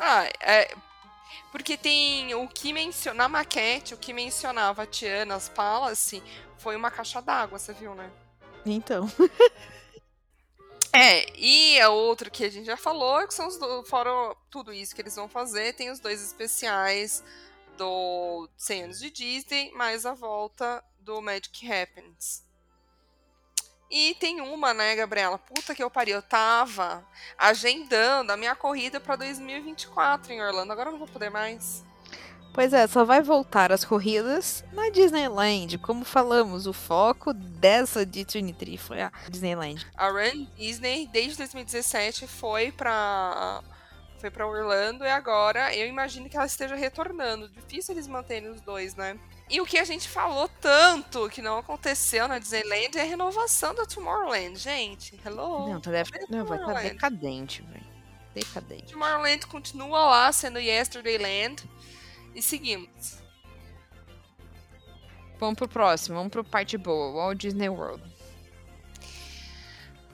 Ah, 0.00 0.24
é, 0.40 0.74
Porque 1.50 1.76
tem 1.76 2.34
o 2.34 2.48
que 2.48 2.72
menciona. 2.72 3.24
Na 3.24 3.28
maquete, 3.28 3.94
o 3.94 3.98
que 3.98 4.12
mencionava 4.12 4.84
a 4.84 4.86
Tiana's 4.86 5.48
Palace 5.48 6.22
foi 6.58 6.76
uma 6.76 6.90
caixa 6.90 7.20
d'água, 7.20 7.58
você 7.58 7.72
viu, 7.72 7.94
né? 7.94 8.10
Então. 8.64 9.10
É, 10.94 11.26
e 11.38 11.80
a 11.80 11.88
outra 11.88 12.28
que 12.28 12.44
a 12.44 12.50
gente 12.50 12.66
já 12.66 12.76
falou, 12.76 13.26
que 13.26 13.32
são 13.32 13.48
os 13.48 13.56
do, 13.56 13.82
fora 13.84 14.10
tudo 14.50 14.74
isso 14.74 14.94
que 14.94 15.00
eles 15.00 15.16
vão 15.16 15.26
fazer, 15.26 15.72
tem 15.72 15.90
os 15.90 15.98
dois 15.98 16.22
especiais 16.22 17.24
do 17.76 18.48
100 18.56 18.82
anos 18.84 19.00
de 19.00 19.10
Disney, 19.10 19.70
mais 19.72 20.06
a 20.06 20.14
volta 20.14 20.82
do 21.00 21.20
Magic 21.20 21.70
Happens. 21.70 22.44
E 23.90 24.14
tem 24.14 24.40
uma, 24.40 24.72
né, 24.72 24.96
Gabriela? 24.96 25.36
Puta 25.38 25.74
que 25.74 25.82
eu 25.82 25.90
pariu, 25.90 26.16
eu 26.16 26.22
tava 26.22 27.06
agendando 27.36 28.32
a 28.32 28.36
minha 28.38 28.54
corrida 28.54 28.98
para 28.98 29.16
2024 29.16 30.32
em 30.32 30.40
Orlando, 30.40 30.72
agora 30.72 30.88
eu 30.88 30.92
não 30.92 30.98
vou 30.98 31.08
poder 31.08 31.28
mais. 31.28 31.84
Pois 32.54 32.72
é, 32.72 32.86
só 32.86 33.04
vai 33.04 33.22
voltar 33.22 33.72
as 33.72 33.84
corridas 33.84 34.62
na 34.72 34.90
Disneyland. 34.90 35.78
Como 35.78 36.04
falamos, 36.04 36.66
o 36.66 36.72
foco 36.72 37.32
dessa 37.32 38.04
de 38.04 38.24
Trinity 38.24 38.76
foi 38.76 39.00
a 39.00 39.12
Disneyland. 39.28 39.86
A 39.96 40.08
Run 40.08 40.46
Disney, 40.56 41.08
desde 41.10 41.38
2017, 41.38 42.26
foi 42.26 42.70
pra, 42.70 43.62
foi 44.22 44.30
pra 44.30 44.46
Orlando 44.46 45.04
e 45.04 45.08
agora 45.08 45.74
eu 45.74 45.88
imagino 45.88 46.28
que 46.28 46.36
ela 46.36 46.46
esteja 46.46 46.76
retornando. 46.76 47.48
Difícil 47.48 47.92
eles 47.92 48.06
manterem 48.06 48.48
os 48.48 48.60
dois, 48.60 48.94
né? 48.94 49.18
E 49.50 49.60
o 49.60 49.66
que 49.66 49.76
a 49.76 49.84
gente 49.84 50.08
falou 50.08 50.48
tanto 50.60 51.28
que 51.28 51.42
não 51.42 51.58
aconteceu 51.58 52.28
na 52.28 52.38
Disneyland 52.38 52.96
é 52.96 53.00
a 53.00 53.04
renovação 53.04 53.74
da 53.74 53.84
Tomorrowland, 53.84 54.56
gente. 54.56 55.20
Hello? 55.26 55.68
Não, 55.68 55.80
tá 55.80 55.90
deve... 55.90 56.10
não 56.30 56.46
vai 56.46 56.56
estar 56.56 56.72
tá 56.72 56.80
decadente, 56.82 57.62
velho. 57.62 57.84
Decadente. 58.32 58.92
Tomorrowland 58.92 59.44
continua 59.48 60.06
lá 60.06 60.32
sendo 60.32 60.60
Yesterdayland. 60.60 61.68
E 62.32 62.40
seguimos. 62.40 63.20
Vamos 65.40 65.56
pro 65.56 65.68
próximo, 65.68 66.16
vamos 66.16 66.30
pro 66.30 66.44
parte 66.44 66.78
boa, 66.78 67.12
Walt 67.12 67.38
Disney 67.38 67.68
World. 67.68 68.02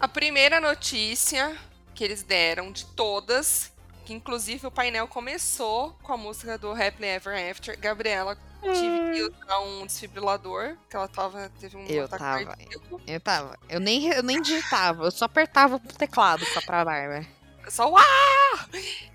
A 0.00 0.08
primeira 0.08 0.58
notícia 0.60 1.54
que 1.94 2.02
eles 2.02 2.22
deram 2.22 2.72
de 2.72 2.86
todas, 2.86 3.70
que 4.08 4.14
inclusive 4.14 4.66
o 4.66 4.70
painel 4.70 5.06
começou 5.06 5.92
com 6.02 6.14
a 6.14 6.16
música 6.16 6.56
do 6.56 6.72
Happily 6.72 7.08
Ever 7.08 7.50
After. 7.50 7.78
Gabriela 7.78 8.38
tive 8.62 9.12
que 9.12 9.22
usar 9.22 9.60
um 9.60 9.84
desfibrilador, 9.84 10.78
que 10.88 10.96
ela 10.96 11.06
tava, 11.06 11.52
teve 11.60 11.76
um 11.76 11.84
eu 11.84 12.08
tava, 12.08 12.46
cardíaco. 12.46 13.02
Eu 13.06 13.20
tava. 13.20 13.58
Eu 13.68 13.78
nem, 13.78 14.06
eu 14.06 14.22
nem 14.22 14.40
digitava, 14.40 15.04
eu 15.04 15.10
só 15.10 15.26
apertava 15.26 15.76
o 15.76 15.78
teclado 15.78 16.42
pra 16.64 16.86
barba. 16.86 17.26
Só 17.68 17.90
uau! 17.90 18.02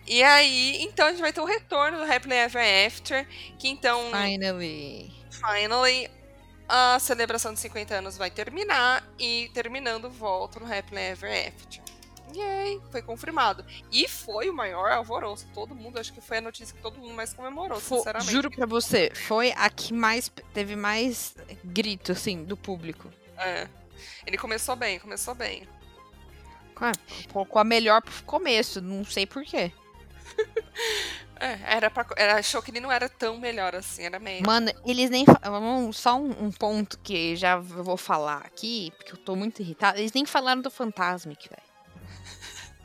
E 0.06 0.21
aí, 0.21 0.84
então 0.84 1.08
a 1.08 1.10
gente 1.10 1.21
vai 1.21 1.34
ter 1.34 1.41
o 1.41 1.45
retorno 1.45 1.97
do 1.97 2.03
Happily 2.03 2.36
Ever 2.36 2.86
After, 2.86 3.27
que 3.58 3.67
então... 3.69 4.12
Finally. 4.12 5.12
Finally, 5.32 6.12
a 6.69 6.99
celebração 6.99 7.51
de 7.51 7.60
50 7.62 7.95
anos 7.95 8.15
vai 8.15 8.29
terminar 8.29 9.03
e 9.17 9.49
terminando 9.56 10.08
volta 10.08 10.60
no 10.60 10.71
Happily 10.71 11.01
Ever 11.01 11.47
After. 11.47 11.92
Foi 12.91 13.01
confirmado. 13.01 13.65
E 13.91 14.07
foi 14.07 14.49
o 14.49 14.53
maior 14.53 14.91
alvoroço. 14.91 15.47
Todo 15.53 15.75
mundo, 15.75 15.99
acho 15.99 16.13
que 16.13 16.21
foi 16.21 16.38
a 16.38 16.41
notícia 16.41 16.75
que 16.75 16.81
todo 16.81 16.97
mundo 16.97 17.13
mais 17.13 17.33
comemorou, 17.33 17.79
foi, 17.79 17.97
sinceramente. 17.97 18.31
Juro 18.31 18.51
pra 18.51 18.65
você, 18.65 19.12
foi 19.13 19.53
a 19.55 19.69
que 19.69 19.93
mais 19.93 20.31
teve 20.53 20.75
mais 20.75 21.36
grito, 21.63 22.12
assim, 22.12 22.43
do 22.43 22.57
público. 22.57 23.09
É. 23.38 23.67
Ele 24.25 24.38
começou 24.38 24.75
bem, 24.75 24.99
começou 24.99 25.36
bem. 25.36 25.67
Com 27.29 27.59
a 27.59 27.63
melhor 27.63 28.01
começo, 28.25 28.81
não 28.81 29.05
sei 29.05 29.25
porquê. 29.25 29.71
é, 31.39 31.59
era 31.75 31.89
pra, 31.89 32.05
era, 32.17 32.36
achou 32.38 32.62
que 32.62 32.71
ele 32.71 32.79
não 32.79 32.91
era 32.91 33.07
tão 33.07 33.38
melhor 33.38 33.75
assim, 33.75 34.03
era 34.03 34.19
meio. 34.19 34.45
Mano, 34.45 34.71
eles 34.86 35.09
nem. 35.09 35.25
Só 35.93 36.15
um, 36.15 36.45
um, 36.45 36.51
ponto 36.51 36.99
que 36.99 37.36
já 37.36 37.57
vou 37.57 37.97
falar 37.97 38.39
aqui, 38.39 38.91
porque 38.97 39.13
eu 39.13 39.17
tô 39.17 39.36
muito 39.36 39.62
irritada. 39.62 39.99
Eles 39.99 40.13
nem 40.13 40.25
falaram 40.25 40.62
do 40.62 40.71
Fantasmic, 40.71 41.47
velho. 41.47 41.72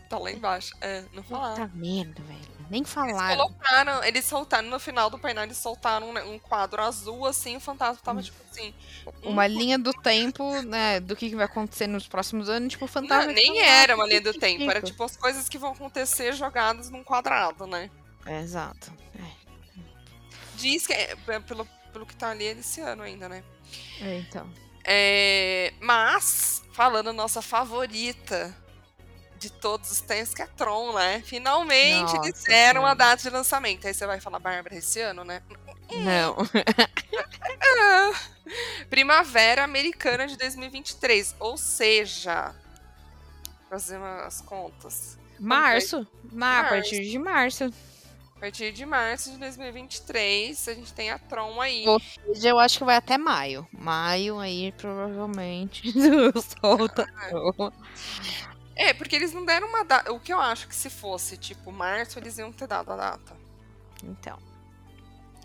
Tá 0.09 0.19
lá 0.19 0.33
embaixo. 0.33 0.75
É, 0.81 1.05
não 1.13 1.23
falaram. 1.23 1.69
Puta 1.69 1.77
merda, 1.77 2.23
velho. 2.23 2.59
Nem 2.71 2.85
falaram. 2.85 3.33
Eles 3.33 3.37
colocaram, 3.37 4.05
eles 4.05 4.25
soltaram 4.25 4.69
no 4.69 4.79
final 4.79 5.11
do 5.11 5.19
painel, 5.19 5.45
eles 5.45 5.57
soltaram 5.59 6.11
um, 6.11 6.35
um 6.35 6.39
quadro 6.39 6.83
azul, 6.83 7.27
assim, 7.27 7.57
o 7.57 7.61
fantasma 7.61 8.01
tava, 8.03 8.21
hum. 8.21 8.23
tipo 8.23 8.37
assim. 8.51 8.75
Uma 9.23 9.45
um... 9.45 9.47
linha 9.47 9.79
do 9.79 9.93
tempo, 9.93 10.63
né? 10.63 11.01
Do 11.01 11.15
que 11.15 11.35
vai 11.35 11.45
acontecer 11.45 11.87
nos 11.87 12.07
próximos 12.07 12.49
anos, 12.49 12.73
tipo, 12.73 12.87
o 12.87 12.89
fantasma. 12.89 13.27
Não, 13.27 13.33
nem 13.33 13.61
era 13.61 13.95
uma 13.95 14.07
linha 14.07 14.21
do 14.21 14.33
tempo, 14.33 14.71
era 14.71 14.81
tipo 14.81 15.03
as 15.03 15.17
coisas 15.17 15.49
que 15.49 15.59
vão 15.59 15.73
acontecer 15.73 16.33
jogadas 16.35 16.91
num 16.91 17.05
quadrado, 17.05 17.67
né? 17.67 17.91
É, 18.25 18.41
exato. 18.41 18.93
É. 19.19 19.31
Diz 20.57 20.87
que 20.87 20.93
é, 20.93 21.17
pelo, 21.47 21.67
pelo 21.93 22.07
que 22.07 22.17
tá 22.17 22.31
ali 22.31 22.47
é 22.47 22.55
desse 22.55 22.81
ano 22.81 23.03
ainda, 23.03 23.29
né? 23.29 23.45
É, 24.01 24.19
então. 24.19 24.49
É, 24.85 25.73
mas, 25.81 26.63
falando 26.73 27.13
nossa 27.13 27.43
favorita 27.43 28.55
de 29.39 29.51
todos 29.51 29.91
os 29.91 30.01
tempos, 30.01 30.35
que 30.35 30.43
é 30.43 30.47
Tron, 30.47 30.93
né? 30.93 31.23
Finalmente 31.25 32.15
Nossa, 32.15 32.33
disseram 32.33 32.85
a 32.85 32.95
data 32.95 33.23
de 33.23 33.31
lançamento. 33.31 33.87
Aí 33.87 33.95
você 33.95 34.07
vai 34.07 34.21
falar, 34.21 34.39
Bárbara, 34.39 34.75
esse 34.75 35.01
ano, 35.01 35.25
né? 35.25 35.43
Não. 35.95 36.37
Primavera 38.91 39.65
Americana 39.65 40.27
de 40.27 40.37
2023. 40.37 41.37
Ou 41.39 41.57
seja, 41.57 42.55
fazer 43.69 43.99
umas 43.99 44.41
contas. 44.41 45.19
Março. 45.39 46.07
Mar, 46.33 46.65
a 46.65 46.69
partir 46.69 47.03
de 47.03 47.19
março. 47.19 47.73
A 48.37 48.41
partir 48.41 48.71
de 48.71 48.87
março 48.87 49.33
de 49.33 49.39
2023, 49.39 50.69
a 50.69 50.75
gente 50.75 50.93
tem 50.93 51.11
a 51.11 51.19
Tron 51.19 51.61
aí. 51.61 51.85
Ou 51.89 52.01
seja, 52.01 52.51
eu 52.51 52.59
acho 52.61 52.79
que 52.79 52.85
vai 52.85 52.95
até 52.95 53.19
maio. 53.19 53.67
Maio 53.73 54.39
aí, 54.39 54.71
provavelmente, 54.79 55.93
solta. 56.61 57.05
Ah. 57.17 57.73
É, 58.79 58.95
porque 58.95 59.17
eles 59.17 59.33
não 59.35 59.45
deram 59.45 59.69
uma 59.69 59.85
data. 59.85 60.13
O 60.13 60.21
que 60.21 60.33
eu 60.33 60.41
acho 60.41 60.69
que 60.69 60.75
se 60.75 60.89
fosse, 60.89 61.37
tipo, 61.37 61.73
março, 61.73 62.17
eles 62.19 62.39
iam 62.39 62.53
ter 62.53 62.69
dado 62.69 62.93
a 62.93 62.97
data. 62.97 63.37
Então. 64.05 64.39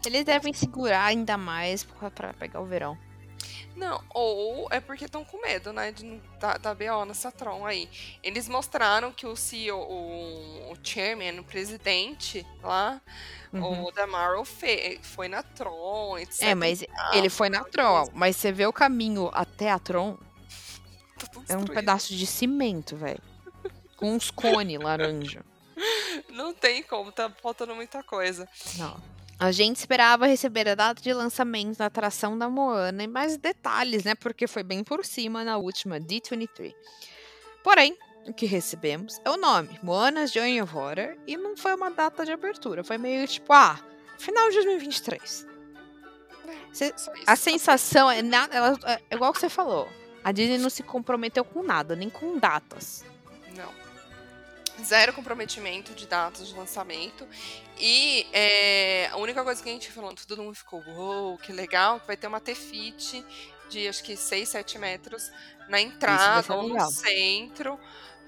Eles 0.06 0.24
devem 0.24 0.54
segurar 0.54 1.06
ainda 1.06 1.36
mais 1.36 1.84
para 1.84 2.34
pegar 2.34 2.62
o 2.62 2.66
verão. 2.66 2.98
Não, 3.76 4.04
ou 4.14 4.68
é 4.70 4.80
porque 4.80 5.06
estão 5.06 5.26
com 5.26 5.42
medo, 5.42 5.74
né, 5.74 5.92
de, 5.92 6.22
da, 6.40 6.58
da 6.58 6.76
BO 6.76 7.06
nessa 7.06 7.32
Tron 7.32 7.66
aí. 7.66 7.90
Eles 8.22 8.48
mostraram 8.48 9.12
que 9.12 9.26
o 9.26 9.36
CEO, 9.36 9.80
o, 9.80 10.72
o 10.72 10.78
chairman, 10.84 11.40
o 11.40 11.44
presidente 11.44 12.46
lá, 12.62 13.02
uhum. 13.52 13.86
o 13.86 13.92
Damaro 13.92 14.44
foi 15.02 15.28
na 15.28 15.42
Tron, 15.42 16.20
etc. 16.20 16.44
É, 16.44 16.56
mas 16.56 16.84
ele 17.14 17.30
foi 17.30 17.50
na 17.50 17.64
Tron, 17.64 18.10
mas 18.14 18.36
você 18.36 18.52
vê 18.52 18.68
o 18.68 18.74
caminho 18.74 19.32
até 19.34 19.72
a 19.72 19.80
Tron, 19.80 20.18
é 21.48 21.58
um 21.58 21.66
pedaço 21.66 22.16
de 22.16 22.26
cimento, 22.26 22.96
velho. 22.96 23.22
Com 23.98 24.14
uns 24.14 24.32
cones 24.32 24.80
laranja. 24.80 25.44
Não 26.30 26.54
tem 26.54 26.84
como, 26.84 27.12
tá 27.12 27.32
faltando 27.42 27.76
muita 27.76 28.04
coisa. 28.04 28.48
Não. 28.78 29.00
A 29.40 29.52
gente 29.52 29.78
esperava 29.78 30.26
receber 30.26 30.70
a 30.70 30.76
data 30.76 31.02
de 31.02 31.12
lançamento 31.14 31.78
da 31.78 31.88
atração 31.88 32.38
da 32.38 32.50
Moana 32.50 33.04
e 33.04 33.08
mais 33.08 33.38
detalhes, 33.38 34.04
né? 34.04 34.16
Porque 34.16 34.48
foi 34.48 34.64
bem 34.64 34.84
por 34.84 35.04
cima 35.04 35.44
na 35.44 35.58
última 35.58 36.00
D23. 36.00 36.74
Porém, 37.64 37.98
o 38.26 38.34
que 38.34 38.46
recebemos 38.46 39.20
é 39.26 39.30
o 39.30 39.38
nome, 39.38 39.78
Moana's 39.82 40.32
Journey 40.32 40.62
of 40.62 40.74
Water, 40.74 41.18
e 41.28 41.36
não 41.36 41.58
foi 41.58 41.76
uma 41.76 41.90
data 41.90 42.26
de 42.26 42.32
abertura. 42.32 42.84
Foi 42.84 42.98
meio 42.98 43.28
tipo, 43.28 43.52
ah, 43.52 43.80
final 44.18 44.50
de 44.50 44.56
2023. 44.56 45.48
É, 46.48 46.74
Cê, 46.74 46.94
a 47.28 47.36
sensação 47.36 48.10
é, 48.10 48.22
nada, 48.22 48.78
é 48.86 49.16
igual 49.16 49.34
que 49.34 49.40
você 49.40 49.50
falou. 49.50 49.88
A 50.24 50.32
Disney 50.32 50.58
não 50.58 50.70
se 50.70 50.84
comprometeu 50.84 51.44
com 51.44 51.64
nada, 51.64 51.96
nem 51.96 52.10
com 52.10 52.38
datas. 52.38 53.04
Não. 53.56 53.72
Zero 54.84 55.14
comprometimento 55.14 55.94
de 55.94 56.08
datas 56.08 56.48
de 56.48 56.56
lançamento. 56.56 57.28
E 57.78 58.26
é, 58.32 59.10
a 59.12 59.18
única 59.18 59.44
coisa 59.44 59.62
que 59.62 59.70
a 59.70 59.74
gente 59.74 59.92
falou, 59.92 60.14
todo 60.28 60.42
mundo 60.42 60.56
ficou, 60.56 60.82
uou, 60.88 61.30
wow, 61.30 61.38
que 61.38 61.52
legal, 61.52 62.02
vai 62.08 62.18
ter 62.18 62.28
uma 62.28 62.40
T-Fit 62.40 63.24
de 63.70 63.88
acho 63.88 64.04
que 64.04 64.16
6, 64.16 64.50
7 64.50 64.78
metros 64.78 65.32
na 65.68 65.80
entrada 65.80 66.56
ou 66.56 66.68
no 66.68 66.92
centro 66.92 67.80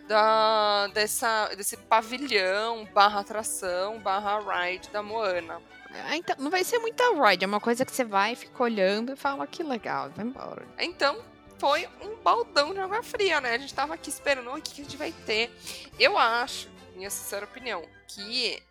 da, 0.07 0.87
dessa, 0.87 1.53
desse 1.55 1.77
pavilhão 1.77 2.85
barra 2.93 3.21
atração, 3.21 3.99
barra 3.99 4.39
ride 4.39 4.89
da 4.89 5.01
Moana. 5.01 5.61
Ah, 6.07 6.17
então, 6.17 6.35
não 6.39 6.51
vai 6.51 6.63
ser 6.63 6.79
muita 6.79 7.03
ride, 7.13 7.45
é 7.45 7.47
uma 7.47 7.61
coisa 7.61 7.85
que 7.85 7.91
você 7.91 8.03
vai, 8.03 8.35
fica 8.35 8.61
olhando 8.61 9.13
e 9.13 9.15
fala 9.15 9.47
que 9.47 9.63
legal, 9.63 10.09
vai 10.09 10.25
embora. 10.25 10.65
Então, 10.77 11.17
foi 11.57 11.87
um 12.01 12.15
baldão 12.21 12.73
de 12.73 12.79
água 12.79 13.01
fria, 13.03 13.39
né? 13.41 13.53
A 13.53 13.57
gente 13.57 13.73
tava 13.73 13.93
aqui 13.93 14.09
esperando 14.09 14.51
o 14.51 14.61
que 14.61 14.81
a 14.81 14.83
gente 14.83 14.97
vai 14.97 15.11
ter. 15.11 15.51
Eu 15.99 16.17
acho, 16.17 16.69
minha 16.95 17.09
sincera 17.09 17.45
opinião, 17.45 17.83
que 18.07 18.61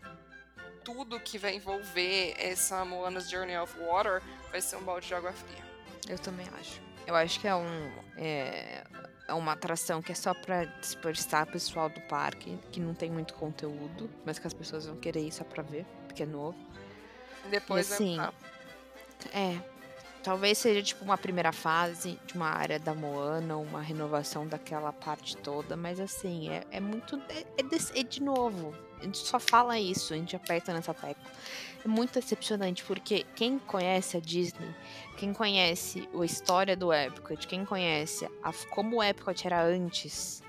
tudo 0.84 1.18
que 1.18 1.38
vai 1.38 1.56
envolver 1.56 2.34
essa 2.38 2.84
Moana's 2.84 3.30
Journey 3.30 3.56
of 3.56 3.74
Water 3.78 4.22
vai 4.50 4.60
ser 4.60 4.76
um 4.76 4.82
balde 4.82 5.06
de 5.06 5.14
água 5.14 5.32
fria. 5.32 5.64
Eu 6.08 6.18
também 6.18 6.46
acho. 6.60 6.80
Eu 7.06 7.14
acho 7.14 7.40
que 7.40 7.48
é 7.48 7.54
um. 7.54 7.92
É... 8.16 8.84
é 9.28 9.34
uma 9.34 9.52
atração 9.52 10.02
que 10.02 10.12
é 10.12 10.14
só 10.14 10.34
pra 10.34 10.64
dispersar 10.64 11.44
o 11.44 11.52
pessoal 11.52 11.88
do 11.88 12.00
parque, 12.02 12.58
que 12.70 12.80
não 12.80 12.94
tem 12.94 13.10
muito 13.10 13.34
conteúdo, 13.34 14.10
mas 14.24 14.38
que 14.38 14.46
as 14.46 14.54
pessoas 14.54 14.86
vão 14.86 14.96
querer 14.96 15.20
ir 15.20 15.32
só 15.32 15.44
pra 15.44 15.62
ver, 15.62 15.86
porque 16.06 16.22
é 16.22 16.26
novo. 16.26 16.58
Depois 17.50 17.90
E 17.90 17.94
assim. 17.94 18.18
É. 19.32 19.73
Talvez 20.24 20.56
seja 20.56 20.82
tipo 20.82 21.04
uma 21.04 21.18
primeira 21.18 21.52
fase 21.52 22.18
de 22.26 22.32
uma 22.32 22.48
área 22.48 22.78
da 22.78 22.94
Moana, 22.94 23.58
uma 23.58 23.82
renovação 23.82 24.46
daquela 24.46 24.90
parte 24.90 25.36
toda, 25.36 25.76
mas 25.76 26.00
assim, 26.00 26.48
é, 26.48 26.64
é 26.70 26.80
muito. 26.80 27.20
É, 27.28 27.44
é 27.58 27.62
de, 27.62 28.00
é 28.00 28.02
de 28.02 28.22
novo. 28.22 28.74
A 28.98 29.04
gente 29.04 29.18
só 29.18 29.38
fala 29.38 29.78
isso, 29.78 30.14
a 30.14 30.16
gente 30.16 30.34
aperta 30.34 30.72
nessa 30.72 30.94
tecla. 30.94 31.30
É 31.84 31.86
muito 31.86 32.14
decepcionante, 32.14 32.82
porque 32.84 33.26
quem 33.36 33.58
conhece 33.58 34.16
a 34.16 34.20
Disney, 34.20 34.74
quem 35.18 35.34
conhece 35.34 36.08
a 36.18 36.24
história 36.24 36.74
do 36.74 36.90
Epcot, 36.90 37.46
quem 37.46 37.66
conhece 37.66 38.26
a, 38.42 38.50
como 38.70 38.96
o 38.96 39.02
Epcot 39.02 39.46
era 39.46 39.62
antes, 39.62 40.42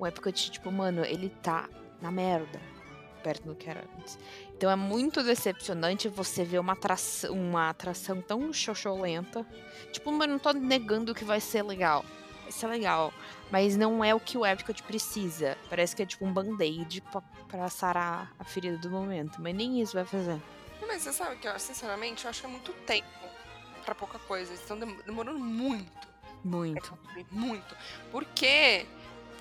o 0.00 0.04
Epcot, 0.04 0.50
tipo, 0.50 0.72
mano, 0.72 1.04
ele 1.04 1.28
tá 1.28 1.68
na 2.02 2.10
merda 2.10 2.60
perto 3.26 3.42
do 3.42 3.54
que 3.56 3.68
era 3.68 3.84
antes. 3.98 4.18
Então 4.56 4.70
é 4.70 4.76
muito 4.76 5.22
decepcionante 5.22 6.08
você 6.08 6.42
ver 6.42 6.58
uma 6.58 6.72
atração, 6.72 7.30
uma 7.32 7.68
atração 7.68 8.22
tão 8.22 8.52
xoxolenta. 8.52 9.46
Tipo, 9.92 10.10
mas 10.10 10.28
não 10.28 10.38
tô 10.38 10.52
negando 10.52 11.14
que 11.14 11.24
vai 11.24 11.40
ser 11.40 11.62
legal. 11.62 12.04
Vai 12.42 12.52
ser 12.52 12.66
legal. 12.68 13.12
Mas 13.50 13.76
não 13.76 14.02
é 14.02 14.14
o 14.14 14.20
que 14.20 14.38
o 14.38 14.46
Epcot 14.46 14.82
precisa. 14.84 15.58
Parece 15.68 15.94
que 15.94 16.02
é 16.02 16.06
tipo 16.06 16.24
um 16.24 16.32
band-aid 16.32 17.02
pra, 17.02 17.20
pra 17.48 17.68
sarar 17.68 18.32
a 18.38 18.44
ferida 18.44 18.78
do 18.78 18.88
momento. 18.90 19.40
Mas 19.42 19.54
nem 19.54 19.80
isso 19.82 19.92
vai 19.92 20.04
fazer. 20.06 20.40
Mas 20.86 21.02
você 21.02 21.12
sabe 21.12 21.36
que, 21.36 21.46
eu, 21.46 21.58
sinceramente, 21.58 22.24
eu 22.24 22.30
acho 22.30 22.40
que 22.40 22.46
é 22.46 22.50
muito 22.50 22.72
tempo 22.86 23.06
pra 23.84 23.94
pouca 23.94 24.18
coisa. 24.20 24.50
Eles 24.52 24.60
estão 24.62 24.78
dem- 24.78 24.96
demorando 25.04 25.38
muito. 25.38 26.08
Muito. 26.42 26.98
Muito. 27.30 27.76
Porque 28.10 28.86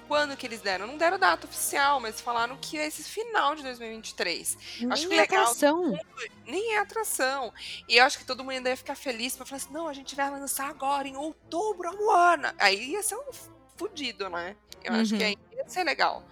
quando 0.07 0.35
que 0.37 0.45
eles 0.45 0.61
deram? 0.61 0.87
Não 0.87 0.97
deram 0.97 1.17
data 1.19 1.45
oficial, 1.47 1.99
mas 1.99 2.21
falaram 2.21 2.57
que 2.57 2.77
é 2.77 2.87
esse 2.87 3.03
final 3.03 3.55
de 3.55 3.63
2023. 3.63 4.57
Acho 4.57 4.79
Nem 4.81 5.07
que 5.09 5.13
é 5.13 5.21
legal. 5.21 5.41
atração. 5.43 5.99
Nem 6.45 6.73
é 6.75 6.79
atração. 6.79 7.53
E 7.87 7.97
eu 7.97 8.03
acho 8.05 8.17
que 8.17 8.25
todo 8.25 8.43
mundo 8.43 8.51
ainda 8.51 8.69
ia 8.69 8.77
ficar 8.77 8.95
feliz 8.95 9.35
pra 9.35 9.45
falar 9.45 9.57
assim: 9.57 9.73
não, 9.73 9.87
a 9.87 9.93
gente 9.93 10.15
vai 10.15 10.29
lançar 10.29 10.69
agora, 10.69 11.07
em 11.07 11.15
outubro, 11.17 11.89
a 11.89 11.93
Moana. 11.93 12.55
Aí 12.59 12.91
ia 12.91 13.03
ser 13.03 13.15
um 13.15 13.25
fudido, 13.77 14.29
né? 14.29 14.55
Eu 14.83 14.93
acho 14.93 15.13
Uhum. 15.13 15.17
que 15.19 15.23
aí 15.23 15.37
ia 15.51 15.67
ser 15.69 15.83
legal. 15.83 16.23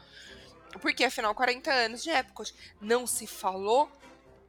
Porque 0.82 1.04
afinal, 1.04 1.34
40 1.36 1.72
anos 1.72 2.02
de 2.04 2.10
Epcot. 2.10 2.54
Não 2.82 3.06
se 3.06 3.28
falou 3.28 3.90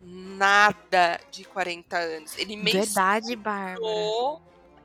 nada 0.01 1.21
de 1.31 1.45
40 1.45 1.97
anos. 1.99 2.37
Ele 2.39 2.57
Verdade, 2.57 3.35
Bárbara. 3.37 3.81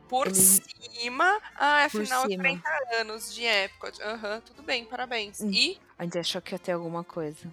Por 0.09 0.33
cima. 0.35 1.39
Ah, 1.55 1.87
Por 1.91 2.01
afinal, 2.01 2.25
é 2.25 2.27
cima. 2.29 2.43
40 2.43 2.69
anos 3.01 3.33
de 3.33 3.45
Epcot. 3.45 4.01
Aham, 4.01 4.41
tudo 4.41 4.63
bem, 4.63 4.83
parabéns. 4.85 5.39
Hum. 5.41 5.49
E 5.51 5.79
A 5.97 6.03
gente 6.03 6.17
achou 6.19 6.41
que 6.41 6.53
ia 6.53 6.59
ter 6.59 6.71
alguma 6.73 7.03
coisa. 7.03 7.47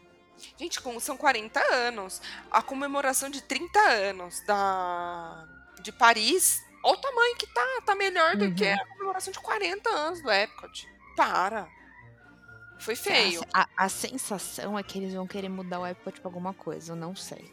Gente, 0.58 0.80
como 0.80 1.00
são 1.00 1.16
40 1.16 1.60
anos. 1.74 2.20
A 2.50 2.62
comemoração 2.62 3.28
de 3.30 3.40
30 3.42 3.78
anos 3.80 4.40
da 4.46 5.46
de 5.82 5.92
Paris. 5.92 6.62
Olha 6.82 6.94
o 6.98 7.00
tamanho 7.00 7.36
que 7.36 7.46
tá. 7.46 7.66
Tá 7.84 7.94
melhor 7.94 8.36
do 8.36 8.52
que 8.54 8.64
Uhum. 8.64 8.74
a 8.74 8.86
comemoração 8.86 9.32
de 9.32 9.38
40 9.40 9.88
anos 9.90 10.22
do 10.22 10.30
Epcot. 10.30 10.88
Para. 11.16 11.68
Foi 12.78 12.94
feio. 12.94 13.42
A, 13.54 13.66
a 13.76 13.88
sensação 13.88 14.78
é 14.78 14.82
que 14.82 14.98
eles 14.98 15.14
vão 15.14 15.26
querer 15.26 15.48
mudar 15.48 15.80
o 15.80 15.86
Epcot 15.86 16.20
pra 16.20 16.28
alguma 16.28 16.52
coisa, 16.52 16.92
eu 16.92 16.96
não 16.96 17.16
sei. 17.16 17.50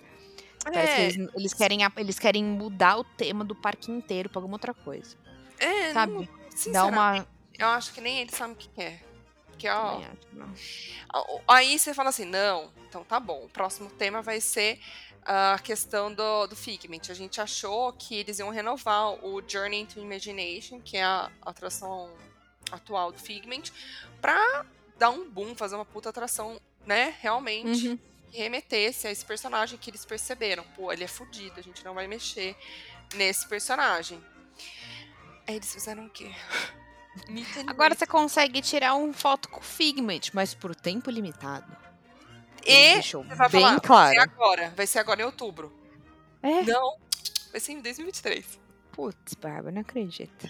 Parece 0.63 0.95
que 0.95 1.01
É, 1.01 1.03
eles, 1.09 1.29
eles 1.35 1.53
querem, 1.53 1.79
eles 1.97 2.19
querem 2.19 2.43
mudar 2.43 2.97
o 2.97 3.03
tema 3.03 3.43
do 3.43 3.53
parque 3.55 3.91
inteiro 3.91 4.29
pra 4.29 4.39
alguma 4.39 4.55
outra 4.55 4.73
coisa. 4.73 5.15
é, 5.59 5.93
Sabe? 5.93 6.13
não- 6.13 6.27
Dá 6.71 6.85
uma. 6.85 7.27
eu 7.57 7.67
acho 7.67 7.93
que 7.93 7.99
nem 8.01 8.19
eles 8.21 8.35
sabem 8.35 8.53
o 8.53 8.57
que 8.57 8.69
quer. 8.69 9.03
Porque, 9.47 9.67
ó, 9.69 9.99
que 9.99 10.05
aí 11.47 11.77
você 11.77 11.93
fala 11.93 12.09
assim, 12.09 12.25
não, 12.25 12.71
então 12.89 13.03
tá 13.03 13.19
bom. 13.19 13.45
O 13.45 13.49
próximo 13.49 13.89
tema 13.89 14.21
vai 14.21 14.41
ser 14.41 14.79
a 15.25 15.57
questão 15.63 16.13
do, 16.13 16.47
do 16.47 16.55
Figment. 16.55 17.01
A 17.09 17.13
gente 17.13 17.39
achou 17.39 17.93
que 17.93 18.15
eles 18.15 18.39
iam 18.39 18.49
renovar 18.49 19.13
o 19.25 19.41
Journey 19.47 19.81
into 19.81 19.99
Imagination, 19.99 20.79
que 20.81 20.97
é 20.97 21.03
a 21.03 21.31
atração 21.43 22.11
atual 22.71 23.11
do 23.11 23.19
Figment, 23.19 23.63
pra 24.21 24.65
dar 24.97 25.09
um 25.11 25.29
boom, 25.29 25.55
fazer 25.55 25.75
uma 25.75 25.85
puta 25.85 26.09
atração, 26.09 26.59
né, 26.85 27.15
realmente, 27.21 27.89
Uhum. 27.89 27.99
Remetesse 28.41 29.07
a 29.07 29.11
esse 29.11 29.23
personagem 29.25 29.77
que 29.77 29.89
eles 29.89 30.05
perceberam. 30.05 30.63
Pô, 30.75 30.91
ele 30.91 31.03
é 31.03 31.07
fudido, 31.07 31.59
a 31.59 31.63
gente 31.63 31.83
não 31.83 31.93
vai 31.93 32.07
mexer 32.07 32.55
nesse 33.15 33.47
personagem. 33.47 34.23
Aí 35.47 35.55
eles 35.55 35.73
fizeram 35.73 36.05
o 36.05 36.09
quê? 36.09 36.31
Meet 37.29 37.57
and 37.57 37.65
Agora 37.67 37.93
você 37.93 38.07
consegue 38.07 38.61
tirar 38.61 38.95
uma 38.95 39.13
foto 39.13 39.47
com 39.49 39.59
o 39.59 39.63
Figment, 39.63 40.31
mas 40.33 40.53
por 40.53 40.75
tempo 40.75 41.11
limitado. 41.11 41.77
E 42.65 42.93
deixou 42.93 43.23
você 43.23 43.35
vai 43.35 43.49
bem 43.49 43.61
falar, 43.61 43.71
vai 43.71 43.79
ser 43.79 43.87
claro. 43.87 44.21
agora, 44.21 44.73
vai 44.75 44.87
ser 44.87 44.99
agora 44.99 45.21
em 45.21 45.25
outubro. 45.25 45.71
É. 46.41 46.63
Não, 46.63 46.97
vai 47.51 47.59
ser 47.59 47.73
em 47.73 47.81
2023. 47.81 48.59
Putz, 48.91 49.33
Bárbara, 49.35 49.71
não 49.71 49.81
acredito. 49.81 50.49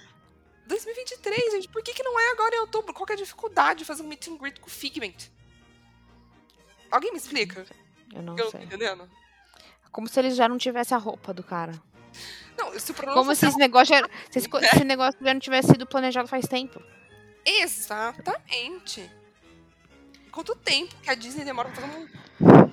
2023, 0.67 1.51
gente, 1.51 1.69
por 1.69 1.83
que, 1.83 1.93
que 1.93 2.03
não 2.03 2.19
é 2.19 2.31
agora 2.31 2.55
em 2.55 2.59
outubro? 2.59 2.93
Qual 2.93 3.05
que 3.05 3.13
é 3.13 3.15
a 3.15 3.17
dificuldade 3.17 3.79
de 3.79 3.85
fazer 3.85 4.03
um 4.03 4.07
meet 4.07 4.27
and 4.27 4.37
greet 4.37 4.59
com 4.59 4.67
o 4.67 4.69
Figment? 4.69 5.32
Alguém 6.95 7.11
me 7.11 7.17
explica? 7.17 7.65
Eu 8.13 8.21
não 8.21 8.33
Eu 8.33 8.37
não 8.37 8.45
tô 8.45 8.51
sei. 8.51 8.63
entendendo. 8.63 9.09
Como 9.91 10.07
se 10.07 10.19
eles 10.19 10.35
já 10.35 10.47
não 10.47 10.57
tivessem 10.57 10.95
a 10.95 10.99
roupa 10.99 11.33
do 11.33 11.43
cara. 11.43 11.73
Não, 12.57 12.77
se 12.79 12.91
o 12.91 12.93
problema 12.93 13.19
Como 13.19 13.35
se 13.35 13.45
esse 13.47 13.57
negócio, 13.57 13.95
já, 13.95 14.07
se 14.29 14.39
esse, 14.39 14.47
esse 14.47 14.83
negócio 14.83 15.19
já 15.23 15.33
não 15.33 15.39
tivesse 15.39 15.69
sido 15.69 15.85
planejado 15.87 16.27
faz 16.27 16.47
tempo. 16.47 16.81
Exatamente. 17.45 19.09
Quanto 20.31 20.55
tempo 20.55 20.95
que 21.01 21.09
a 21.09 21.15
Disney 21.15 21.43
demora 21.45 21.69
pra 21.69 21.81
fazer 21.81 21.97
um- 21.97 22.71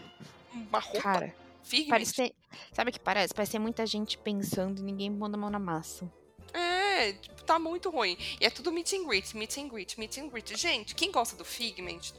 uma 0.55 0.79
roupa 0.79 1.01
Cara, 1.03 1.35
Figment? 1.63 1.91
parece, 1.91 2.35
sabe 2.73 2.91
o 2.91 2.93
que 2.93 3.01
parece? 3.01 3.35
Parece 3.35 3.53
ter 3.53 3.59
muita 3.59 3.87
gente 3.87 4.17
pensando 4.19 4.79
e 4.81 4.83
ninguém 4.83 5.15
pondo 5.15 5.35
a 5.35 5.39
mão 5.39 5.51
na 5.51 5.59
massa. 5.59 6.11
É, 6.53 7.13
tipo, 7.13 7.43
tá 7.45 7.59
muito 7.59 7.91
ruim. 7.91 8.17
E 8.41 8.47
é 8.47 8.51
tudo 8.51 8.73
meet 8.73 8.93
and 8.95 9.07
greet, 9.07 9.35
meet 9.37 9.57
and 9.59 9.69
greet, 9.69 9.99
meet 9.99 10.19
and 10.19 10.29
greet. 10.29 10.57
Gente, 10.57 10.95
quem 10.95 11.11
gosta 11.11 11.37
do 11.37 11.45
Figment 11.45 12.13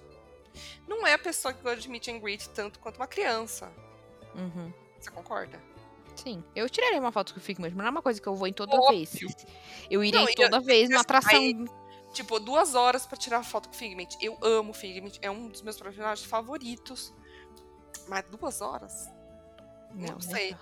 não 0.88 1.06
é 1.08 1.14
a 1.14 1.20
pessoa 1.20 1.54
que 1.54 1.62
gosta 1.62 1.80
de 1.82 1.89
meet 1.89 2.08
and 2.08 2.20
greet 2.20 2.47
tanto 2.49 2.80
quanto 2.80 2.97
uma 2.97 3.08
criança. 3.08 3.72
Uhum. 4.36 4.72
Você 4.99 5.10
concorda? 5.12 5.60
Sim. 6.16 6.43
Eu 6.56 6.70
tiraria 6.70 6.99
uma 6.99 7.12
foto 7.12 7.34
com 7.34 7.39
o 7.39 7.43
Figment, 7.43 7.70
mas 7.70 7.76
não 7.78 7.86
é 7.86 7.89
uma 7.89 8.02
coisa 8.02 8.22
que 8.22 8.28
eu 8.28 8.36
vou 8.36 8.47
em 8.47 8.54
toda 8.54 8.76
Óbvio. 8.76 8.89
vez. 9.20 9.45
Eu 9.89 10.04
irei 10.04 10.20
Não, 10.20 10.34
toda 10.34 10.58
eu- 10.58 10.62
vez 10.62 10.89
numa 10.89 10.99
aí- 10.99 11.02
atração. 11.02 11.66
Tipo, 12.14 12.39
duas 12.41 12.76
horas 12.76 13.06
pra 13.06 13.18
tirar 13.18 13.41
foto 13.43 13.70
com 13.70 13.76
o 13.76 13.78
Figment. 13.78 14.10
Eu 14.20 14.38
amo 14.41 14.72
o 14.72 14.74
Figment, 14.74 15.14
é 15.22 15.32
um 15.32 15.47
dos 15.47 15.62
meus 15.62 15.78
personagens 15.80 16.28
favoritos. 16.28 17.14
Mas 18.10 18.26
duas 18.26 18.60
horas? 18.60 19.08
Não, 19.93 20.14
não 20.14 20.20
sei. 20.20 20.56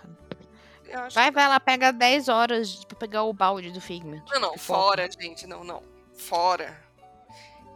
Eu 0.86 1.00
acho 1.02 1.16
Vai, 1.16 1.32
vai 1.32 1.48
lá, 1.48 1.60
pega 1.60 1.92
10 1.92 2.28
horas 2.30 2.84
pra 2.86 2.96
pegar 2.98 3.24
o 3.24 3.34
balde 3.34 3.72
do 3.72 3.82
Figment. 3.82 4.24
Não, 4.32 4.40
não, 4.40 4.52
Que 4.54 4.60
fora, 4.60 5.10
gente, 5.12 5.48
não, 5.48 5.64
não. 5.64 5.82
Fora 6.16 6.80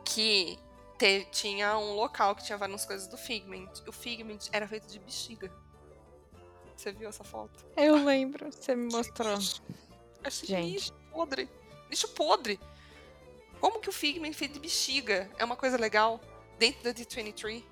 que 0.06 0.60
te- 1.04 1.28
tinha 1.32 1.78
um 1.78 1.96
local 1.96 2.34
que 2.36 2.44
tinha 2.46 2.58
várias 2.58 2.86
coisas 2.86 3.08
do 3.08 3.18
Figment. 3.18 3.68
O 3.86 3.92
Figment 3.92 4.40
era 4.54 4.66
feito 4.68 4.88
de 4.88 5.00
bexiga. 5.00 5.52
Você 6.78 6.92
viu 6.94 7.10
essa 7.10 7.24
foto? 7.26 7.66
Eu 7.76 8.04
lembro, 8.04 8.50
você 8.52 8.74
me 8.76 8.90
mostrou. 8.92 9.38
Achei 10.24 10.48
Gente. 10.48 10.72
lixo 10.74 10.94
podre. 11.12 11.50
Lixo 11.90 12.08
podre. 12.10 12.60
Como 13.60 13.80
que 13.80 13.90
o 13.90 13.94
Figment 13.94 14.32
feito 14.34 14.54
de 14.54 14.60
bexiga 14.60 15.30
é 15.38 15.44
uma 15.44 15.56
coisa 15.58 15.78
legal 15.78 16.22
dentro 16.58 16.84
da 16.84 16.94
D23? 16.94 17.64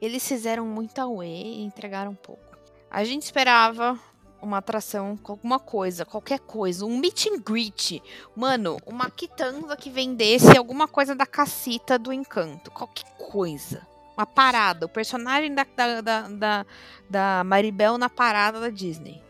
Eles 0.00 0.26
fizeram 0.26 0.64
muita 0.66 1.06
UE 1.06 1.26
e 1.26 1.62
entregaram 1.62 2.12
um 2.12 2.16
pouco. 2.16 2.44
A 2.90 3.02
gente 3.04 3.22
esperava 3.22 3.98
uma 4.40 4.58
atração 4.58 5.16
com 5.16 5.32
alguma 5.32 5.58
coisa, 5.58 6.04
qualquer 6.04 6.38
coisa, 6.40 6.84
um 6.84 6.96
meet 6.98 7.26
and 7.26 7.40
greet. 7.40 8.02
Mano, 8.34 8.78
uma 8.86 9.10
quitanda 9.10 9.76
que 9.76 9.90
vendesse 9.90 10.56
alguma 10.56 10.86
coisa 10.86 11.14
da 11.14 11.26
cacita 11.26 11.98
do 11.98 12.12
encanto. 12.12 12.70
Qualquer 12.70 13.10
coisa. 13.16 13.86
Uma 14.16 14.26
parada. 14.26 14.86
O 14.86 14.88
personagem 14.88 15.54
da, 15.54 15.66
da, 15.76 16.00
da, 16.00 16.28
da, 16.28 16.66
da 17.08 17.44
Maribel 17.44 17.98
na 17.98 18.08
parada 18.08 18.60
da 18.60 18.70
Disney. 18.70 19.22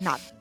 Nada. 0.00 0.36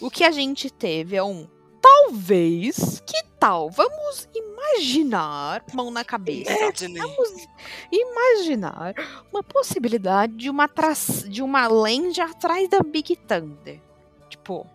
O 0.00 0.10
que 0.10 0.24
a 0.24 0.30
gente 0.30 0.70
teve 0.70 1.16
é 1.16 1.22
um 1.22 1.46
talvez, 1.80 3.02
que 3.06 3.22
tal? 3.38 3.70
Vamos 3.70 4.28
imaginar, 4.34 5.64
mão 5.72 5.90
na 5.90 6.04
cabeça. 6.04 6.52
Vamos 6.52 7.48
imaginar 7.90 8.94
uma 9.32 9.42
possibilidade 9.42 10.34
de 10.34 10.50
uma, 10.50 10.68
de 11.28 11.42
uma 11.42 11.66
land 11.66 12.20
atrás 12.20 12.68
da 12.68 12.80
Big 12.80 13.16
Thunder. 13.16 13.80
Tipo, 14.28 14.66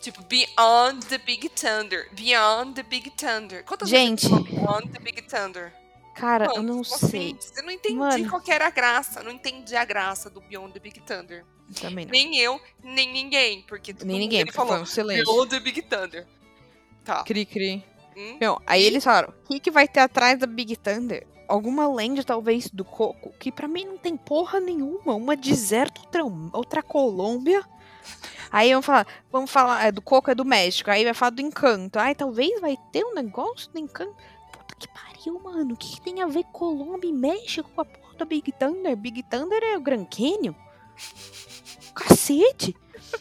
Tipo, 0.00 0.22
Beyond 0.24 1.06
the 1.06 1.18
Big 1.18 1.48
Thunder. 1.50 2.08
Beyond 2.12 2.74
the 2.74 2.82
Big 2.82 3.10
Thunder. 3.16 3.64
Quantas 3.64 3.88
Gente. 3.88 4.28
Beyond 4.28 4.92
the 4.92 4.98
Big 4.98 5.22
Thunder? 5.22 5.72
Cara, 6.14 6.46
eu 6.46 6.56
Mano, 6.56 6.76
não 6.76 6.84
ficou 6.84 7.08
sei. 7.08 7.28
simples. 7.28 7.52
Eu 7.56 7.62
não 7.64 7.70
entendi 7.70 7.96
Mano. 7.96 8.28
qual 8.30 8.40
que 8.40 8.52
era 8.52 8.66
a 8.66 8.70
graça. 8.70 9.22
Não 9.22 9.30
entendi 9.30 9.76
a 9.76 9.84
graça 9.84 10.30
do 10.30 10.40
Beyond 10.40 10.72
the 10.72 10.80
Big 10.80 11.00
Thunder. 11.00 11.44
Também 11.80 12.04
não. 12.04 12.12
Nem 12.12 12.38
eu, 12.38 12.60
nem 12.82 13.12
ninguém. 13.12 13.62
Porque 13.62 13.92
todo 13.92 14.06
Nem 14.06 14.18
ninguém, 14.18 14.44
porque 14.44 14.56
falou 14.56 14.74
foi 14.74 14.82
um 14.82 14.86
silêncio. 14.86 15.24
Beyond 15.24 15.50
the 15.50 15.60
Big 15.60 15.82
Thunder. 15.82 16.26
Tá. 17.04 17.24
Cri 17.24 17.44
Cri. 17.44 17.84
Hum? 18.16 18.38
Meu, 18.40 18.60
aí 18.66 18.82
eles 18.82 19.02
falaram, 19.02 19.30
o 19.44 19.48
que, 19.48 19.60
que 19.60 19.70
vai 19.70 19.88
ter 19.88 20.00
atrás 20.00 20.38
da 20.38 20.46
Big 20.46 20.76
Thunder? 20.76 21.26
Alguma 21.48 21.86
land, 21.86 22.24
talvez, 22.24 22.70
do 22.70 22.84
Coco, 22.84 23.32
que 23.38 23.52
pra 23.52 23.68
mim 23.68 23.84
não 23.84 23.98
tem 23.98 24.16
porra 24.16 24.60
nenhuma. 24.60 25.14
Uma 25.14 25.36
deserto, 25.36 26.00
outra, 26.00 26.22
outra 26.52 26.82
Colômbia. 26.82 27.62
Aí 28.50 28.70
vamos 28.70 28.86
falar, 28.86 29.06
vamos 29.32 29.50
falar, 29.50 29.84
é, 29.86 29.92
do 29.92 30.00
Coco 30.00 30.30
é 30.30 30.34
do 30.34 30.44
México, 30.44 30.90
aí 30.90 31.04
vai 31.04 31.12
falar 31.12 31.30
do 31.30 31.42
Encanto. 31.42 31.98
Aí 31.98 32.14
talvez 32.14 32.60
vai 32.60 32.76
ter 32.92 33.04
um 33.04 33.12
negócio 33.14 33.70
do 33.72 33.78
Encanto. 33.78 34.14
Mano. 35.30 35.74
O 35.74 35.76
que, 35.76 35.94
que 35.96 36.00
tem 36.00 36.22
a 36.22 36.26
ver 36.26 36.44
Colômbia 36.52 37.08
e 37.08 37.12
México 37.12 37.70
com 37.74 37.80
a 37.80 37.84
porra 37.84 38.14
da 38.16 38.24
Big 38.24 38.50
Thunder? 38.52 38.96
Big 38.96 39.22
Thunder 39.24 39.62
é 39.62 39.76
o 39.76 39.80
Grand 39.80 40.04
Canyon? 40.06 40.54
Cacete! 41.94 42.76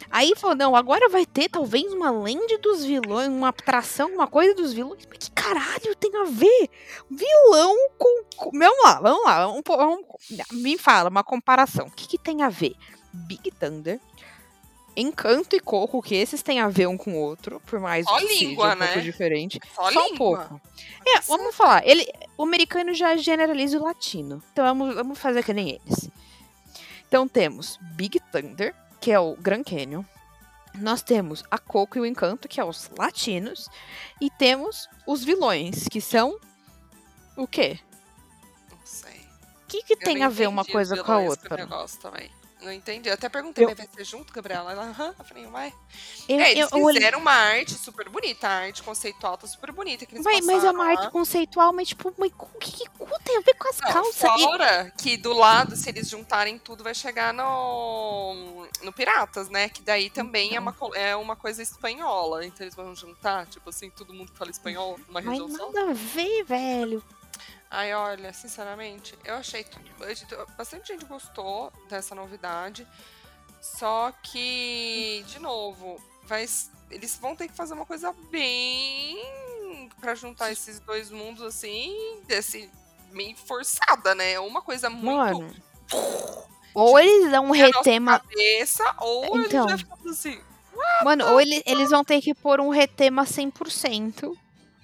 Aí 0.10 0.34
falou, 0.36 0.56
não, 0.56 0.76
agora 0.76 1.08
vai 1.10 1.26
ter 1.26 1.50
talvez 1.50 1.92
uma 1.94 2.10
land 2.10 2.58
dos 2.58 2.84
vilões, 2.84 3.28
uma 3.28 3.50
atração, 3.50 4.10
uma 4.14 4.26
coisa 4.28 4.56
dos 4.56 4.74
vilões. 4.74 5.06
Mas 5.08 5.18
que 5.20 5.32
caralho 5.32 5.96
tem 6.00 6.16
a 6.18 6.24
ver? 6.24 6.70
Vilão 7.12 7.76
com. 7.98 8.24
com- 8.36 8.52
Vamos 8.58 8.84
lá, 8.84 9.00
vamos 9.00 9.24
lá. 9.24 9.46
Vamos, 9.46 9.62
vamos- 9.68 10.06
me 10.52 10.78
fala, 10.78 11.10
uma 11.10 11.24
comparação. 11.24 11.86
O 11.88 11.92
que, 11.92 12.08
que 12.08 12.18
tem 12.18 12.42
a 12.42 12.50
ver? 12.50 12.74
Big 13.14 13.52
Thunder, 13.52 14.00
Encanto 14.96 15.56
e 15.56 15.60
Coco, 15.60 16.02
que 16.02 16.16
esses 16.16 16.42
têm 16.44 16.60
a 16.60 16.70
ver 16.70 16.88
um 16.88 16.98
com 16.98 17.14
o 17.14 17.18
outro, 17.20 17.60
por 17.66 17.80
mais 17.80 18.06
Só 18.06 18.16
que 18.20 18.28
seja 18.28 18.46
língua, 18.46 18.74
um 18.74 18.78
pouco 18.78 18.96
né? 18.96 19.02
diferente. 19.02 19.60
Só, 19.74 19.92
Só 19.92 20.08
um 20.08 20.16
pouco. 20.16 20.62
É, 21.08 21.20
vamos 21.22 21.56
falar. 21.56 21.86
Ele, 21.88 22.06
o 22.38 22.44
americano 22.44 22.94
já 22.94 23.16
generaliza 23.16 23.80
o 23.80 23.84
latino. 23.84 24.42
Então 24.52 24.66
vamos, 24.66 24.96
vamos 24.96 25.20
fazer 25.20 25.44
que 25.44 25.54
nem 25.54 25.70
eles. 25.70 26.10
Então 27.08 27.28
temos 27.28 27.78
Big 27.96 28.20
Thunder, 28.32 28.76
que 29.02 29.12
é 29.12 29.20
o 29.20 29.36
Grand 29.36 29.64
Canyon. 29.64 30.04
Nós 30.76 31.04
temos 31.04 31.44
a 31.52 31.60
Coco 31.60 31.98
e 31.98 32.02
o 32.02 32.06
Encanto, 32.06 32.48
que 32.48 32.60
é 32.60 32.66
os 32.66 32.90
latinos. 32.98 33.70
E 34.20 34.30
temos 34.32 34.88
os 35.06 35.24
vilões, 35.24 35.88
que 35.88 36.02
são 36.02 36.40
o 37.38 37.46
quê? 37.46 37.80
Não 38.72 38.80
sei. 38.84 39.22
O 39.64 39.68
que, 39.68 39.84
que 39.84 39.94
Eu 39.94 40.00
tem 40.00 40.24
a 40.24 40.30
ver 40.30 40.48
uma 40.48 40.66
coisa 40.66 41.04
com 41.04 41.12
a 41.12 41.20
outra? 41.20 41.58
negócio 41.58 42.00
também. 42.00 42.30
Não 42.64 42.72
entendi. 42.72 43.10
Eu 43.10 43.14
até 43.16 43.28
perguntei, 43.28 43.66
Eu- 43.66 43.76
vai 43.76 43.88
ser 43.94 44.06
junto, 44.06 44.32
Gabriela? 44.34 44.72
Ela, 44.72 44.84
aham. 44.86 45.14
Eu 45.20 45.26
falei, 45.26 45.46
vai. 45.48 45.74
Eu, 46.30 46.40
é, 46.40 46.52
eles 46.52 46.72
eu- 46.72 46.88
fizeram 46.94 47.20
uma 47.20 47.32
arte 47.34 47.74
super 47.74 48.08
bonita. 48.10 48.48
A 48.48 48.52
arte 48.52 48.82
conceitual 48.82 49.38
tá 49.38 49.46
super 49.48 49.72
bonita. 49.72 50.06
Que 50.06 50.16
eles 50.16 50.24
Vai, 50.24 50.40
mas 50.42 50.64
é 50.64 50.72
uma 50.72 50.86
arte 50.86 51.04
lá. 51.04 51.12
conceitual, 51.12 51.74
mas 51.74 51.90
tipo, 51.90 52.14
mas 52.18 52.32
o 52.38 52.58
que, 52.60 52.72
que 52.72 52.90
cu 52.90 53.08
tem 53.24 53.38
a 53.38 53.42
ver 53.42 53.54
com 53.56 53.68
as 53.70 53.80
Não, 53.80 53.92
calças? 53.94 54.16
E- 54.40 54.44
fora 54.44 54.94
que 54.98 55.18
do 55.18 55.34
lado, 55.34 55.76
se 55.76 55.90
eles 55.90 56.08
juntarem 56.10 56.58
tudo, 56.58 56.84
vai 56.84 56.96
chegar 56.96 57.34
no, 57.34 58.66
no 58.82 58.94
Piratas, 58.94 59.50
né? 59.50 59.68
Que 59.70 59.82
daí 59.82 60.10
também 60.10 60.56
é, 60.56 60.60
uma, 60.60 60.72
Então. 60.72 60.96
é 60.96 61.16
uma 61.16 61.36
coisa 61.36 61.62
espanhola. 61.62 62.46
Então 62.46 62.64
eles 62.66 62.76
vão 62.76 62.96
juntar, 62.96 63.46
tipo 63.48 63.70
assim, 63.70 63.90
todo 63.90 64.14
mundo 64.14 64.32
que 64.32 64.38
fala 64.38 64.52
espanhol 64.52 65.00
numa 65.08 65.20
região 65.22 65.50
só. 65.50 65.72
nada 65.72 65.92
a 65.92 65.94
ver, 65.94 66.44
velho. 66.44 67.04
Ai, 67.76 67.92
olha, 67.96 68.32
sinceramente, 68.32 69.18
eu 69.26 69.34
achei. 69.36 69.66
gente- 70.10 70.36
Bastante 70.56 70.94
gente 70.94 71.06
gostou 71.06 71.74
dessa 71.90 72.14
novidade. 72.14 72.88
Só 73.60 74.12
que, 74.22 75.24
de 75.28 75.40
novo, 75.40 76.00
vai, 76.26 76.46
eles 76.92 77.18
vão 77.20 77.36
ter 77.36 77.48
que 77.48 77.56
fazer 77.56 77.74
uma 77.74 77.86
coisa 77.86 78.14
bem. 78.30 79.18
pra 80.00 80.14
juntar 80.16 80.52
esses 80.52 80.80
dois 80.82 81.10
mundos 81.10 81.42
assim, 81.44 82.22
desse, 82.28 82.70
meio 83.12 83.36
forçada, 83.36 84.14
né? 84.14 84.40
Uma 84.40 84.62
coisa 84.62 84.90
muito 84.90 85.18
Mano. 85.18 85.56
Ou 86.76 87.00
eles 87.00 87.32
dão 87.32 87.46
um 87.46 87.48
nossa 87.50 87.66
retema. 87.66 88.20
cabeça, 88.20 88.96
ou 89.00 89.26
Então. 89.40 89.68
eles 89.70 89.82
assim. 90.08 90.40
Mano, 91.04 91.26
ou 91.32 91.40
ele- 91.42 91.62
eles 91.66 91.90
vão 91.90 92.04
ter 92.04 92.22
que 92.22 92.34
pôr 92.34 92.60
um 92.62 92.70
retema 92.70 93.26
100% 93.26 94.38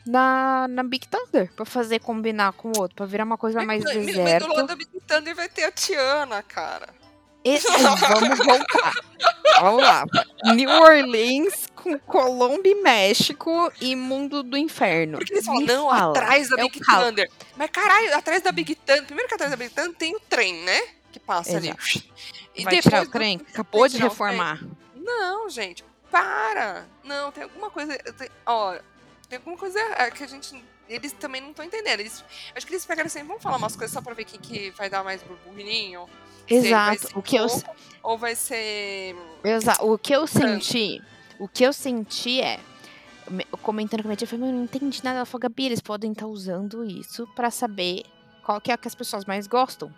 na, 0.10 0.68
na 0.68 0.84
Big 0.84 1.08
Thunder. 1.08 1.52
Pra 1.56 1.66
fazer 1.66 2.00
combinar 2.00 2.54
com 2.54 2.70
o 2.70 2.80
outro. 2.80 2.96
Pra 2.96 3.06
virar 3.06 3.24
uma 3.24 3.38
coisa 3.38 3.64
mais 3.64 3.84
Mas, 3.84 3.96
mas 3.96 4.06
do 4.06 4.12
deserto. 4.14 4.48
lado 4.48 4.68
da 4.68 4.76
Big 4.76 4.90
Thunder 5.08 5.36
vai 5.36 5.50
ter 5.50 5.64
a 5.66 5.72
Tiana, 5.72 6.42
cara. 6.44 6.90
E- 7.46 7.58
vamos 7.60 8.38
voltar. 8.46 8.94
Vamos 9.62 9.82
lá. 9.84 10.06
New 10.54 10.70
Orleans 10.70 11.68
com 11.76 11.98
Colômbia 12.00 12.72
e 12.72 12.76
México 12.82 13.72
e 13.80 13.96
Mundo 13.96 14.44
do 14.44 14.58
Inferno. 14.58 15.18
Porque 15.18 15.34
eles 15.34 15.46
falam, 15.46 15.62
não, 15.62 15.90
fala. 15.90 16.10
atrás 16.18 16.50
da 16.50 16.58
É 16.60 16.64
Big. 16.64 16.80
Thunder. 16.80 17.32
Mas 17.56 17.70
caralho, 17.70 18.16
atrás 18.16 18.42
da 18.42 18.52
Big 18.52 18.76
Thunder. 18.76 19.06
Primeiro 19.06 19.28
que 19.30 19.36
atrás 19.36 19.52
da 19.52 19.58
Big 19.58 19.74
Thunder 19.74 19.96
tem 19.96 20.16
o 20.16 20.20
trem, 20.20 20.54
né? 20.64 20.82
Que 21.12 21.20
passa 21.20 21.56
ali. 21.58 21.74
E 22.56 22.64
Vai 22.64 22.82
tirar 22.82 23.04
o 23.04 23.06
do- 23.06 23.12
trem? 23.12 23.42
Acabou 23.54 23.88
de 23.88 23.98
reformar. 23.98 24.60
Não, 24.96 25.50
gente, 25.50 25.84
para! 26.12 26.86
Não, 27.04 27.32
tem 27.32 27.44
alguma 27.44 27.70
coisa. 27.70 27.98
tem- 27.98 28.30
ó, 28.46 28.76
tem 29.30 29.38
alguma 29.38 29.58
coisa 29.58 29.80
é, 29.80 30.10
que 30.12 30.24
a 30.24 30.28
gente. 30.28 30.62
Eles 30.90 31.12
também 31.14 31.40
não 31.40 31.52
estão 31.52 31.64
entendendo. 31.64 32.00
Eles, 32.00 32.24
acho 32.56 32.66
que 32.66 32.74
eles 32.74 32.86
pegaram 32.86 33.06
assim, 33.08 33.24
vamos 33.24 33.44
falar 33.44 33.58
umas 33.58 33.76
coisas 33.76 33.94
só 33.94 34.02
pra 34.02 34.14
ver 34.16 34.26
quem 34.26 34.40
que 34.40 34.72
vai 34.72 34.90
dar 34.90 35.04
mais 35.04 35.22
burburinho. 35.22 36.10
Exato. 36.48 37.10
O 37.18 37.22
que 37.22 37.36
eu, 37.36 37.48
pouco 37.48 37.76
Ou 38.02 38.18
vai 38.18 38.36
ser. 38.36 39.16
Exa 39.44 39.76
o 39.84 39.98
que 40.00 40.14
eu 40.14 40.26
senti, 40.26 41.00
o 41.38 41.48
que 41.48 41.64
eu 41.64 41.72
senti 41.72 42.42
é, 42.42 42.60
me- 43.30 43.46
comentando 43.62 44.02
com 44.02 44.08
a 44.08 44.10
minha 44.10 44.16
tia, 44.18 44.26
eu 44.26 44.30
falei, 44.30 44.46
"Mas 44.46 44.50
eu 44.50 44.58
não 44.58 44.64
entendi 44.64 45.04
nada. 45.04 45.18
Ela 45.18 45.26
falou, 45.28 45.42
Gabi, 45.42 45.66
eles 45.68 45.80
podem 45.82 46.12
estar 46.12 46.26
usando 46.26 46.84
isso 46.84 47.28
pra 47.36 47.52
saber 47.52 48.04
qual 48.44 48.60
que 48.60 48.72
é 48.72 48.74
a 48.74 48.78
que 48.78 48.88
as 48.88 48.96
pessoas 48.96 49.26
mais 49.26 49.46
gostam. 49.46 49.94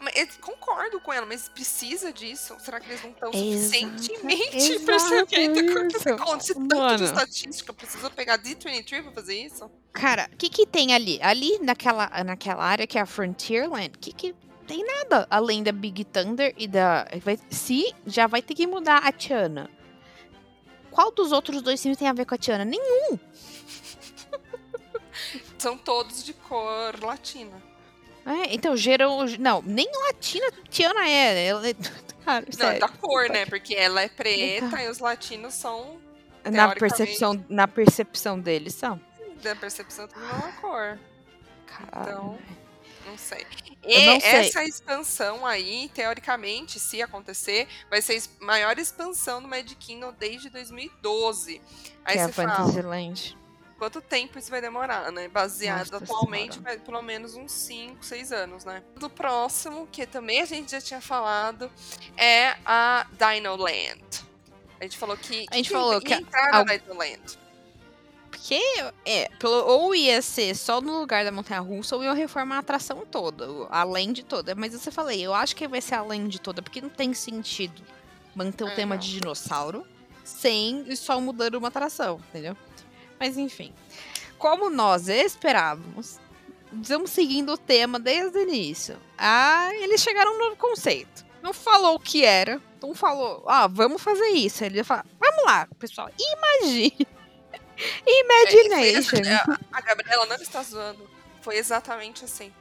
Mas 0.00 0.36
concordo 0.40 0.98
com 1.00 1.12
ela, 1.12 1.26
mas 1.26 1.48
precisa 1.48 2.12
disso? 2.12 2.56
Será 2.58 2.80
que 2.80 2.88
eles 2.90 3.02
não 3.02 3.10
estão 3.10 3.32
suficientemente 3.32 4.78
percebendo 4.80 5.26
que 5.28 5.96
isso. 5.96 6.08
acontece 6.08 6.54
tanto 6.54 6.76
Mano. 6.76 6.98
de 6.98 7.04
estatística? 7.04 7.72
Precisa 7.72 8.10
pegar 8.10 8.38
D23 8.38 9.02
pra 9.02 9.12
fazer 9.12 9.36
isso? 9.38 9.70
Cara, 9.92 10.28
o 10.32 10.36
que 10.36 10.48
que 10.48 10.66
tem 10.66 10.94
ali? 10.94 11.18
Ali 11.22 11.58
naquela, 11.60 12.08
naquela 12.24 12.64
área 12.64 12.86
que 12.86 12.98
é 12.98 13.02
a 13.02 13.06
Frontierland, 13.06 13.92
o 13.94 13.98
que 13.98 14.12
que 14.12 14.34
tem 14.66 14.84
nada 14.84 15.26
além 15.30 15.62
da 15.62 15.72
Big 15.72 16.04
Thunder 16.04 16.52
e 16.56 16.66
da... 16.66 17.06
vai- 17.22 17.38
se 17.50 17.94
já 18.06 18.26
vai 18.26 18.42
ter 18.42 18.54
que 18.54 18.66
mudar 18.66 18.98
a 18.98 19.12
Tiana. 19.12 19.70
Qual 20.90 21.10
dos 21.12 21.30
outros 21.32 21.60
dois 21.62 21.80
filmes 21.80 21.98
tem 21.98 22.08
a 22.08 22.12
ver 22.12 22.24
com 22.24 22.34
a 22.34 22.38
Tiana? 22.38 22.64
Nenhum. 22.64 23.18
São 25.58 25.76
todos 25.76 26.24
de 26.24 26.32
cor 26.32 26.98
latina. 27.02 27.62
É, 28.26 28.52
então, 28.54 28.76
gerou. 28.76 29.24
Não, 29.38 29.62
nem 29.62 29.88
latina 30.08 30.46
Tiana 30.68 31.08
é. 31.08 31.46
Ela 31.46 31.68
é 31.68 31.74
cara, 32.24 32.40
Não, 32.40 32.48
é 32.48 32.52
sério. 32.52 32.80
da 32.80 32.88
cor, 32.88 33.28
né? 33.28 33.46
Porque 33.46 33.74
ela 33.74 34.02
é 34.02 34.08
preta 34.08 34.66
Então. 34.66 34.78
e 34.80 34.88
os 34.88 34.98
latinos 34.98 35.54
são, 35.54 36.00
na, 36.44 36.74
percepção, 36.74 37.44
na 37.48 37.68
percepção 37.68 38.38
deles 38.38 38.74
são. 38.74 39.00
da 39.42 39.54
percepção, 39.54 40.08
tudo 40.08 40.20
mesma 40.20 40.52
cor. 40.60 40.98
Caralho. 41.66 42.10
Então, 42.10 42.38
não 43.06 43.16
sei. 43.16 43.46
E 43.84 44.06
não 44.06 44.20
sei. 44.20 44.30
essa 44.30 44.64
expansão 44.64 45.46
aí, 45.46 45.88
teoricamente, 45.94 46.80
se 46.80 47.00
acontecer, 47.00 47.68
vai 47.88 48.02
ser 48.02 48.20
a 48.40 48.44
maior 48.44 48.76
expansão 48.78 49.40
do 49.40 49.46
Magic 49.46 49.76
Kingdom 49.76 50.12
desde 50.18 50.50
2012. 50.50 51.62
Aí 52.04 52.14
que 52.14 52.18
é 52.18 52.22
a 52.22 52.26
você 52.26 52.32
fala, 52.32 52.56
Fantasyland. 52.56 53.38
Quanto 53.78 54.00
tempo 54.00 54.38
isso 54.38 54.50
vai 54.50 54.60
demorar, 54.60 55.10
né? 55.12 55.28
Baseado 55.28 55.90
Nossa 55.90 56.04
atualmente, 56.04 56.58
vai 56.60 56.78
pelo 56.78 57.02
menos 57.02 57.34
uns 57.34 57.52
5, 57.52 58.04
6 58.04 58.32
anos, 58.32 58.64
né? 58.64 58.82
Do 58.96 59.08
próximo, 59.10 59.86
que 59.90 60.06
também 60.06 60.40
a 60.40 60.44
gente 60.46 60.70
já 60.72 60.80
tinha 60.80 61.00
falado, 61.00 61.70
é 62.16 62.56
a 62.64 63.06
Dino 63.12 63.56
Land. 63.56 64.24
A 64.80 64.84
gente 64.84 64.96
falou 64.98 65.16
que. 65.16 65.46
A 65.50 65.56
gente 65.56 65.68
que 65.68 65.72
falou 65.74 66.00
que 66.00 66.12
a- 66.14 66.20
na 66.64 66.76
Dino 66.76 66.94
Land. 66.98 67.38
Porque, 68.30 68.60
é, 69.04 69.28
pelo, 69.38 69.64
ou 69.66 69.94
ia 69.94 70.20
ser 70.22 70.54
só 70.54 70.80
no 70.80 71.00
lugar 71.00 71.24
da 71.24 71.32
montanha 71.32 71.60
russa, 71.60 71.96
ou 71.96 72.04
ia 72.04 72.12
reformar 72.12 72.56
a 72.56 72.58
atração 72.58 73.04
toda, 73.06 73.46
além 73.70 74.12
de 74.12 74.22
toda. 74.24 74.54
Mas 74.54 74.72
eu 74.74 74.92
falei, 74.92 75.20
eu 75.20 75.34
acho 75.34 75.56
que 75.56 75.66
vai 75.66 75.80
ser 75.80 75.94
além 75.94 76.28
de 76.28 76.40
toda, 76.40 76.60
porque 76.62 76.80
não 76.80 76.88
tem 76.90 77.12
sentido 77.14 77.82
manter 78.34 78.64
o 78.64 78.68
É, 78.68 78.74
tema 78.74 78.94
não. 78.94 79.00
de 79.00 79.10
dinossauro 79.12 79.86
sem 80.22 80.94
só 80.94 81.20
mudando 81.20 81.54
uma 81.54 81.68
atração, 81.68 82.20
entendeu? 82.28 82.56
Mas 83.18 83.36
enfim. 83.36 83.72
Como 84.38 84.68
nós 84.70 85.08
esperávamos, 85.08 86.18
estamos 86.82 87.10
seguindo 87.10 87.52
o 87.52 87.58
tema 87.58 87.98
desde 87.98 88.36
o 88.38 88.42
início. 88.42 88.98
Ah, 89.16 89.70
eles 89.74 90.02
chegaram 90.02 90.32
no 90.34 90.44
novo 90.44 90.56
conceito. 90.56 91.24
Não 91.42 91.52
falou 91.54 91.94
o 91.94 92.00
que 92.00 92.24
era, 92.24 92.60
não 92.82 92.94
falou, 92.94 93.44
ah, 93.48 93.66
vamos 93.66 94.02
fazer 94.02 94.28
isso. 94.30 94.64
Ele 94.64 94.78
ia 94.78 94.84
falar, 94.84 95.06
vamos 95.18 95.44
lá, 95.44 95.66
pessoal, 95.78 96.10
imagine. 96.18 97.06
Imagination. 98.06 99.16
É, 99.18 99.22
foi 99.22 99.28
essa- 99.28 99.60
a 99.72 99.80
Gabriela 99.80 100.26
não 100.26 100.36
está 100.36 100.62
zoando. 100.62 101.08
Foi 101.40 101.56
exatamente 101.56 102.24
assim. 102.24 102.52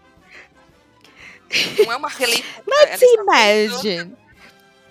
Não 1.84 1.92
é 1.92 1.96
uma 1.96 2.10
releitura. 2.10 2.64
Let's 2.68 3.02
imagine. 3.02 4.16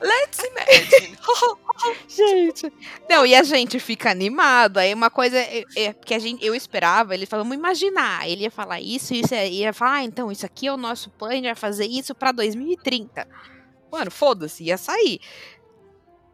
Let's 0.05 0.39
imagine. 0.45 1.17
Gente. 2.07 2.73
Não, 3.09 3.25
e 3.25 3.35
a 3.35 3.43
gente 3.43 3.81
fica 3.81 4.11
animado. 4.11 4.77
Aí 4.77 4.93
uma 4.93 5.09
coisa 5.09 5.39
é, 5.39 5.65
é 5.77 5.93
que 5.95 6.13
a 6.13 6.19
gente, 6.19 6.45
eu 6.45 6.55
esperava, 6.55 7.15
ele 7.15 7.25
falou, 7.25 7.45
vamos 7.45 7.57
imaginar. 7.57 8.29
Ele 8.29 8.43
ia 8.43 8.51
falar 8.51 8.81
isso, 8.81 9.15
isso, 9.15 9.35
aí 9.35 9.61
ia 9.61 9.73
falar, 9.73 9.95
ah, 9.95 10.05
então, 10.05 10.31
isso 10.31 10.45
aqui 10.45 10.67
é 10.67 10.73
o 10.73 10.77
nosso 10.77 11.09
plano, 11.11 11.43
vai 11.43 11.55
fazer 11.55 11.87
isso 11.87 12.15
pra 12.15 12.33
2030. 12.33 13.27
Mano, 13.91 14.11
foda-se, 14.11 14.65
ia 14.65 14.77
sair. 14.77 15.21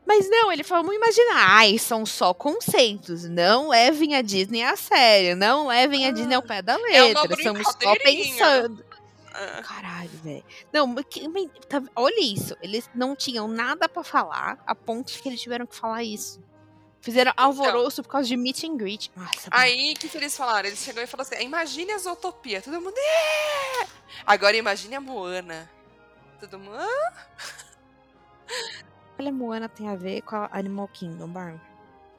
Mas 0.05 0.29
não, 0.29 0.51
ele 0.51 0.65
falou, 0.65 0.85
vamos 0.85 0.97
imaginar, 0.97 1.51
ai, 1.51 1.79
são 1.79 2.05
só 2.05 2.35
conceitos. 2.35 3.25
Não 3.25 3.69
levem 3.69 4.17
a 4.17 4.23
Disney 4.23 4.63
a 4.63 4.77
sério. 4.77 5.37
Não 5.37 5.69
levem 5.69 6.07
a 6.07 6.11
Disney 6.11 6.35
ao 6.35 6.43
pé 6.43 6.61
da 6.61 6.73
é 6.73 6.77
uma 6.77 6.89
letra. 7.23 7.37
Estamos 7.37 7.67
só 7.69 7.95
pensando. 8.03 8.90
Caralho, 9.63 10.11
velho. 10.23 10.45
Não, 10.73 10.87
mas 10.87 11.05
tá- 11.69 11.83
olha 11.97 12.21
isso. 12.23 12.57
Eles 12.63 12.89
não 12.95 13.15
tinham 13.17 13.47
nada 13.49 13.89
pra 13.89 14.03
falar, 14.05 14.63
a 14.67 14.75
ponto 14.75 15.13
que 15.13 15.29
eles 15.29 15.41
tiveram 15.41 15.67
que 15.67 15.75
falar 15.77 16.03
isso. 16.03 16.43
Fizeram 17.03 17.33
alvoroço 17.37 18.03
por 18.03 18.11
causa 18.11 18.29
de 18.29 18.37
meet 18.37 18.63
and 18.65 18.77
greet. 18.77 19.11
Nossa, 19.17 19.49
Então. 19.49 19.59
Aí, 19.59 19.95
o 19.95 19.99
que, 19.99 20.09
que 20.09 20.17
eles 20.19 20.37
falaram? 20.37 20.69
Eles 20.69 20.81
chegou 20.81 21.03
e 21.03 21.07
falou 21.07 21.23
assim: 21.23 21.43
imagine 21.43 21.93
a 21.93 21.99
Zootopia. 21.99 22.61
Todo 22.61 22.79
mundo. 22.81 22.95
"É!" 22.99 23.87
Agora 24.27 24.55
imagine 24.57 24.97
a 24.97 25.01
Moana. 25.01 25.71
Todo 26.39 26.59
mundo. 26.59 26.77
"Ah?" 26.77 27.13
olha, 29.19 29.31
a 29.31 29.33
Moana 29.33 29.69
tem 29.69 29.89
a 29.89 29.97
ver 29.97 30.21
com 30.23 30.37
a 30.37 30.49
Animal 30.53 30.89
Kingdom, 30.89 31.29
Bar. 31.29 31.55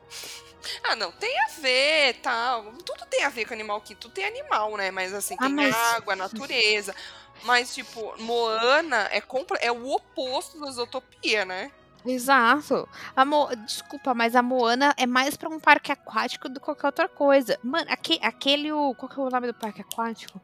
Ah, 0.83 0.95
não, 0.95 1.11
tem 1.11 1.33
a 1.41 1.47
ver, 1.59 2.15
tal. 2.21 2.63
Tudo 2.85 3.05
tem 3.09 3.23
a 3.23 3.29
ver 3.29 3.45
com 3.45 3.53
animal 3.53 3.81
que 3.81 3.95
tudo 3.95 4.13
tem 4.13 4.25
animal, 4.25 4.75
né? 4.77 4.91
Mas 4.91 5.13
assim, 5.13 5.35
Ah, 5.39 5.45
tem 5.45 5.53
mas- 5.55 5.75
água, 5.75 6.15
natureza. 6.15 6.95
Mas, 7.43 7.73
tipo, 7.73 8.13
Moana 8.21 9.07
é, 9.11 9.19
compra... 9.19 9.57
é 9.61 9.71
o 9.71 9.89
oposto 9.91 10.59
da 10.59 10.69
Zootopia, 10.71 11.43
né? 11.45 11.71
Exato. 12.05 12.87
A 13.15 13.23
Mo... 13.25 13.47
Desculpa, 13.65 14.13
mas 14.13 14.35
a 14.35 14.41
Moana 14.41 14.93
é 14.97 15.05
mais 15.07 15.35
pra 15.37 15.49
um 15.49 15.59
parque 15.59 15.91
aquático 15.91 16.47
do 16.49 16.59
que 16.59 16.65
qualquer 16.65 16.87
outra 16.87 17.07
coisa. 17.09 17.59
Mano, 17.63 17.85
aque- 17.89 18.19
aquele. 18.21 18.71
o- 18.71 18.93
Qual 18.95 19.09
que 19.09 19.19
é 19.19 19.23
o 19.23 19.29
nome 19.29 19.47
do 19.47 19.53
parque 19.53 19.81
aquático? 19.81 20.39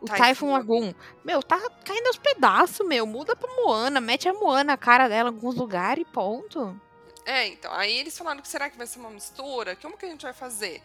O 0.00 0.06
Typhoon 0.06 0.24
Typhoon 0.28 0.52
Lagoon. 0.52 0.94
Meu, 1.24 1.42
tá 1.42 1.58
caindo 1.84 2.06
aos 2.06 2.16
pedaços, 2.18 2.86
meu. 2.86 3.06
Muda 3.06 3.36
pra 3.36 3.48
Moana, 3.54 4.00
mete 4.00 4.28
a 4.28 4.32
Moana 4.32 4.64
na 4.64 4.76
cara 4.76 5.08
dela 5.08 5.28
em 5.30 5.34
alguns 5.34 5.54
lugares 5.54 6.02
e 6.02 6.10
ponto. 6.10 6.80
É, 7.24 7.46
então. 7.46 7.72
Aí 7.72 7.98
eles 7.98 8.16
falaram 8.16 8.40
que 8.40 8.48
será 8.48 8.70
que 8.70 8.76
vai 8.76 8.86
ser 8.86 8.98
uma 8.98 9.10
mistura? 9.10 9.76
Como 9.76 9.96
que 9.96 10.06
a 10.06 10.08
gente 10.08 10.22
vai 10.22 10.32
fazer? 10.32 10.82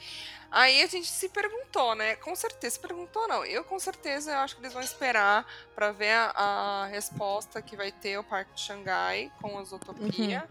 Aí 0.51 0.81
a 0.81 0.88
gente 0.88 1.07
se 1.07 1.29
perguntou, 1.29 1.95
né? 1.95 2.15
Com 2.17 2.36
certeza, 2.36 2.75
se 2.75 2.79
perguntou 2.79 3.27
não. 3.27 3.45
Eu 3.45 3.63
com 3.63 3.79
certeza 3.79 4.31
eu 4.31 4.38
acho 4.39 4.55
que 4.55 4.61
eles 4.61 4.73
vão 4.73 4.81
esperar 4.81 5.45
pra 5.73 5.91
ver 5.91 6.11
a, 6.11 6.31
a 6.36 6.86
resposta 6.88 7.61
que 7.61 7.75
vai 7.75 7.91
ter 7.91 8.17
o 8.17 8.23
Parque 8.23 8.53
de 8.53 8.61
Xangai 8.61 9.31
com 9.41 9.57
a 9.57 9.63
Zootopia. 9.63 10.47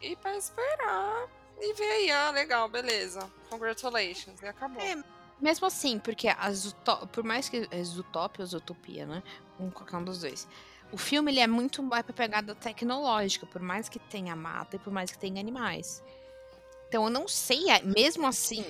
E 0.00 0.14
pra 0.16 0.36
esperar 0.36 1.28
e 1.60 1.74
ver 1.74 1.90
aí, 1.90 2.10
ah, 2.10 2.30
legal, 2.30 2.68
beleza. 2.68 3.30
Congratulations. 3.50 4.40
E 4.40 4.46
acabou. 4.46 4.80
É, 4.80 4.96
Mesmo 5.40 5.66
assim, 5.66 5.98
porque 5.98 6.28
a 6.28 6.52
Zootop... 6.52 7.06
por 7.08 7.22
mais 7.22 7.48
que 7.48 7.68
é 7.70 7.82
Zootopia 7.82 8.42
ou 8.42 8.46
Zootopia, 8.46 9.06
né? 9.06 9.22
Um, 9.58 9.70
qualquer 9.70 9.96
um 9.96 10.04
dos 10.04 10.20
dois. 10.20 10.48
O 10.90 10.96
filme 10.98 11.30
ele 11.30 11.40
é 11.40 11.46
muito 11.46 11.82
mais 11.82 12.02
pra 12.02 12.14
pegada 12.14 12.54
tecnológica, 12.54 13.46
por 13.46 13.60
mais 13.60 13.88
que 13.88 13.98
tenha 13.98 14.34
mata 14.34 14.76
e 14.76 14.78
por 14.78 14.92
mais 14.92 15.10
que 15.12 15.18
tenha 15.18 15.38
animais. 15.40 16.02
Então 16.88 17.04
eu 17.04 17.10
não 17.10 17.28
sei, 17.28 17.68
é, 17.68 17.82
mesmo 17.82 18.26
assim, 18.26 18.64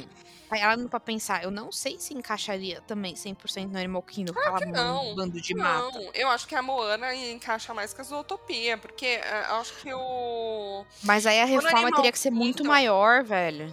parando 0.48 0.88
pra 0.88 0.98
pensar, 0.98 1.44
eu 1.44 1.50
não 1.52 1.70
sei 1.70 2.00
se 2.00 2.12
encaixaria 2.14 2.80
também 2.80 3.14
100% 3.14 3.68
no 3.70 3.78
Animal 3.78 4.02
Kingdom, 4.02 4.32
Claro 4.32 4.56
aquela 4.56 4.66
que 4.66 4.72
não. 4.76 5.14
bando 5.14 5.40
de 5.40 5.54
Não, 5.54 5.62
mata. 5.92 6.10
eu 6.12 6.28
acho 6.28 6.48
que 6.48 6.56
a 6.56 6.62
Moana 6.62 7.14
encaixa 7.14 7.72
mais 7.72 7.94
com 7.94 8.00
a 8.00 8.04
Zootopia, 8.04 8.76
porque 8.76 9.06
eh, 9.06 9.46
eu 9.50 9.54
acho 9.56 9.72
que 9.74 9.94
o. 9.94 10.84
Mas 11.04 11.24
aí 11.26 11.40
a 11.40 11.44
reforma 11.44 11.78
Animal 11.78 11.92
teria 11.94 12.10
que 12.10 12.18
ser 12.18 12.32
muito 12.32 12.56
Kingdom- 12.58 12.68
maior, 12.72 13.22
velho. 13.22 13.72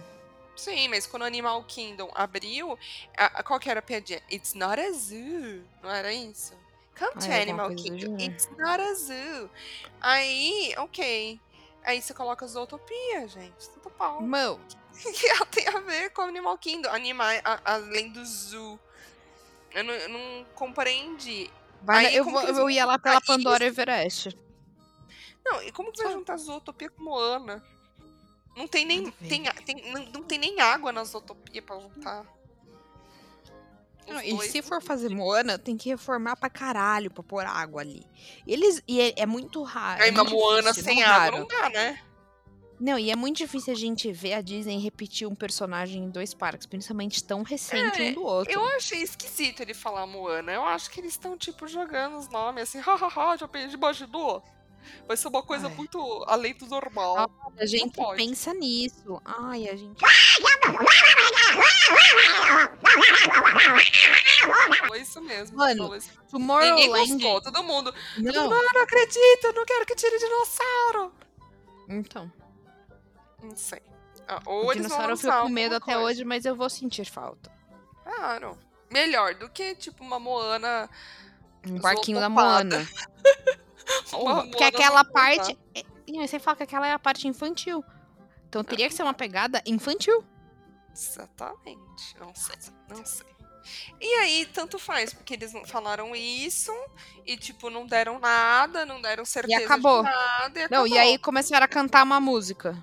Sim, 0.54 0.86
mas 0.88 1.06
quando 1.06 1.22
o 1.22 1.26
Animal 1.26 1.62
Kingdom 1.64 2.08
abriu, 2.14 2.78
a, 3.18 3.40
a- 3.40 3.42
qual 3.42 3.58
que 3.58 3.68
era 3.68 3.80
a 3.80 3.82
piadinha? 3.82 4.22
It's 4.30 4.54
not 4.54 4.80
a 4.80 4.92
zoo. 4.92 5.64
Não 5.82 5.90
era 5.90 6.12
isso? 6.14 6.54
Come 6.98 7.12
to 7.20 7.30
é 7.30 7.42
Animal 7.42 7.74
Kingdom. 7.74 8.16
It's 8.18 8.48
not 8.56 8.80
a 8.80 8.94
zoo. 8.94 9.50
Aí, 10.00 10.74
ok. 10.78 11.40
Aí 11.84 12.00
você 12.02 12.14
coloca 12.14 12.46
Zootopia, 12.46 13.28
gente. 13.28 13.68
Tudo 13.70 13.90
pau. 13.90 14.20
Meu, 14.22 14.54
O 15.04 15.12
que 15.12 15.26
ela 15.28 15.44
tem 15.46 15.68
a 15.68 15.78
ver 15.80 16.10
com 16.10 16.22
Animal 16.22 16.56
Kingdom? 16.58 16.88
Animais, 16.90 17.42
a- 17.44 17.60
além 17.64 18.10
do 18.10 18.24
zoo. 18.24 18.80
Eu 19.74 19.84
não, 19.84 19.92
eu 19.92 20.08
não 20.08 20.46
compreendi. 20.54 21.50
vai- 21.82 22.06
Aí, 22.06 22.16
eu, 22.16 22.24
vou- 22.24 22.40
eu 22.42 22.70
ia 22.70 22.86
lá 22.86 22.98
pela 22.98 23.16
isso? 23.18 23.26
Pandora 23.26 23.64
Everest. 23.64 24.34
Não, 25.44 25.62
e 25.62 25.70
como 25.70 25.92
que 25.92 26.02
vai 26.02 26.12
juntar 26.12 26.36
Zootopia 26.38 26.88
com 26.90 27.04
Moana? 27.04 27.62
Não 28.56 28.66
tem 28.66 28.86
nem, 28.86 29.10
tem, 29.10 29.44
tem- 29.66 29.92
não, 29.92 30.02
não 30.06 30.22
tem 30.22 30.38
nem 30.38 30.60
água 30.62 30.90
na 30.90 31.04
Zootopia 31.04 31.60
pra 31.60 31.78
juntar. 31.78 32.24
Não, 34.08 34.20
e 34.20 34.40
se 34.48 34.62
for 34.62 34.80
fazer 34.82 35.08
Moana, 35.10 35.58
tem 35.58 35.76
que 35.76 35.88
reformar 35.88 36.36
pra 36.36 36.48
caralho 36.48 37.10
pra 37.10 37.22
pôr 37.22 37.44
água 37.44 37.80
ali. 37.82 38.04
Eles, 38.46 38.82
e 38.86 39.00
é, 39.00 39.14
é 39.22 39.26
muito 39.26 39.62
raro. 39.62 40.02
Aí 40.02 40.08
é 40.08 40.12
uma 40.12 40.24
Moana 40.24 40.70
difícil, 40.70 40.84
sem 40.84 41.02
água 41.02 41.18
raro. 41.18 41.38
não 41.40 41.46
dá, 41.46 41.68
né? 41.70 42.00
Não, 42.78 42.98
e 42.98 43.10
é 43.10 43.16
muito 43.16 43.38
difícil 43.38 43.72
a 43.72 43.76
gente 43.76 44.12
ver 44.12 44.34
a 44.34 44.42
Disney 44.42 44.78
repetir 44.78 45.26
um 45.26 45.34
personagem 45.34 46.04
em 46.04 46.10
dois 46.10 46.34
parques, 46.34 46.66
principalmente 46.66 47.24
tão 47.24 47.42
recente 47.42 48.02
É, 48.02 48.10
um 48.10 48.14
do 48.14 48.22
outro. 48.22 48.52
Eu 48.52 48.62
achei 48.76 49.00
esquisito 49.00 49.60
ele 49.60 49.72
falar 49.72 50.06
Moana. 50.06 50.52
Eu 50.52 50.62
acho 50.62 50.90
que 50.90 51.00
eles 51.00 51.12
estão, 51.12 51.38
tipo, 51.38 51.66
jogando 51.66 52.18
os 52.18 52.28
nomes 52.28 52.64
assim, 52.64 52.78
hahaha, 52.78 53.36
já 53.38 53.48
pe- 53.48 53.66
imaginou? 53.68 54.42
Vai 55.08 55.16
ser 55.16 55.26
uma 55.28 55.42
coisa 55.42 55.68
Ai. 55.68 55.74
muito 55.74 55.98
além 56.28 56.54
do 56.54 56.66
normal. 56.66 57.28
a 57.58 57.66
gente 57.66 57.98
pensa 58.14 58.52
nisso. 58.52 59.20
Ai, 59.24 59.68
a 59.68 59.74
gente. 59.74 59.98
Foi 64.88 65.00
isso 65.00 65.20
mesmo. 65.20 65.56
Mano, 65.56 65.94
isso. 65.96 66.10
Ninguém 66.10 66.20
Tomorrowland. 66.30 67.12
gostou, 67.22 67.40
todo 67.40 67.62
mundo. 67.64 67.94
Não. 68.18 68.50
não 68.50 68.82
acredito, 68.82 69.52
não 69.54 69.64
quero 69.64 69.86
que 69.86 69.94
tire 69.94 70.18
dinossauro. 70.18 71.12
Então, 71.88 72.30
Não 73.42 73.56
sei. 73.56 73.80
Ah, 74.28 74.40
Ou 74.44 74.68
o 74.68 74.74
dinossauro 74.74 75.12
eu 75.12 75.16
fico 75.16 75.40
com 75.42 75.48
medo 75.48 75.76
até 75.76 75.92
coisa. 75.94 76.00
hoje, 76.00 76.24
mas 76.24 76.44
eu 76.44 76.56
vou 76.56 76.68
sentir 76.68 77.04
falta. 77.04 77.50
Claro. 78.02 78.58
Melhor 78.90 79.34
do 79.34 79.48
que, 79.48 79.74
tipo, 79.76 80.02
uma 80.02 80.18
Moana. 80.18 80.90
Um 81.66 81.78
barquinho 81.78 82.20
da. 82.20 82.28
Moana. 82.28 82.86
Uma 84.12 84.42
Porque 84.42 84.64
Moana 84.64 84.68
aquela 84.68 85.04
parte. 85.04 85.56
você 86.12 86.40
fala 86.40 86.56
que 86.56 86.62
aquela 86.64 86.88
é 86.88 86.92
a 86.92 86.98
parte 86.98 87.28
infantil. 87.28 87.84
Então 88.48 88.64
teria 88.64 88.88
que 88.88 88.94
ser 88.94 89.04
uma 89.04 89.14
pegada 89.14 89.62
infantil. 89.64 90.24
Exatamente. 90.96 92.16
Não 92.18 92.34
sei. 92.34 92.56
Não 92.88 93.04
sei. 93.04 93.26
E 94.00 94.14
aí, 94.14 94.46
tanto 94.46 94.78
faz, 94.78 95.12
porque 95.12 95.34
eles 95.34 95.52
não 95.52 95.64
falaram 95.66 96.14
isso 96.14 96.72
e, 97.26 97.36
tipo, 97.36 97.68
não 97.68 97.86
deram 97.86 98.18
nada, 98.18 98.86
não 98.86 99.02
deram 99.02 99.24
certeza 99.24 99.64
acabou. 99.64 100.02
de 100.04 100.10
nada. 100.10 100.60
E 100.60 100.68
Não, 100.70 100.86
e 100.86 100.92
acabou. 100.92 100.98
aí 100.98 101.18
começaram 101.18 101.64
a 101.64 101.68
cantar 101.68 102.04
uma 102.04 102.20
música. 102.20 102.82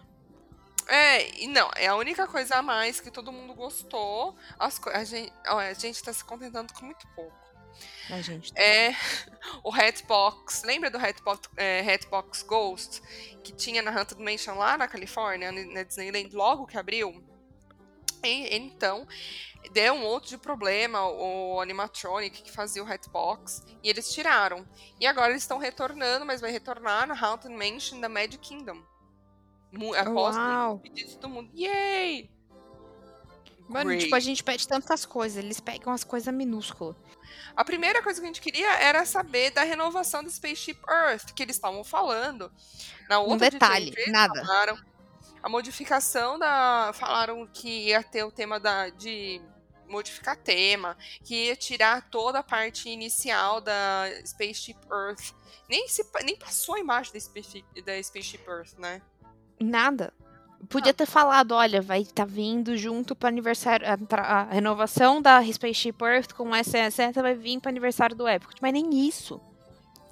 É, 0.87 1.41
e 1.41 1.47
não, 1.47 1.71
é 1.75 1.87
a 1.87 1.95
única 1.95 2.27
coisa 2.27 2.55
a 2.55 2.61
mais 2.61 2.99
que 2.99 3.09
todo 3.09 3.31
mundo 3.31 3.53
gostou. 3.53 4.35
As 4.59 4.79
a, 4.87 5.03
gente, 5.05 5.31
ó, 5.47 5.57
a 5.57 5.73
gente 5.73 6.03
tá 6.03 6.11
se 6.11 6.23
contentando 6.23 6.73
com 6.73 6.85
muito 6.85 7.07
pouco. 7.15 7.37
A 8.09 8.21
gente. 8.21 8.51
É 8.57 8.93
o 9.63 9.73
Hatbox. 9.73 10.63
Lembra 10.63 10.89
do 10.91 10.97
Hatbox, 10.97 11.49
é, 11.55 11.79
Hatbox 11.79 12.43
Ghost? 12.43 13.01
Que 13.41 13.53
tinha 13.53 13.81
na 13.81 13.97
Haunted 13.97 14.21
Mansion 14.21 14.55
lá 14.55 14.77
na 14.77 14.87
Califórnia, 14.87 15.51
na 15.51 15.83
Disneyland, 15.83 16.35
logo 16.35 16.67
que 16.67 16.77
abriu? 16.77 17.23
E, 18.23 18.55
então, 18.55 19.07
deu 19.71 19.93
um 19.93 20.03
outro 20.03 20.29
de 20.29 20.37
problema, 20.37 21.05
o 21.07 21.59
animatronic 21.59 22.41
que 22.41 22.51
fazia 22.51 22.83
o 22.83 22.87
Hatbox, 22.91 23.63
e 23.83 23.89
eles 23.89 24.11
tiraram. 24.13 24.65
E 24.99 25.05
agora 25.05 25.31
eles 25.31 25.43
estão 25.43 25.57
retornando, 25.57 26.25
mas 26.25 26.41
vai 26.41 26.51
retornar 26.51 27.07
na 27.07 27.19
Haunted 27.19 27.53
Mansion 27.55 27.99
da 27.99 28.07
Magic 28.09 28.37
Kingdom. 28.39 28.81
Mu- 29.71 29.93
Após 29.95 30.35
Uau. 30.35 30.75
o 30.75 30.79
pedido 30.79 31.09
de 31.09 31.17
todo 31.17 31.29
mundo. 31.31 31.49
Yay! 31.55 32.29
Mano, 33.67 33.85
Great. 33.87 34.03
tipo, 34.03 34.15
a 34.15 34.19
gente 34.19 34.43
pede 34.43 34.67
tantas 34.67 35.05
coisas, 35.05 35.41
eles 35.43 35.59
pegam 35.59 35.91
as 35.93 36.03
coisas 36.03 36.33
minúsculas. 36.33 36.95
A 37.55 37.63
primeira 37.63 38.03
coisa 38.03 38.19
que 38.19 38.25
a 38.25 38.27
gente 38.27 38.41
queria 38.41 38.71
era 38.79 39.05
saber 39.05 39.51
da 39.51 39.63
renovação 39.63 40.23
do 40.23 40.29
Spaceship 40.29 40.77
Earth, 40.87 41.33
que 41.33 41.41
eles 41.41 41.55
estavam 41.55 41.83
falando. 41.83 42.51
Na 43.09 43.19
Um 43.19 43.29
outra 43.29 43.49
detalhe, 43.49 43.89
DTV, 43.91 44.11
nada. 44.11 44.45
Falaram 44.45 44.77
a 45.43 45.49
modificação 45.49 46.39
da. 46.39 46.91
Falaram 46.93 47.45
que 47.45 47.89
ia 47.89 48.01
ter 48.01 48.23
o 48.23 48.31
tema 48.31 48.59
da, 48.59 48.89
de 48.89 49.41
modificar 49.89 50.37
tema, 50.37 50.97
que 51.23 51.47
ia 51.47 51.55
tirar 51.55 52.09
toda 52.09 52.39
a 52.39 52.43
parte 52.43 52.89
inicial 52.89 53.59
da 53.59 54.05
Spaceship 54.25 54.77
Earth. 54.89 55.33
Nem, 55.69 55.87
se, 55.89 56.03
nem 56.23 56.37
passou 56.37 56.75
a 56.75 56.79
imagem 56.79 57.11
da 57.11 57.19
Spaceship, 57.19 57.65
da 57.85 58.01
Spaceship 58.01 58.43
Earth, 58.47 58.77
né? 58.79 59.01
Nada. 59.59 60.13
Podia 60.69 60.93
ter 60.93 61.05
falado, 61.05 61.51
olha, 61.51 61.81
vai 61.81 62.01
estar 62.03 62.25
vindo 62.25 62.77
junto 62.77 63.13
para 63.13 63.27
aniversário, 63.27 63.85
a, 63.85 64.23
a 64.23 64.43
renovação 64.45 65.21
da 65.21 65.43
Spaceship 65.43 65.97
Earth 66.01 66.31
com 66.31 66.55
essa 66.55 66.77
essa 66.77 67.11
vai 67.21 67.35
vir 67.35 67.59
para 67.59 67.69
aniversário 67.69 68.15
do 68.15 68.25
Epcot, 68.25 68.55
mas 68.61 68.71
nem 68.71 69.05
isso. 69.05 69.41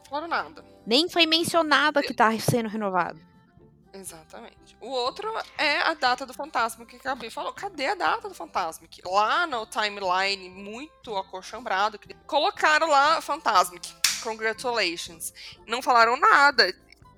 Falaram 0.09 0.27
nada. 0.27 0.65
Nem 0.85 1.07
foi 1.07 1.25
mencionado 1.25 2.01
que 2.01 2.13
tá 2.13 2.37
sendo 2.37 2.67
renovado. 2.67 3.30
Exatamente. 3.93 4.77
O 4.79 4.87
outro 4.87 5.29
é 5.57 5.77
a 5.79 5.93
data 5.93 6.25
do 6.25 6.33
Fantasmic, 6.33 6.97
que 6.97 7.07
a 7.07 7.11
Gabi 7.11 7.29
falou. 7.29 7.51
Cadê 7.53 7.87
a 7.87 7.95
data 7.95 8.29
do 8.29 8.35
Fantasmic? 8.35 9.01
Lá 9.05 9.45
no 9.45 9.65
timeline, 9.65 10.49
muito 10.49 11.15
acochambrado, 11.17 11.99
colocaram 12.25 12.87
lá 12.87 13.21
Fantasmic. 13.21 13.93
Congratulations. 14.23 15.33
Não 15.67 15.81
falaram 15.81 16.15
nada. 16.17 16.73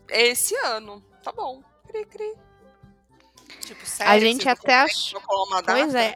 É 0.10 0.28
esse 0.28 0.56
ano. 0.56 1.04
Tá 1.24 1.32
bom. 1.32 1.62
cri, 1.88 2.06
cri. 2.06 2.34
Tipo, 3.62 3.84
A 3.84 3.86
sério, 3.86 4.28
gente 4.28 4.44
vocês 4.44 4.46
não 4.46 4.52
até 4.54 4.82
achou. 4.82 5.22
Pois 5.66 5.96
é. 5.96 6.16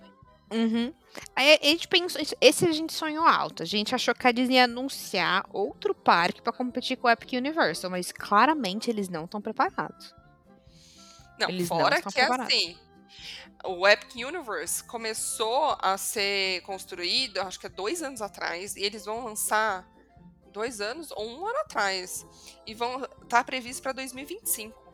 Uhum. 0.51 0.93
Aí 1.35 1.59
a 1.61 1.65
gente 1.65 1.87
pensou. 1.87 2.21
Esse 2.39 2.67
a 2.67 2.71
gente 2.71 2.93
sonhou 2.93 3.25
alto. 3.25 3.63
A 3.63 3.65
gente 3.65 3.93
achou 3.93 4.13
que 4.13 4.27
a 4.27 4.31
Disney 4.31 4.55
ia 4.55 4.63
anunciar 4.63 5.45
outro 5.51 5.93
parque 5.93 6.41
pra 6.41 6.53
competir 6.53 6.97
com 6.97 7.07
o 7.07 7.09
Epic 7.09 7.33
Universal, 7.33 7.91
mas 7.91 8.11
claramente 8.11 8.89
eles 8.89 9.09
não 9.09 9.25
estão 9.25 9.41
preparados. 9.41 10.13
Não, 11.39 11.49
Eles 11.49 11.69
não 11.69 11.77
fora 11.77 11.95
estão 11.97 12.11
que 12.11 12.19
preparados. 12.19 12.53
assim, 12.53 12.77
o 13.65 13.87
Epic 13.87 14.15
Universe 14.15 14.83
começou 14.83 15.77
a 15.81 15.97
ser 15.97 16.61
construído, 16.61 17.39
acho 17.39 17.59
que 17.59 17.67
é 17.67 17.69
dois 17.69 18.01
anos 18.01 18.21
atrás, 18.21 18.75
e 18.75 18.83
eles 18.83 19.05
vão 19.05 19.23
lançar 19.23 19.87
dois 20.51 20.81
anos 20.81 21.11
ou 21.11 21.27
um 21.27 21.45
ano 21.45 21.59
atrás. 21.59 22.25
E 22.65 22.73
vão 22.73 23.01
tá 23.27 23.43
previsto 23.43 23.81
para 23.81 23.93
2025. 23.93 24.87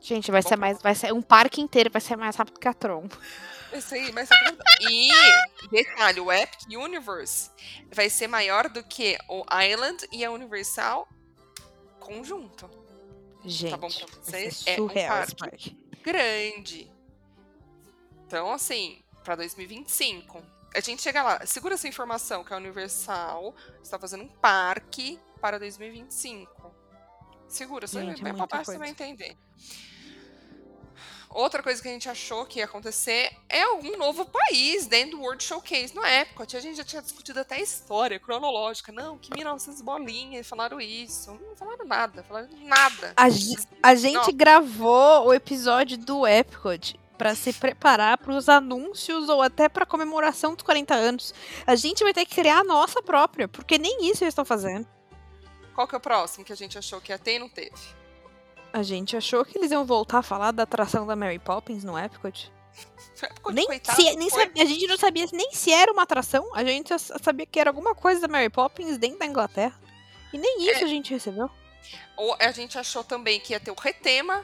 Gente, 0.00 0.32
vai 0.32 0.42
Bom 0.42 0.48
ser 0.48 0.56
mais. 0.56 0.82
Vai 0.82 0.94
ser 0.94 1.12
um 1.12 1.22
parque 1.22 1.60
inteiro, 1.60 1.90
vai 1.90 2.00
ser 2.00 2.16
mais 2.16 2.34
rápido 2.34 2.58
que 2.58 2.66
a 2.66 2.74
Tron. 2.74 3.08
Isso 3.72 3.94
aí, 3.94 4.12
mas 4.12 4.28
E, 4.90 5.08
detalhe, 5.70 6.20
o 6.20 6.30
Epic 6.30 6.68
Universe 6.68 7.50
vai 7.92 8.10
ser 8.10 8.26
maior 8.26 8.68
do 8.68 8.82
que 8.82 9.16
o 9.28 9.44
Island 9.62 10.06
e 10.12 10.24
a 10.24 10.30
Universal 10.30 11.08
conjunto. 12.00 12.68
Gente, 13.44 13.76
bom 13.76 13.88
pra 13.88 14.06
vocês? 14.22 14.64
É 14.66 14.72
um 14.72 14.88
surreal 14.88 15.22
esse 15.22 15.34
parque. 15.34 15.70
parque. 15.70 16.02
grande. 16.02 16.92
Então, 18.26 18.52
assim, 18.52 19.02
para 19.22 19.36
2025. 19.36 20.42
A 20.74 20.80
gente 20.80 21.02
chega 21.02 21.22
lá. 21.22 21.46
Segura 21.46 21.74
essa 21.74 21.86
informação 21.86 22.42
que 22.44 22.52
a 22.54 22.56
Universal 22.56 23.54
está 23.82 23.98
fazendo 23.98 24.24
um 24.24 24.28
parque 24.28 25.18
para 25.40 25.58
2025. 25.58 26.74
Segura, 27.48 27.86
você 27.86 28.00
Gente, 28.00 28.26
é 28.26 28.32
você 28.64 28.78
vai 28.78 28.88
entender. 28.88 29.36
Outra 31.34 31.62
coisa 31.62 31.80
que 31.80 31.88
a 31.88 31.92
gente 31.92 32.08
achou 32.08 32.44
que 32.44 32.58
ia 32.58 32.66
acontecer 32.66 33.30
é 33.48 33.62
algum 33.62 33.96
novo 33.96 34.26
país 34.26 34.86
dentro 34.86 35.16
do 35.16 35.22
World 35.22 35.42
Showcase 35.42 35.94
no 35.94 36.04
Epcot. 36.04 36.56
A 36.56 36.60
gente 36.60 36.76
já 36.76 36.84
tinha 36.84 37.00
discutido 37.00 37.40
até 37.40 37.56
a 37.56 37.60
história 37.60 38.18
cronológica. 38.20 38.92
Não, 38.92 39.16
que 39.16 39.34
1900 39.34 39.80
bolinhas 39.80 40.46
falaram 40.46 40.80
isso. 40.80 41.32
Não 41.32 41.56
falaram 41.56 41.86
nada, 41.86 42.22
falaram 42.22 42.48
nada. 42.64 43.14
A, 43.16 43.24
a 43.82 43.94
gente 43.94 44.26
Não. 44.30 44.36
gravou 44.36 45.26
o 45.26 45.34
episódio 45.34 45.96
do 45.96 46.26
Epcot 46.26 47.00
pra 47.16 47.34
se 47.34 47.52
preparar 47.52 48.18
pros 48.18 48.48
anúncios 48.48 49.28
ou 49.28 49.40
até 49.40 49.68
pra 49.68 49.86
comemoração 49.86 50.54
dos 50.54 50.64
40 50.64 50.94
anos. 50.94 51.34
A 51.66 51.76
gente 51.76 52.02
vai 52.04 52.12
ter 52.12 52.26
que 52.26 52.34
criar 52.34 52.58
a 52.58 52.64
nossa 52.64 53.02
própria, 53.02 53.48
porque 53.48 53.78
nem 53.78 54.10
isso 54.10 54.24
eles 54.24 54.32
estão 54.32 54.44
fazendo. 54.44 54.86
Qual 55.74 55.86
que 55.88 55.94
é 55.94 55.98
o 55.98 56.00
próximo 56.00 56.44
que 56.44 56.52
a 56.52 56.56
gente 56.56 56.76
achou 56.76 57.00
que 57.00 57.12
ia 57.12 57.18
ter 57.18 57.36
e 57.36 57.38
não 57.38 57.48
teve? 57.48 58.01
A 58.72 58.82
gente 58.82 59.16
achou 59.16 59.44
que 59.44 59.58
eles 59.58 59.70
iam 59.70 59.84
voltar 59.84 60.18
a 60.18 60.22
falar 60.22 60.50
da 60.50 60.62
atração 60.62 61.06
da 61.06 61.14
Mary 61.14 61.38
Poppins 61.38 61.84
no 61.84 61.98
Epcot. 61.98 62.50
Epcot, 63.22 63.52
Nem, 63.54 63.66
coitado, 63.66 64.00
se- 64.00 64.16
nem 64.16 64.30
sabia- 64.30 64.62
a 64.62 64.66
gente 64.66 64.86
não 64.86 64.96
sabia 64.96 65.26
nem 65.32 65.52
se 65.52 65.70
era 65.70 65.92
uma 65.92 66.02
atração, 66.02 66.50
a 66.54 66.64
gente 66.64 66.90
sabia 66.98 67.44
que 67.46 67.60
era 67.60 67.68
alguma 67.70 67.94
coisa 67.94 68.22
da 68.22 68.28
Mary 68.28 68.48
Poppins 68.48 68.96
dentro 68.96 69.18
da 69.18 69.26
Inglaterra. 69.26 69.78
E 70.32 70.38
nem 70.38 70.68
É. 70.68 70.72
isso 70.72 70.84
a 70.84 70.88
gente 70.88 71.12
recebeu. 71.12 71.50
Ou 72.16 72.34
a 72.40 72.50
gente 72.50 72.78
achou 72.78 73.04
também 73.04 73.38
que 73.40 73.52
ia 73.52 73.60
ter 73.60 73.70
o 73.70 73.74
retema 73.78 74.42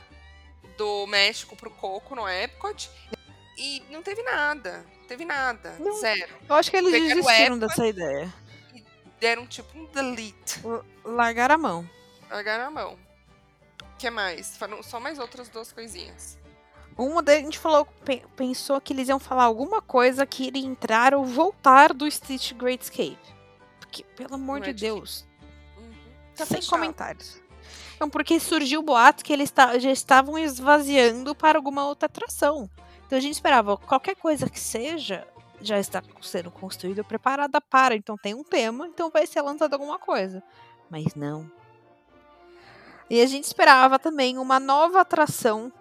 do 0.77 1.07
México 1.07 1.57
pro 1.57 1.71
Coco 1.71 2.15
no 2.15 2.29
Epcot. 2.29 2.91
E 3.57 3.83
não 3.91 4.03
teve 4.03 4.23
nada. 4.23 4.85
Teve 5.09 5.25
nada. 5.25 5.75
Não. 5.81 5.99
Zero. 5.99 6.33
Eu 6.49 6.55
acho 6.55 6.71
que 6.71 6.77
eles 6.77 6.93
Pegaram 6.93 7.21
desistiram 7.23 7.59
dessa 7.59 7.87
ideia. 7.87 8.33
Deram 9.19 9.47
tipo 9.47 9.77
um 9.77 9.87
delete. 9.87 10.61
Largaram 11.05 11.55
a 11.55 11.59
mão. 11.59 11.91
Largaram 12.31 12.67
a 12.67 12.71
mão. 12.71 12.99
O 13.99 14.01
que 14.01 14.11
mais? 14.11 14.57
Foram 14.57 14.81
só 14.81 15.01
mais 15.01 15.19
outras 15.19 15.49
duas 15.49 15.73
coisinhas. 15.73 16.39
Uma 16.97 17.21
deles 17.21 17.41
a 17.41 17.45
gente 17.47 17.59
falou, 17.59 17.85
pe- 18.05 18.23
pensou 18.37 18.81
que 18.81 18.93
eles 18.93 19.09
iam 19.09 19.19
falar 19.19 19.43
alguma 19.43 19.83
coisa 19.83 20.25
que 20.25 20.45
iria 20.45 20.65
entrar 20.65 21.15
ou 21.15 21.25
voltar 21.25 21.93
do 21.93 22.09
Stitch 22.09 22.53
Great 22.53 22.85
Escape. 22.85 23.19
Porque, 23.81 24.05
pelo 24.17 24.37
amor 24.37 24.61
de 24.61 24.69
Magic. 24.69 24.81
Deus, 24.81 25.27
Uhum. 25.77 25.93
Tá 26.37 26.47
sem 26.47 26.59
fechado. 26.59 26.71
comentários. 26.79 27.41
Então, 27.97 28.09
porque 28.09 28.39
surgiu 28.39 28.79
o 28.79 28.85
boato 28.85 29.25
que 29.25 29.33
eles 29.33 29.53
já 29.81 29.91
estavam 29.91 30.39
esvaziando 30.39 31.35
para 31.35 31.59
alguma 31.59 31.85
outra 31.85 32.07
atração. 32.07 32.71
Então 33.05 33.19
a 33.19 33.21
gente 33.21 33.35
esperava, 33.35 33.77
qualquer 33.77 34.15
coisa 34.15 34.49
que 34.49 34.61
seja, 34.61 35.27
já 35.61 35.81
está 35.81 36.01
sendo 36.23 36.53
construída, 36.53 37.03
preparada 37.03 37.61
para. 37.61 37.97
Então 37.97 38.17
tem 38.17 38.33
um 38.35 38.45
tema, 38.45 38.87
então 38.87 39.11
vai 39.11 39.27
ser 39.27 39.41
lançado 39.43 39.73
alguma 39.75 39.99
coisa. 39.99 40.41
Mas 40.89 41.17
não. 41.17 41.51
E 43.11 43.21
a 43.21 43.27
gente 43.27 43.45
esperava 43.45 43.99
também 43.99 44.39
uma 44.39 44.61
nova 44.61 45.01
atração 45.01 45.73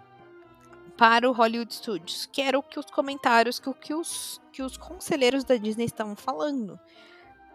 para 0.98 1.30
o 1.30 1.34
Hollywood 1.34 1.74
Studios, 1.74 2.28
que 2.32 2.42
era 2.42 2.58
o 2.58 2.64
que 2.64 2.80
os 2.80 2.86
comentários, 2.88 3.60
que 3.60 3.70
o 3.70 3.74
que 3.74 3.94
os, 3.94 4.42
que 4.52 4.64
os 4.64 4.78
conselheiros 4.78 5.44
da 5.44 5.56
Disney 5.56 5.86
estavam 5.86 6.16
falando. 6.16 6.80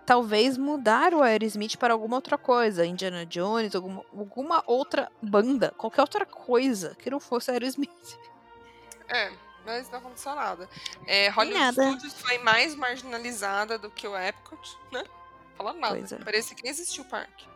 Talvez 0.07 0.57
mudar 0.57 1.15
o 1.15 1.23
Aerosmith 1.23 1.77
para 1.77 1.95
alguma 1.95 2.17
outra 2.17 2.37
coisa, 2.37 2.85
Indiana 2.85 3.25
Jones, 3.27 3.75
alguma, 3.75 4.05
alguma 4.17 4.63
outra 4.67 5.11
banda, 5.21 5.73
qualquer 5.77 6.03
outra 6.03 6.27
coisa 6.27 6.95
que 6.97 7.11
não 7.11 7.19
fosse 7.19 7.51
Aerosmith. 7.51 8.19
É, 9.09 9.33
mas 9.65 9.91
não 9.91 9.99
aconteceu 9.99 10.35
nada. 10.35 10.69
É, 11.07 11.29
Hollywood 11.29 11.61
nada. 11.61 11.91
Studios 11.93 12.15
foi 12.21 12.39
mais 12.39 12.75
marginalizada 12.75 13.79
do 13.79 13.91
que 13.91 14.07
o 14.07 14.17
Epcot, 14.17 14.79
né? 14.93 15.05
Falaram 15.57 15.79
nada. 15.79 15.99
É. 15.99 16.25
Parecia 16.25 16.57
que 16.57 16.63
nem 16.63 16.71
existiu 16.71 17.05
o 17.05 17.07
parque. 17.09 17.52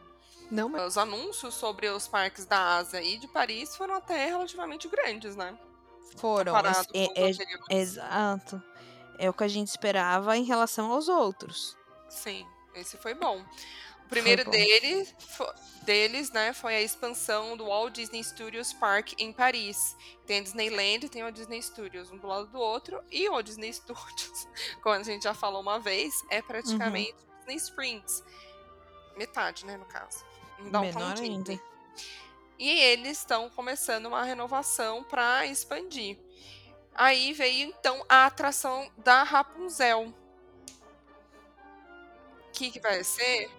Não, 0.51 0.69
mas 0.69 0.83
Os 0.83 0.99
anúncios 0.99 1.55
sobre 1.55 1.89
os 1.89 2.07
parques 2.07 2.45
da 2.47 2.77
Ásia 2.77 3.03
e 3.03 3.17
de 3.19 3.27
Paris 3.29 3.75
foram 3.77 3.95
até 3.95 4.27
relativamente 4.27 4.89
grandes, 4.89 5.35
né? 5.37 5.59
foram. 6.19 6.57
É- 6.57 6.61
é- 6.63 7.31
anteriores. 7.31 7.67
exato. 7.69 8.63
É 9.19 9.29
o 9.29 9.33
que 9.35 9.45
a 9.45 9.49
gente 9.49 9.69
esperava 9.69 10.37
em 10.37 10.45
relação 10.45 10.91
aos 10.93 11.09
outros. 11.09 11.77
Sim, 12.09 12.47
esse 12.75 12.97
foi 12.97 13.13
bom. 13.15 13.45
O 14.05 14.09
primeiro 14.09 14.45
bom. 14.45 14.51
deles, 14.53 15.13
fo- 15.19 15.53
deles, 15.83 16.31
né, 16.31 16.53
foi 16.53 16.77
a 16.77 16.81
expansão 16.81 17.57
do 17.57 17.67
Walt 17.67 17.93
Disney 17.95 18.23
Studios 18.23 18.73
Park 18.73 19.13
em 19.19 19.33
Paris. 19.33 19.97
Tem 20.27 20.39
a 20.39 20.43
Disneyland 20.43 21.05
e 21.05 21.09
tem 21.09 21.25
o 21.25 21.31
Disney 21.33 21.61
Studios, 21.61 22.11
um 22.11 22.17
do 22.19 22.27
lado 22.27 22.47
do 22.47 22.59
outro. 22.59 23.03
E 23.11 23.29
o 23.29 23.43
Disney 23.43 23.73
Studios, 23.75 24.47
como 24.83 24.95
a 24.95 25.03
gente 25.03 25.25
já 25.25 25.35
falou 25.35 25.61
uma 25.61 25.79
vez, 25.81 26.15
é 26.31 26.41
praticamente 26.41 27.13
Uhum. 27.13 27.37
Disney 27.41 27.57
Springs. 27.57 28.23
Metade, 29.17 29.65
né, 29.65 29.77
no 29.79 29.87
caso. 29.87 30.25
Downtown 30.59 30.83
Menor 30.83 31.15
Disney. 31.15 31.31
ainda. 31.31 31.63
E 32.59 32.71
eles 32.71 33.19
estão 33.19 33.51
começando 33.51 34.07
uma 34.07 34.23
renovação 34.23 35.05
para 35.05 35.47
expandir. 35.47 36.19
Aí 36.95 37.33
veio 37.35 37.69
então 37.69 38.03
a 38.09 38.27
atração 38.27 38.91
da 38.97 39.23
Rapunzel. 39.23 40.15
O 42.49 42.53
que, 42.53 42.71
que 42.71 42.81
vai 42.81 43.05
ser? 43.05 43.51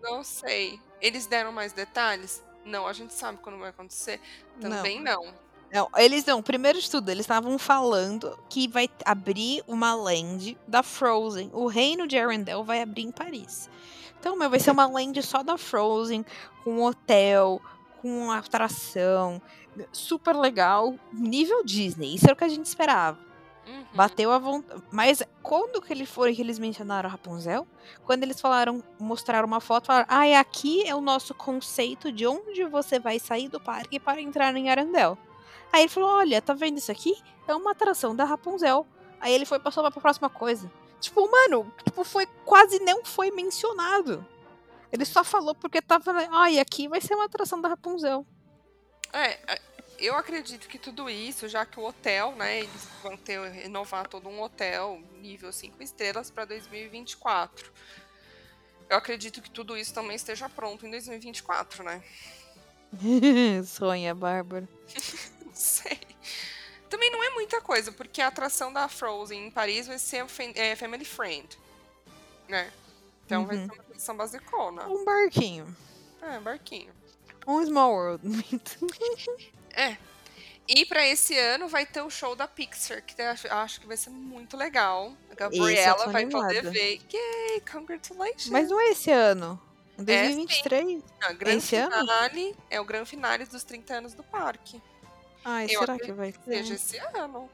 Não 0.00 0.22
sei. 0.22 0.80
Eles 1.00 1.26
deram 1.26 1.50
mais 1.50 1.72
detalhes? 1.72 2.44
Não, 2.64 2.86
a 2.86 2.92
gente 2.92 3.12
sabe 3.12 3.38
quando 3.38 3.58
vai 3.58 3.70
acontecer. 3.70 4.20
Também 4.60 5.00
não. 5.00 5.34
Não, 5.72 5.90
eles 5.96 6.24
não. 6.24 6.40
Primeiro 6.42 6.80
de 6.80 6.88
tudo, 6.88 7.10
eles 7.10 7.24
estavam 7.24 7.58
falando 7.58 8.38
que 8.48 8.68
vai 8.68 8.88
abrir 9.04 9.64
uma 9.66 9.94
land 9.94 10.56
da 10.66 10.82
Frozen. 10.82 11.50
O 11.52 11.66
reino 11.66 12.06
de 12.06 12.16
Arendelle 12.16 12.62
vai 12.62 12.80
abrir 12.80 13.02
em 13.02 13.10
Paris. 13.10 13.68
Então, 14.18 14.36
meu, 14.36 14.50
vai 14.50 14.58
ser 14.58 14.70
uma 14.70 14.86
land 14.86 15.22
só 15.22 15.42
da 15.42 15.56
Frozen, 15.56 16.24
com 16.64 16.72
um 16.72 16.84
hotel, 16.84 17.60
com 18.00 18.24
uma 18.24 18.38
atração. 18.38 19.40
Super 19.92 20.36
legal. 20.36 20.94
Nível 21.12 21.64
Disney. 21.64 22.14
Isso 22.14 22.26
era 22.26 22.34
o 22.34 22.36
que 22.36 22.44
a 22.44 22.48
gente 22.48 22.66
esperava. 22.66 23.18
Uhum. 23.66 23.84
Bateu 23.94 24.30
a 24.30 24.38
vontade. 24.38 24.82
Mas 24.92 25.22
quando 25.42 25.82
que 25.82 25.92
ele 25.92 26.06
foi 26.06 26.34
que 26.34 26.40
eles 26.40 26.58
mencionaram 26.58 27.08
a 27.08 27.12
Rapunzel? 27.12 27.66
Quando 28.04 28.22
eles 28.22 28.40
falaram, 28.40 28.82
mostraram 28.98 29.46
uma 29.46 29.60
foto, 29.60 29.86
falaram: 29.86 30.06
Ah, 30.08 30.26
é 30.26 30.36
aqui 30.36 30.86
é 30.86 30.94
o 30.94 31.00
nosso 31.00 31.34
conceito 31.34 32.12
de 32.12 32.26
onde 32.26 32.64
você 32.64 33.00
vai 33.00 33.18
sair 33.18 33.48
do 33.48 33.60
parque 33.60 33.98
para 33.98 34.20
entrar 34.20 34.54
em 34.56 34.70
Arendelle. 34.70 35.18
Aí 35.72 35.82
ele 35.82 35.88
falou: 35.88 36.10
Olha, 36.10 36.40
tá 36.40 36.54
vendo 36.54 36.78
isso 36.78 36.92
aqui? 36.92 37.16
É 37.48 37.54
uma 37.54 37.72
atração 37.72 38.14
da 38.14 38.24
Rapunzel. 38.24 38.86
Aí 39.20 39.32
ele 39.32 39.44
foi 39.44 39.58
passou 39.58 39.82
pra 39.90 40.00
próxima 40.00 40.30
coisa. 40.30 40.70
Tipo, 41.00 41.30
mano, 41.30 41.72
tipo, 41.84 42.02
foi 42.04 42.26
quase 42.44 42.78
não 42.80 43.04
foi 43.04 43.30
mencionado. 43.30 44.26
Ele 44.92 45.04
só 45.04 45.22
falou 45.22 45.54
porque 45.54 45.82
tava. 45.82 46.12
Ah, 46.30 46.50
e 46.50 46.58
aqui 46.58 46.88
vai 46.88 47.00
ser 47.00 47.14
uma 47.14 47.26
atração 47.26 47.60
da 47.60 47.68
Rapunzel. 47.68 48.26
É, 49.12 49.54
é, 49.54 49.60
eu 49.98 50.14
acredito 50.14 50.68
que 50.68 50.78
tudo 50.78 51.08
isso, 51.08 51.48
já 51.48 51.64
que 51.64 51.78
o 51.78 51.84
hotel, 51.84 52.32
né, 52.32 52.60
eles 52.60 52.88
vão 53.02 53.16
ter 53.16 53.40
renovar 53.50 54.08
todo 54.08 54.28
um 54.28 54.42
hotel 54.42 55.00
nível 55.20 55.52
5 55.52 55.82
estrelas 55.82 56.30
para 56.30 56.44
2024. 56.44 57.72
Eu 58.88 58.96
acredito 58.96 59.42
que 59.42 59.50
tudo 59.50 59.76
isso 59.76 59.92
também 59.92 60.14
esteja 60.14 60.48
pronto 60.48 60.86
em 60.86 60.90
2024, 60.90 61.82
né? 61.82 62.02
Sonha, 63.66 64.14
Bárbara. 64.14 64.68
Não 65.44 65.54
sei. 65.54 65.98
Também 66.88 67.10
não 67.10 67.22
é 67.22 67.30
muita 67.30 67.60
coisa, 67.60 67.90
porque 67.92 68.20
a 68.22 68.28
atração 68.28 68.72
da 68.72 68.88
Frozen 68.88 69.46
em 69.46 69.50
Paris 69.50 69.86
vai 69.86 69.98
ser 69.98 70.24
é, 70.54 70.76
family 70.76 71.04
friend, 71.04 71.58
né? 72.48 72.72
Então 73.24 73.44
vai 73.44 73.56
Uhum. 73.56 73.66
ser 73.66 73.72
uma 73.72 73.82
atração 73.82 74.16
basicona. 74.16 74.86
Um 74.88 75.04
barquinho. 75.04 75.76
É, 76.22 76.38
barquinho. 76.40 76.92
Um 77.46 77.64
small 77.64 77.92
world. 77.92 78.22
É. 79.74 79.96
E 80.68 80.84
pra 80.86 81.06
esse 81.06 81.38
ano 81.38 81.68
vai 81.68 81.84
ter 81.86 82.00
o 82.02 82.10
show 82.10 82.34
da 82.34 82.48
Pixar, 82.48 83.00
que 83.04 83.14
eu 83.20 83.26
acho, 83.56 83.80
que 83.80 83.86
vai 83.86 83.96
ser 83.96 84.10
muito 84.10 84.56
legal. 84.56 85.12
A 85.30 85.34
Gabriela 85.34 86.06
vai 86.08 86.26
poder 86.26 86.62
ver. 86.70 87.00
Yay, 87.12 87.60
congratulations! 87.70 88.48
Mas 88.48 88.68
não 88.70 88.80
é 88.80 88.88
esse 88.88 89.10
ano. 89.12 89.60
Em 89.98 90.02
É, 90.02 90.22
2023? 90.24 91.02
Não, 91.20 91.34
grande 91.36 91.58
esse 91.58 91.76
ano? 91.76 91.94
finale 92.00 92.56
é 92.70 92.80
o 92.80 92.84
grande 92.84 93.08
finale 93.10 93.44
dos 93.44 93.62
30 93.64 93.94
anos 93.94 94.14
do 94.14 94.22
parque. 94.24 94.82
Ai, 95.48 95.66
Eu 95.70 95.78
será 95.80 95.96
que 95.98 96.12
vai 96.12 96.34
Seja 96.44 96.76
ser? 96.76 96.96
esse 96.96 97.16
ano. 97.16 97.48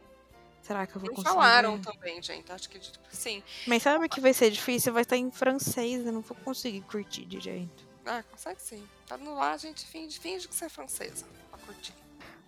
Será 0.62 0.86
que 0.86 0.96
eu 0.96 1.00
vou 1.00 1.10
Não 1.10 1.16
conseguir? 1.16 1.34
falaram 1.34 1.78
também, 1.80 2.22
gente. 2.22 2.50
Acho 2.50 2.68
que 2.70 2.80
sim. 3.10 3.42
Mas 3.66 3.82
sabe 3.82 4.08
que 4.08 4.20
vai 4.20 4.32
ser 4.32 4.50
difícil? 4.50 4.92
Vai 4.92 5.02
estar 5.02 5.16
em 5.16 5.30
francês, 5.30 6.06
eu 6.06 6.12
não 6.12 6.20
vou 6.22 6.36
conseguir 6.44 6.80
curtir 6.82 7.24
direito. 7.26 7.84
Ah, 8.06 8.22
consegue 8.30 8.62
sim. 8.62 8.82
Tá 9.06 9.16
no 9.18 9.34
lá, 9.34 9.52
a 9.52 9.56
gente 9.56 9.84
finge, 9.84 10.18
finge 10.18 10.48
que 10.48 10.54
você 10.54 10.64
é 10.64 10.68
francesa. 10.68 11.26
Pra 11.50 11.58
curtir. 11.60 11.92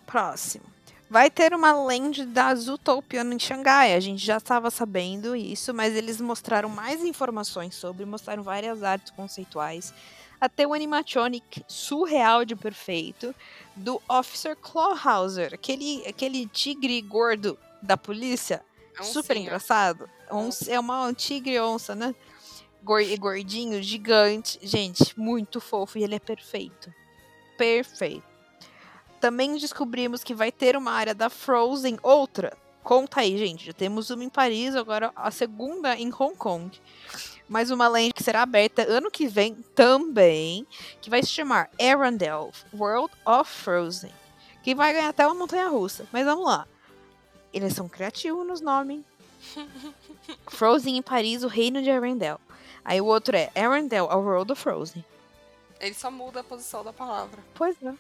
Próximo. 0.07 0.65
Vai 1.11 1.31
ter 1.31 1.53
uma 1.53 1.73
land 1.73 2.25
da 2.25 2.55
Zootopia 2.55 3.21
em 3.23 3.39
Xangai. 3.39 3.95
A 3.95 4.01
gente 4.01 4.25
já 4.25 4.39
estava 4.39 4.71
sabendo 4.71 5.37
isso, 5.37 5.75
mas 5.75 5.95
eles 5.95 6.21
mostraram 6.21 6.69
mais 6.69 7.05
informações 7.05 7.75
sobre, 7.75 8.05
mostraram 8.07 8.43
várias 8.43 8.83
artes 8.83 9.13
conceituais. 9.13 9.93
Até 10.45 10.67
o 10.67 10.75
animatronic 10.75 11.65
surreal 11.67 12.45
de 12.45 12.55
perfeito 12.55 13.35
do 13.75 13.99
Officer 14.07 14.55
Clawhauser, 14.55 15.55
aquele, 15.55 16.07
aquele 16.07 16.47
tigre 16.47 17.01
gordo 17.01 17.59
da 17.81 17.97
polícia. 17.97 18.63
É 18.99 19.01
um 19.01 19.05
super 19.07 19.37
sim, 19.39 19.43
engraçado. 19.43 20.07
Um- 20.31 20.51
é 20.69 20.79
uma 20.79 21.07
um 21.07 21.15
tigre 21.15 21.59
onça, 21.59 21.95
né? 21.95 22.15
Gor- 22.83 23.17
Gordinho, 23.19 23.83
gigante. 23.83 24.59
Gente, 24.63 25.19
muito 25.19 25.63
fofo. 25.63 25.97
E 25.97 26.05
ele 26.05 26.17
é 26.17 26.19
perfeito. 26.21 26.93
Perfeito. 27.57 28.23
Também 29.19 29.57
descobrimos 29.57 30.23
que 30.23 30.35
vai 30.35 30.53
ter 30.53 30.77
uma 30.77 30.93
área 30.93 31.15
da 31.15 31.31
Frozen, 31.31 31.99
outra. 32.03 32.55
Conta 32.83 33.21
aí, 33.21 33.39
gente. 33.39 33.65
Já 33.65 33.73
temos 33.73 34.11
uma 34.11 34.23
em 34.23 34.29
Paris, 34.29 34.77
agora 34.77 35.11
a 35.17 35.31
segunda 35.31 35.97
em 35.97 36.13
Hong 36.13 36.37
Kong. 36.37 36.79
Mais 37.49 37.71
uma 37.71 37.89
land 37.89 38.13
que 38.13 38.23
será 38.23 38.43
aberta 38.43 38.83
ano 38.83 39.11
que 39.11 39.27
vem 39.27 39.55
também, 39.75 40.67
que 41.01 41.11
vai 41.11 41.23
se 41.23 41.29
chamar 41.29 41.71
Arendelle 41.81 42.51
World 42.73 43.13
of 43.27 43.51
Frozen. 43.51 44.13
Que 44.63 44.75
vai 44.75 44.93
ganhar 44.93 45.11
até 45.11 45.27
uma 45.27 45.35
montanha 45.35 45.69
russa. 45.69 46.07
Mas 46.11 46.25
vamos 46.25 46.47
lá. 46.47 46.67
Eles 47.53 47.75
são 47.75 47.89
criativos 47.89 48.47
nos 48.47 48.61
nomes. 48.61 49.03
Frozen 50.49 50.97
em 50.97 51.03
Paris, 51.03 51.43
o 51.43 51.49
reino 51.49 51.83
de 51.83 51.91
Arendelle. 51.91 52.39
Aí 52.85 53.01
o 53.01 53.07
outro 53.07 53.37
é 53.37 53.51
Arendelle, 53.55 54.09
a 54.11 54.17
World 54.17 54.53
of 54.53 54.63
Frozen. 54.63 55.05
Ele 55.81 55.95
só 55.95 56.11
muda 56.11 56.41
a 56.41 56.45
posição 56.45 56.83
da 56.83 56.93
palavra. 56.93 57.43
Pois 57.55 57.77
é. 57.83 57.95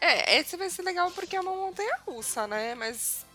É, 0.00 0.38
esse 0.38 0.56
vai 0.56 0.70
ser 0.70 0.82
legal 0.82 1.10
porque 1.10 1.36
é 1.36 1.40
uma 1.40 1.54
montanha 1.54 1.98
russa, 2.06 2.46
né? 2.46 2.74
Mas. 2.74 3.26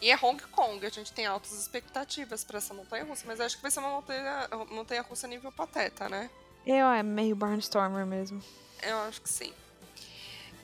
E 0.00 0.10
é 0.10 0.16
Hong 0.16 0.40
Kong, 0.48 0.84
a 0.86 0.90
gente 0.90 1.12
tem 1.12 1.26
altas 1.26 1.52
expectativas 1.52 2.44
pra 2.44 2.58
essa 2.58 2.72
montanha 2.72 3.04
russa, 3.04 3.24
mas 3.26 3.40
acho 3.40 3.56
que 3.56 3.62
vai 3.62 3.70
ser 3.70 3.80
uma 3.80 3.90
montanha, 3.90 4.48
montanha 4.70 5.02
russa 5.02 5.26
nível 5.26 5.50
pateta, 5.50 6.08
né? 6.08 6.30
Eu 6.64 6.86
é 6.86 7.02
meio 7.02 7.34
Barnstormer 7.34 8.06
mesmo. 8.06 8.42
Eu 8.82 8.96
acho 8.98 9.20
que 9.20 9.28
sim. 9.28 9.52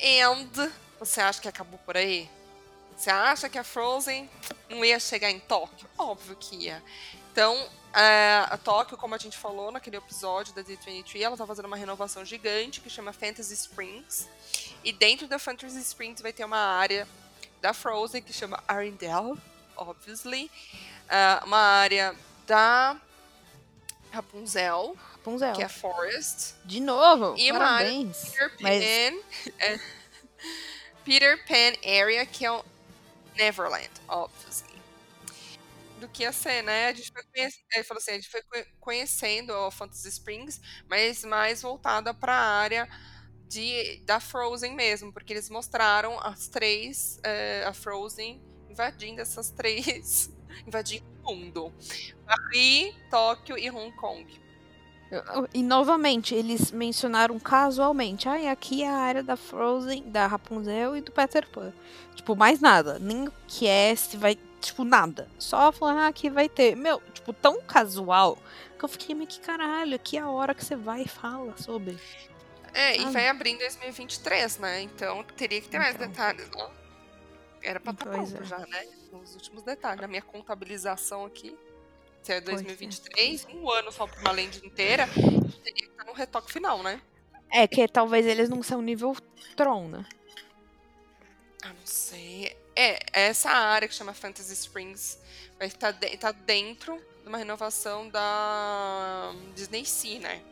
And 0.01 0.71
você 0.99 1.21
acha 1.21 1.41
que 1.41 1.49
acabou 1.49 1.79
por 1.81 1.97
aí? 1.97 2.31
Você 2.97 3.11
acha 3.11 3.49
que 3.49 3.59
a 3.59 3.65
Frozen 3.65 4.31
não 4.69 4.85
ia 4.85 5.01
chegar 5.01 5.31
em 5.31 5.41
Tóquio? 5.41 5.89
Óbvio 5.99 6.37
que 6.37 6.55
ia. 6.57 6.83
Então, 7.33 7.69
a, 7.93 8.55
a 8.55 8.57
Tóquio, 8.57 8.97
como 8.97 9.15
a 9.15 9.19
gente 9.19 9.37
falou 9.37 9.73
naquele 9.73 9.97
episódio 9.97 10.55
da 10.55 10.63
D23, 10.63 11.21
ela 11.21 11.37
tá 11.37 11.45
fazendo 11.47 11.65
uma 11.65 11.77
renovação 11.77 12.25
gigante 12.25 12.81
que 12.81 12.89
chama 12.89 13.13
Fantasy 13.13 13.55
Springs. 13.55 14.29
E 14.85 14.93
dentro 14.93 15.27
da 15.27 15.39
Fantasy 15.39 15.81
Springs 15.81 16.23
vai 16.23 16.33
ter 16.33 16.45
uma 16.45 16.59
área 16.59 17.09
da 17.65 17.73
Frozen 17.73 18.21
que 18.21 18.31
chama 18.31 18.63
Arendelle, 18.69 19.39
obviously. 19.75 20.51
Ah, 21.09 21.43
uma 21.47 21.57
área 21.57 22.15
da 22.47 22.95
Rapunzel, 24.13 24.95
Rapunzel. 25.13 25.55
que 25.55 25.63
é 25.63 25.69
Forest. 25.69 26.57
De 26.67 26.79
novo, 26.79 27.35
E 27.39 27.51
uma 27.51 27.65
área 27.65 27.89
parabéns. 27.91 28.19
Peter 28.29 28.53
Mas- 28.61 28.85
Pan. 28.85 29.55
é, 29.61 29.81
Peter 31.07 31.43
Pan 31.47 31.73
Area, 31.83 32.27
que 32.27 32.45
é 32.45 32.53
o 32.53 32.63
Neverland, 33.35 33.91
obviously. 34.09 34.75
Do 36.01 36.09
que 36.09 36.23
ia 36.25 36.33
ser, 36.33 36.63
né? 36.63 36.89
A 36.89 36.93
gente 36.93 37.11
foi 37.11 37.23
conhecendo, 37.25 37.65
ele 37.73 37.85
falou 37.85 37.99
assim, 37.99 38.11
a 38.11 38.15
gente 38.15 38.29
foi 38.31 38.43
conhe- 38.43 38.67
conhecendo 38.79 39.55
o 39.55 39.71
Fantasy 39.71 40.09
Springs, 40.11 40.61
mas 40.87 41.25
mais 41.25 41.63
voltada 41.63 42.13
para 42.13 42.35
a 42.35 42.59
área 42.59 42.87
de, 43.49 44.01
da 44.05 44.21
Frozen 44.21 44.75
mesmo, 44.75 45.13
porque 45.13 45.33
eles 45.33 45.51
mostraram 45.51 46.19
as 46.21 46.49
três, 46.49 47.19
é, 47.23 47.65
a 47.65 47.73
Frozen 47.73 48.41
invadindo 48.69 49.21
essas 49.21 49.51
três, 49.51 50.33
invadindo 50.67 51.05
o 51.25 51.35
mundo. 51.35 51.73
Paris, 52.27 52.95
Tóquio 53.11 53.57
e 53.59 53.71
Hong 53.71 53.93
Kong. 53.97 54.45
E 55.53 55.63
novamente, 55.63 56.35
eles 56.35 56.73
mencionaram 56.73 57.39
casualmente. 57.39 58.29
Ah, 58.29 58.51
aqui 58.51 58.83
é 58.83 58.89
a 58.89 58.97
área 58.97 59.23
da 59.23 59.37
Frozen, 59.37 60.11
da 60.11 60.27
Rapunzel 60.27 60.97
e 60.97 61.01
do 61.01 61.13
Peter 61.13 61.49
Pan. 61.49 61.73
Tipo, 62.15 62.35
mais 62.35 62.61
nada. 62.61 62.99
Nem 62.99 63.29
o 63.29 63.33
que 63.47 63.67
é, 63.67 63.95
se 63.95 64.17
vai. 64.17 64.37
Tipo, 64.61 64.83
nada. 64.83 65.29
Só 65.39 65.71
falando, 65.71 65.99
ah, 65.99 66.07
aqui 66.09 66.31
vai 66.31 66.49
ter. 66.49 66.75
Meu, 66.75 67.01
tipo, 67.13 67.33
tão 67.33 67.61
casual 67.61 68.39
que 68.79 68.85
eu 68.85 68.89
fiquei, 68.89 69.15
mas 69.15 69.29
que 69.29 69.41
caralho, 69.41 69.95
aqui 69.95 70.17
é 70.17 70.21
a 70.21 70.29
hora 70.29 70.55
que 70.55 70.65
você 70.65 70.75
vai 70.75 71.03
e 71.03 71.09
fala 71.09 71.57
sobre. 71.57 71.99
É, 72.75 72.97
e 72.99 73.05
Ah. 73.05 73.11
vai 73.11 73.29
abrir 73.29 73.51
em 73.51 73.59
2023, 73.59 74.59
né? 74.59 74.83
Então 74.83 75.23
teria 75.25 75.61
que 75.61 75.69
ter 75.69 75.79
mais 75.79 75.95
Então. 75.95 76.09
detalhes, 76.09 76.51
não? 76.51 76.71
Era 77.63 77.79
pra 77.81 77.93
estar 77.93 78.05
Pois 78.07 78.31
pronto 78.33 78.43
é. 78.43 78.47
já, 78.47 78.59
né? 78.67 78.87
Nos 79.13 79.35
últimos 79.35 79.63
detalhes. 79.63 80.01
Na 80.01 80.09
minha 80.09 80.21
contabilização 80.23 81.25
aqui, 81.25 81.57
se 82.23 82.33
é 82.33 82.41
Pois 82.41 82.61
é. 82.61 82.63
2023, 82.65 83.47
um 83.55 83.71
ano 83.71 83.93
só 83.93 84.07
pra 84.07 84.21
uma 84.21 84.33
lente 84.33 84.65
inteira, 84.67 85.07
teria 85.07 85.73
que 85.75 85.85
estar 85.85 86.05
no 86.05 86.13
retoque 86.13 86.53
final, 86.53 86.83
né? 86.83 87.01
É 87.51 87.67
que 87.69 87.87
talvez 87.87 88.27
eles 88.27 88.49
não 88.49 88.63
são 88.63 88.83
nível 88.83 89.17
Tron, 89.57 89.87
né? 89.89 90.05
Ah, 91.63 91.69
não 91.69 91.87
sei. 91.87 92.57
É, 92.77 92.99
essa 93.13 93.51
área 93.51 93.87
que 93.87 93.95
chama 93.95 94.13
Fantasy 94.13 94.53
Springs 94.53 95.19
vai 95.59 95.69
estar 95.69 95.93
de- 95.93 96.17
tá 96.19 96.33
dentro 96.33 97.01
de 97.23 97.29
uma 97.29 97.39
renovação 97.39 98.09
da 98.09 99.33
Disney 99.55 99.85
Sea, 99.87 100.19
né? 100.19 100.43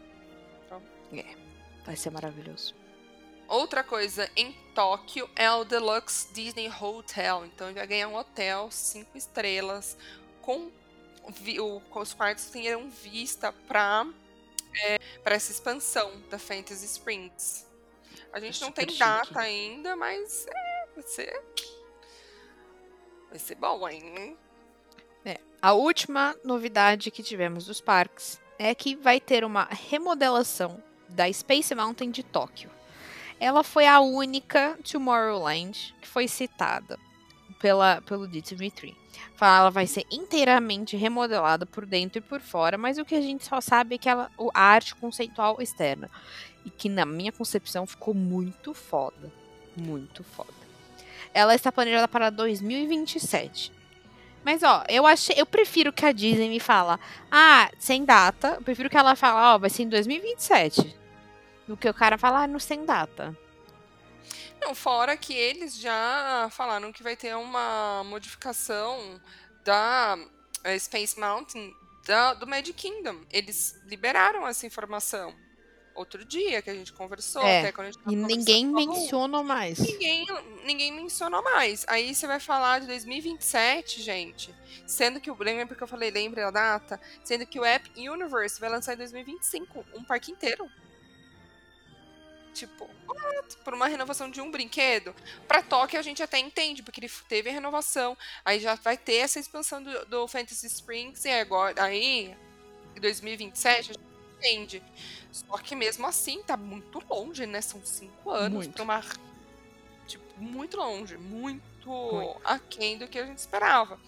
Vai 1.84 1.96
ser 1.96 2.10
maravilhoso. 2.10 2.74
Outra 3.48 3.84
coisa, 3.84 4.30
em 4.36 4.52
Tóquio 4.74 5.28
é 5.36 5.50
o 5.50 5.64
Deluxe 5.64 6.32
Disney 6.32 6.70
Hotel. 6.70 7.44
Então 7.46 7.68
ele 7.68 7.78
vai 7.78 7.86
ganhar 7.86 8.08
um 8.08 8.16
hotel 8.16 8.70
cinco 8.70 9.18
estrelas 9.18 9.96
com, 10.40 10.70
os 11.94 12.14
quartos 12.14 12.46
terão 12.46 12.88
vista 12.88 13.52
para 13.52 14.06
para 15.22 15.34
essa 15.34 15.52
expansão 15.52 16.10
da 16.30 16.38
Fantasy 16.38 16.86
Springs. 16.86 17.66
A 18.32 18.40
gente 18.40 18.58
não 18.62 18.68
Super 18.68 18.86
tem 18.86 18.94
chique. 18.94 18.98
data 18.98 19.40
ainda, 19.40 19.94
mas 19.94 20.46
é, 20.46 20.86
vai 20.94 21.04
ser 21.04 21.42
vai 23.28 23.38
ser 23.38 23.54
bom, 23.56 23.86
hein? 23.86 24.38
A 25.62 25.74
última 25.74 26.34
novidade 26.42 27.08
que 27.12 27.22
tivemos 27.22 27.66
dos 27.66 27.80
parques 27.80 28.40
é 28.58 28.74
que 28.74 28.96
vai 28.96 29.20
ter 29.20 29.44
uma 29.44 29.62
remodelação 29.70 30.82
da 31.12 31.32
Space 31.32 31.74
Mountain 31.74 32.10
de 32.10 32.22
Tóquio. 32.22 32.70
Ela 33.38 33.62
foi 33.62 33.86
a 33.86 34.00
única 34.00 34.78
Tomorrowland 34.90 35.94
que 36.00 36.08
foi 36.08 36.28
citada 36.28 36.98
pela, 37.60 38.00
pelo 38.02 38.28
D23. 38.28 38.94
Fala, 39.34 39.60
ela 39.60 39.70
vai 39.70 39.86
ser 39.86 40.04
inteiramente 40.10 40.96
remodelada 40.96 41.66
por 41.66 41.84
dentro 41.84 42.18
e 42.18 42.20
por 42.20 42.40
fora, 42.40 42.78
mas 42.78 42.98
o 42.98 43.04
que 43.04 43.14
a 43.14 43.20
gente 43.20 43.44
só 43.44 43.60
sabe 43.60 43.96
é 43.96 43.98
que 43.98 44.08
ela, 44.08 44.30
a 44.54 44.60
arte 44.60 44.94
conceitual 44.94 45.60
externa. 45.60 46.10
E 46.64 46.70
que, 46.70 46.88
na 46.88 47.04
minha 47.04 47.32
concepção, 47.32 47.86
ficou 47.86 48.14
muito 48.14 48.72
foda. 48.72 49.32
Muito 49.76 50.22
foda. 50.22 50.52
Ela 51.34 51.54
está 51.54 51.72
planejada 51.72 52.06
para 52.06 52.30
2027. 52.30 53.72
Mas, 54.45 54.62
ó, 54.62 54.84
eu 54.88 55.07
achei. 55.07 55.36
Eu 55.38 55.47
prefiro 55.47 55.93
que 55.93 56.05
a 56.05 56.12
Disney 56.12 56.49
me 56.49 56.59
fala, 56.61 56.99
ah, 57.30 57.70
sem 57.78 58.05
data. 58.05 58.55
Eu 58.57 58.62
prefiro 58.62 58.90
que 58.90 58.97
ela 58.97 59.14
fale, 59.14 59.36
ó, 59.36 59.59
vai 59.59 59.70
ser 59.70 59.84
em 59.84 59.88
2027. 59.88 60.97
Do 61.68 61.76
que 61.76 61.88
o 61.88 61.95
cara 61.95 62.18
falar, 62.18 62.43
ah, 62.43 62.47
não 62.49 62.59
sem 62.59 62.84
data. 62.84 63.36
Não, 64.61 64.74
fora 64.74 65.16
que 65.16 65.32
eles 65.32 65.76
já 65.78 66.49
falaram 66.53 66.93
que 66.93 67.03
vai 67.03 67.16
ter 67.16 67.36
uma 67.36 68.03
modificação 68.05 69.20
da 69.64 70.16
eh, 70.64 70.78
Space 70.78 71.18
Mountain 71.18 71.72
da- 72.07 72.34
do 72.34 72.47
Magic 72.47 72.72
Kingdom. 72.72 73.16
Eles 73.30 73.80
liberaram 73.86 74.47
essa 74.47 74.66
informação 74.66 75.34
outro 75.95 76.24
dia 76.24 76.62
que 76.62 76.70
a 76.70 76.74
gente 76.74 76.93
conversou. 76.93 77.43
É, 77.43 77.61
até 77.61 77.72
quando 77.72 77.88
a 77.88 77.90
gente 77.90 78.03
tava 78.03 78.12
E 78.12 78.16
ninguém 78.16 78.66
menciona 78.66 79.43
mais. 79.43 79.78
Ninguém, 79.78 80.26
ninguém 80.64 80.93
mencionou 80.93 81.43
mais. 81.43 81.84
Aí 81.88 82.14
você 82.14 82.26
vai 82.26 82.40
falar 82.40 82.80
de 82.80 82.86
2027, 82.86 84.03
gente. 84.03 84.55
Sendo 84.86 85.20
que 85.20 85.30
o. 85.30 85.36
Lembra 85.38 85.66
porque 85.66 85.82
eu 85.82 85.88
falei, 85.88 86.11
lembra 86.11 86.49
a 86.49 86.51
data? 86.51 87.01
Sendo 87.24 87.47
que 87.47 87.59
o 87.59 87.64
App 87.64 87.90
Universe 87.97 88.61
vai 88.61 88.70
lançar 88.70 88.95
em 88.95 88.99
2025 88.99 89.84
um 89.95 90.05
parque 90.05 90.30
inteiro. 90.30 90.68
Tipo, 92.53 92.88
what? 93.09 93.57
por 93.64 93.72
uma 93.72 93.86
renovação 93.86 94.30
de 94.30 94.40
um 94.40 94.51
brinquedo. 94.51 95.14
Pra 95.49 95.62
Tóquio 95.62 95.99
a 95.99 96.03
gente 96.03 96.22
até 96.22 96.38
entende, 96.38 96.82
porque 96.82 97.01
ele 97.01 97.11
teve 97.28 97.49
a 97.49 97.53
renovação. 97.53 98.16
Aí 98.45 98.61
já 98.61 98.74
vai 98.74 98.97
ter 98.97 99.16
essa 99.16 99.38
expansão 99.38 99.82
do, 99.82 100.07
do 100.07 100.28
Fantasy 100.28 100.66
Springs 100.66 101.24
e 101.24 101.30
agora 101.30 101.82
aí, 101.82 102.36
em 102.95 103.01
2027, 103.01 103.78
a 103.78 103.95
gente 103.95 104.11
entende. 104.43 104.82
Só 105.30 105.57
que 105.59 105.74
mesmo 105.74 106.07
assim, 106.07 106.43
tá 106.43 106.57
muito 106.57 107.03
longe, 107.09 107.47
né? 107.47 107.61
São 107.61 107.80
cinco 107.84 108.30
anos 108.30 108.66
Muito. 108.66 108.72
pra 108.74 108.82
uma. 108.82 109.03
Tipo, 110.07 110.24
muito 110.43 110.76
longe, 110.76 111.16
muito, 111.16 111.88
Muito. 111.88 112.40
aquém 112.45 112.99
do 112.99 113.07
que 113.09 113.18
a 113.18 113.24
gente 113.26 113.38
esperava. 113.38 113.99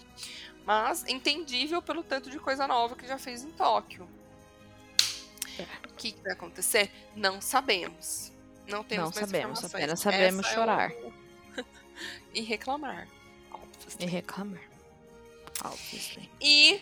Mas 0.65 1.05
entendível 1.07 1.81
pelo 1.81 2.03
tanto 2.03 2.29
de 2.29 2.39
coisa 2.39 2.67
nova 2.67 2.95
que 2.95 3.07
já 3.07 3.17
fez 3.17 3.43
em 3.43 3.51
Tóquio. 3.51 4.07
É. 5.57 5.87
O 5.87 5.93
que, 5.93 6.11
que 6.11 6.21
vai 6.21 6.33
acontecer? 6.33 6.91
Não 7.15 7.39
sabemos. 7.39 8.31
Não 8.67 8.83
temos 8.83 9.05
Não 9.05 9.13
sabemos, 9.13 9.59
informações. 9.59 9.73
apenas 9.75 9.99
sabemos 9.99 10.45
Essa 10.45 10.49
é 10.49 10.55
chorar. 10.55 10.91
o- 10.91 11.13
e 12.33 12.41
reclamar. 12.41 13.07
obviously. 13.51 14.05
E 14.05 14.09
reclamar. 14.09 14.61
Obviously. 15.63 16.29
E 16.41 16.81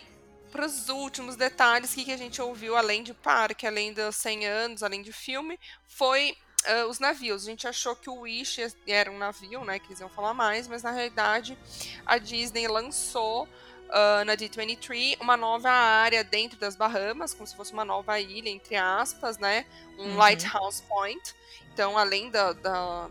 para 0.54 0.66
os 0.66 0.88
últimos 0.88 1.34
detalhes, 1.34 1.90
o 1.90 1.94
que, 1.96 2.04
que 2.04 2.12
a 2.12 2.16
gente 2.16 2.40
ouviu 2.40 2.76
além 2.76 3.02
de 3.02 3.12
parque, 3.12 3.66
além 3.66 3.92
dos 3.92 4.14
100 4.14 4.46
anos, 4.46 4.82
além 4.84 5.02
de 5.02 5.12
filme, 5.12 5.58
foi 5.88 6.36
ah, 6.64 6.86
os 6.86 7.00
navios. 7.00 7.42
A 7.42 7.50
gente 7.50 7.66
achou 7.66 7.96
que 7.96 8.08
o 8.08 8.20
Wish 8.20 8.64
era 8.86 9.10
um 9.10 9.18
navio, 9.18 9.64
né, 9.64 9.80
que 9.80 9.88
eles 9.88 9.98
iam 9.98 10.08
falar 10.08 10.32
mais, 10.32 10.68
mas 10.68 10.84
na 10.84 10.92
realidade 10.92 11.58
a 12.06 12.18
Disney 12.18 12.68
lançou 12.68 13.48
ah, 13.90 14.24
na 14.24 14.36
D23 14.36 15.16
uma 15.20 15.36
nova 15.36 15.70
área 15.70 16.22
dentro 16.22 16.56
das 16.56 16.76
Bahamas, 16.76 17.34
como 17.34 17.48
se 17.48 17.56
fosse 17.56 17.72
uma 17.72 17.84
nova 17.84 18.20
ilha, 18.20 18.48
entre 18.48 18.76
aspas, 18.76 19.38
né, 19.38 19.66
um 19.98 20.04
Uhum. 20.04 20.16
lighthouse 20.16 20.82
point. 20.82 21.34
Então, 21.72 21.98
além 21.98 22.30
da, 22.30 22.52
da, 22.52 23.10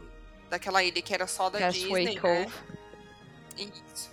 daquela 0.50 0.82
ilha 0.82 1.02
que 1.02 1.14
era 1.14 1.28
só 1.28 1.50
da 1.50 1.60
Castaway 1.60 2.06
Disney, 2.06 2.16
né, 2.16 2.22
Cove. 2.22 2.54
isso. 3.58 4.13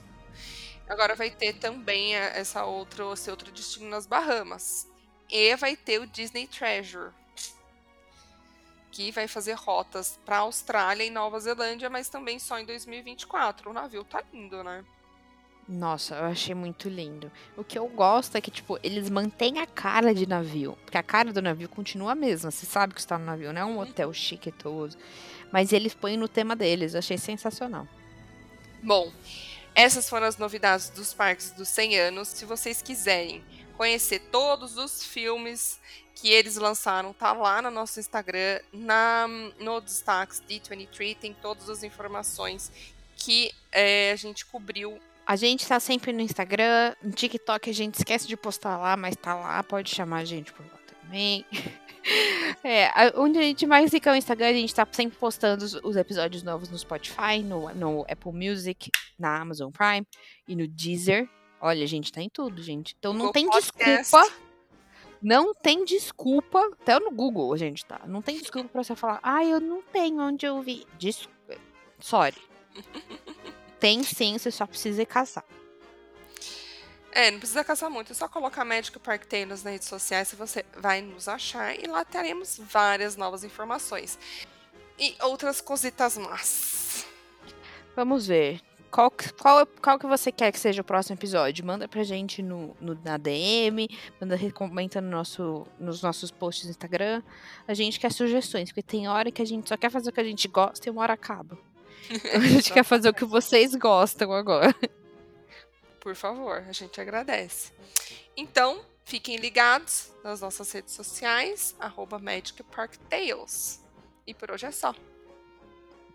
Agora 0.90 1.14
vai 1.14 1.30
ter 1.30 1.54
também 1.54 2.16
a- 2.16 2.30
essa 2.36 2.64
outro, 2.64 3.12
esse 3.12 3.30
outro 3.30 3.50
destino 3.52 3.88
nas 3.88 4.06
Bahamas. 4.06 4.88
E 5.30 5.54
vai 5.56 5.76
ter 5.76 6.00
o 6.00 6.06
Disney 6.06 6.48
Treasure. 6.48 7.12
Que 8.90 9.12
vai 9.12 9.28
fazer 9.28 9.52
rotas 9.54 10.18
para 10.26 10.38
Austrália 10.38 11.04
e 11.04 11.10
Nova 11.10 11.38
Zelândia, 11.38 11.88
mas 11.88 12.08
também 12.08 12.40
só 12.40 12.58
em 12.58 12.64
2024. 12.66 13.70
O 13.70 13.72
navio 13.72 14.02
tá 14.02 14.20
lindo, 14.32 14.64
né? 14.64 14.84
Nossa, 15.68 16.16
eu 16.16 16.24
achei 16.24 16.52
muito 16.56 16.88
lindo. 16.88 17.30
O 17.56 17.62
que 17.62 17.78
eu 17.78 17.86
gosto 17.86 18.34
é 18.34 18.40
que, 18.40 18.50
tipo, 18.50 18.76
eles 18.82 19.08
mantêm 19.08 19.60
a 19.60 19.66
cara 19.68 20.12
de 20.12 20.26
navio. 20.26 20.76
Porque 20.84 20.98
a 20.98 21.02
cara 21.04 21.32
do 21.32 21.40
navio 21.40 21.68
continua 21.68 22.10
a 22.10 22.16
mesma. 22.16 22.50
Você 22.50 22.66
sabe 22.66 22.92
que 22.92 22.98
está 22.98 23.16
no 23.16 23.24
navio, 23.24 23.52
não 23.52 23.60
é 23.62 23.64
um 23.64 23.78
hotel 23.78 24.12
chiquetoso. 24.12 24.98
Mas 25.52 25.72
eles 25.72 25.94
põem 25.94 26.16
no 26.16 26.26
tema 26.26 26.56
deles. 26.56 26.94
Eu 26.94 26.98
achei 26.98 27.16
sensacional. 27.16 27.86
Bom, 28.82 29.12
essas 29.74 30.08
foram 30.08 30.26
as 30.26 30.36
novidades 30.36 30.90
dos 30.90 31.14
parques 31.14 31.50
dos 31.52 31.68
100 31.68 31.98
anos. 31.98 32.28
Se 32.28 32.44
vocês 32.44 32.82
quiserem 32.82 33.42
conhecer 33.76 34.20
todos 34.30 34.76
os 34.76 35.04
filmes 35.04 35.80
que 36.14 36.28
eles 36.28 36.56
lançaram, 36.56 37.12
tá 37.12 37.32
lá 37.32 37.62
no 37.62 37.70
nosso 37.70 37.98
Instagram, 37.98 38.60
na, 38.72 39.26
no 39.58 39.80
Destaques 39.80 40.42
D23, 40.48 41.16
tem 41.16 41.32
todas 41.32 41.70
as 41.70 41.82
informações 41.82 42.70
que 43.16 43.52
eh, 43.72 44.10
a 44.12 44.16
gente 44.16 44.44
cobriu. 44.44 44.98
A 45.26 45.36
gente 45.36 45.66
tá 45.66 45.80
sempre 45.80 46.12
no 46.12 46.20
Instagram, 46.20 46.94
no 47.02 47.12
TikTok 47.12 47.70
a 47.70 47.74
gente 47.74 47.94
esquece 47.94 48.26
de 48.26 48.36
postar 48.36 48.76
lá, 48.76 48.96
mas 48.96 49.16
tá 49.16 49.34
lá, 49.34 49.62
pode 49.62 49.94
chamar 49.94 50.18
a 50.18 50.24
gente 50.24 50.52
por 50.52 50.66
lá 50.66 50.78
também. 50.86 51.46
É, 52.64 52.90
onde 53.16 53.38
a 53.38 53.42
gente 53.42 53.66
mais 53.66 53.90
fica 53.90 54.10
é 54.10 54.12
o 54.14 54.16
Instagram, 54.16 54.48
a 54.48 54.52
gente 54.52 54.74
tá 54.74 54.86
sempre 54.90 55.18
postando 55.18 55.64
os, 55.64 55.74
os 55.74 55.96
episódios 55.96 56.42
novos 56.42 56.68
no 56.68 56.78
Spotify, 56.78 57.42
no, 57.44 57.68
no 57.74 58.02
Apple 58.02 58.32
Music, 58.32 58.90
na 59.18 59.40
Amazon 59.40 59.70
Prime 59.70 60.06
e 60.48 60.56
no 60.56 60.66
Deezer. 60.66 61.28
Olha, 61.60 61.84
a 61.84 61.86
gente 61.86 62.10
tá 62.10 62.22
em 62.22 62.28
tudo, 62.30 62.62
gente. 62.62 62.94
Então 62.98 63.12
não 63.12 63.26
No 63.26 63.32
tem 63.32 63.46
podcast. 63.48 64.02
desculpa. 64.02 64.32
Não 65.22 65.54
tem 65.54 65.84
desculpa. 65.84 66.70
Até 66.80 66.98
no 66.98 67.10
Google 67.10 67.52
a 67.52 67.56
gente 67.56 67.84
tá. 67.84 68.00
Não 68.06 68.22
tem 68.22 68.38
desculpa 68.38 68.68
pra 68.70 68.82
você 68.82 68.96
falar, 68.96 69.20
ah, 69.22 69.44
eu 69.44 69.60
não 69.60 69.82
tenho 69.82 70.20
onde 70.22 70.46
eu 70.46 70.60
vi. 70.62 70.86
Desculpa. 70.98 71.56
Sorry. 71.98 72.36
Tem 73.78 74.02
sim, 74.02 74.36
você 74.36 74.50
só 74.50 74.66
precisa 74.66 75.00
ir 75.02 75.06
caçar. 75.06 75.44
É, 77.12 77.30
não 77.30 77.38
precisa 77.38 77.64
caçar 77.64 77.90
muito, 77.90 78.12
é 78.12 78.14
só 78.14 78.28
colocar 78.28 78.64
Magic 78.64 78.96
Park 79.00 79.24
Tales 79.24 79.62
nas 79.64 79.72
redes 79.72 79.88
sociais 79.88 80.32
e 80.32 80.36
você 80.36 80.64
vai 80.78 81.02
nos 81.02 81.26
achar 81.28 81.74
e 81.76 81.86
lá 81.86 82.04
teremos 82.04 82.60
várias 82.62 83.16
novas 83.16 83.42
informações. 83.42 84.18
E 84.98 85.14
outras 85.22 85.60
cositas 85.60 86.16
más. 86.18 87.04
Vamos 87.96 88.26
ver. 88.26 88.60
Qual, 88.90 89.10
que- 89.10 89.32
qual, 89.34 89.64
qual 89.80 89.98
que 89.98 90.06
você 90.06 90.32
quer 90.32 90.50
que 90.52 90.58
seja 90.58 90.82
o 90.82 90.84
próximo 90.84 91.14
episódio? 91.16 91.64
Manda 91.64 91.86
pra 91.88 92.02
gente 92.02 92.42
no, 92.42 92.76
no- 92.80 92.98
na 93.04 93.16
DM, 93.16 93.88
manda, 94.20 94.36
comenta 94.52 95.00
no 95.00 95.08
nosso, 95.10 95.64
nos 95.78 96.02
nossos 96.02 96.30
posts 96.30 96.64
no 96.64 96.70
Instagram. 96.70 97.22
A 97.68 97.74
gente 97.74 97.98
quer 98.00 98.12
sugestões, 98.12 98.68
porque 98.70 98.82
tem 98.82 99.08
hora 99.08 99.30
que 99.30 99.40
a 99.42 99.44
gente 99.44 99.68
só 99.68 99.76
quer 99.76 99.90
fazer 99.90 100.10
o 100.10 100.12
que 100.12 100.20
a 100.20 100.24
gente 100.24 100.46
gosta 100.48 100.88
e 100.88 100.90
uma 100.90 101.02
hora 101.02 101.12
acaba. 101.14 101.56
Então 102.10 102.40
a 102.40 102.44
gente 102.44 102.72
quer 102.72 102.82
fazer 102.82 103.08
o 103.08 103.14
que 103.14 103.24
vocês 103.24 103.74
gostam 103.76 104.32
agora. 104.32 104.74
Por 106.00 106.14
favor, 106.14 106.64
a 106.68 106.72
gente 106.72 107.00
agradece. 107.00 107.72
Então, 108.36 108.80
fiquem 109.04 109.36
ligados 109.36 110.10
nas 110.24 110.40
nossas 110.40 110.72
redes 110.72 110.94
sociais, 110.94 111.76
arroba 111.78 112.18
Magic 112.18 112.62
Park 112.64 112.96
Tales. 113.08 113.80
E 114.26 114.32
por 114.32 114.50
hoje 114.50 114.66
é 114.66 114.70
só. 114.70 114.94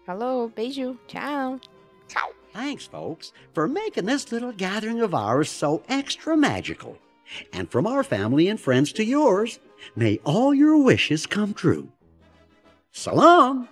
Falou, 0.05 0.49
beijo, 0.49 0.99
tchau. 1.07 1.59
Tchau! 2.07 2.33
Thanks, 2.53 2.85
folks, 2.87 3.33
for 3.53 3.67
making 3.67 4.05
this 4.05 4.31
little 4.31 4.53
gathering 4.53 5.01
of 5.01 5.13
ours 5.13 5.49
so 5.49 5.83
extra 5.89 6.37
magical. 6.37 6.97
And 7.51 7.69
from 7.69 7.87
our 7.87 8.03
family 8.03 8.47
and 8.47 8.59
friends 8.59 8.93
to 8.93 9.03
yours, 9.03 9.59
may 9.95 10.19
all 10.23 10.53
your 10.53 10.77
wishes 10.77 11.25
come 11.25 11.53
true. 11.53 11.89
So 12.91 13.13
long! 13.13 13.67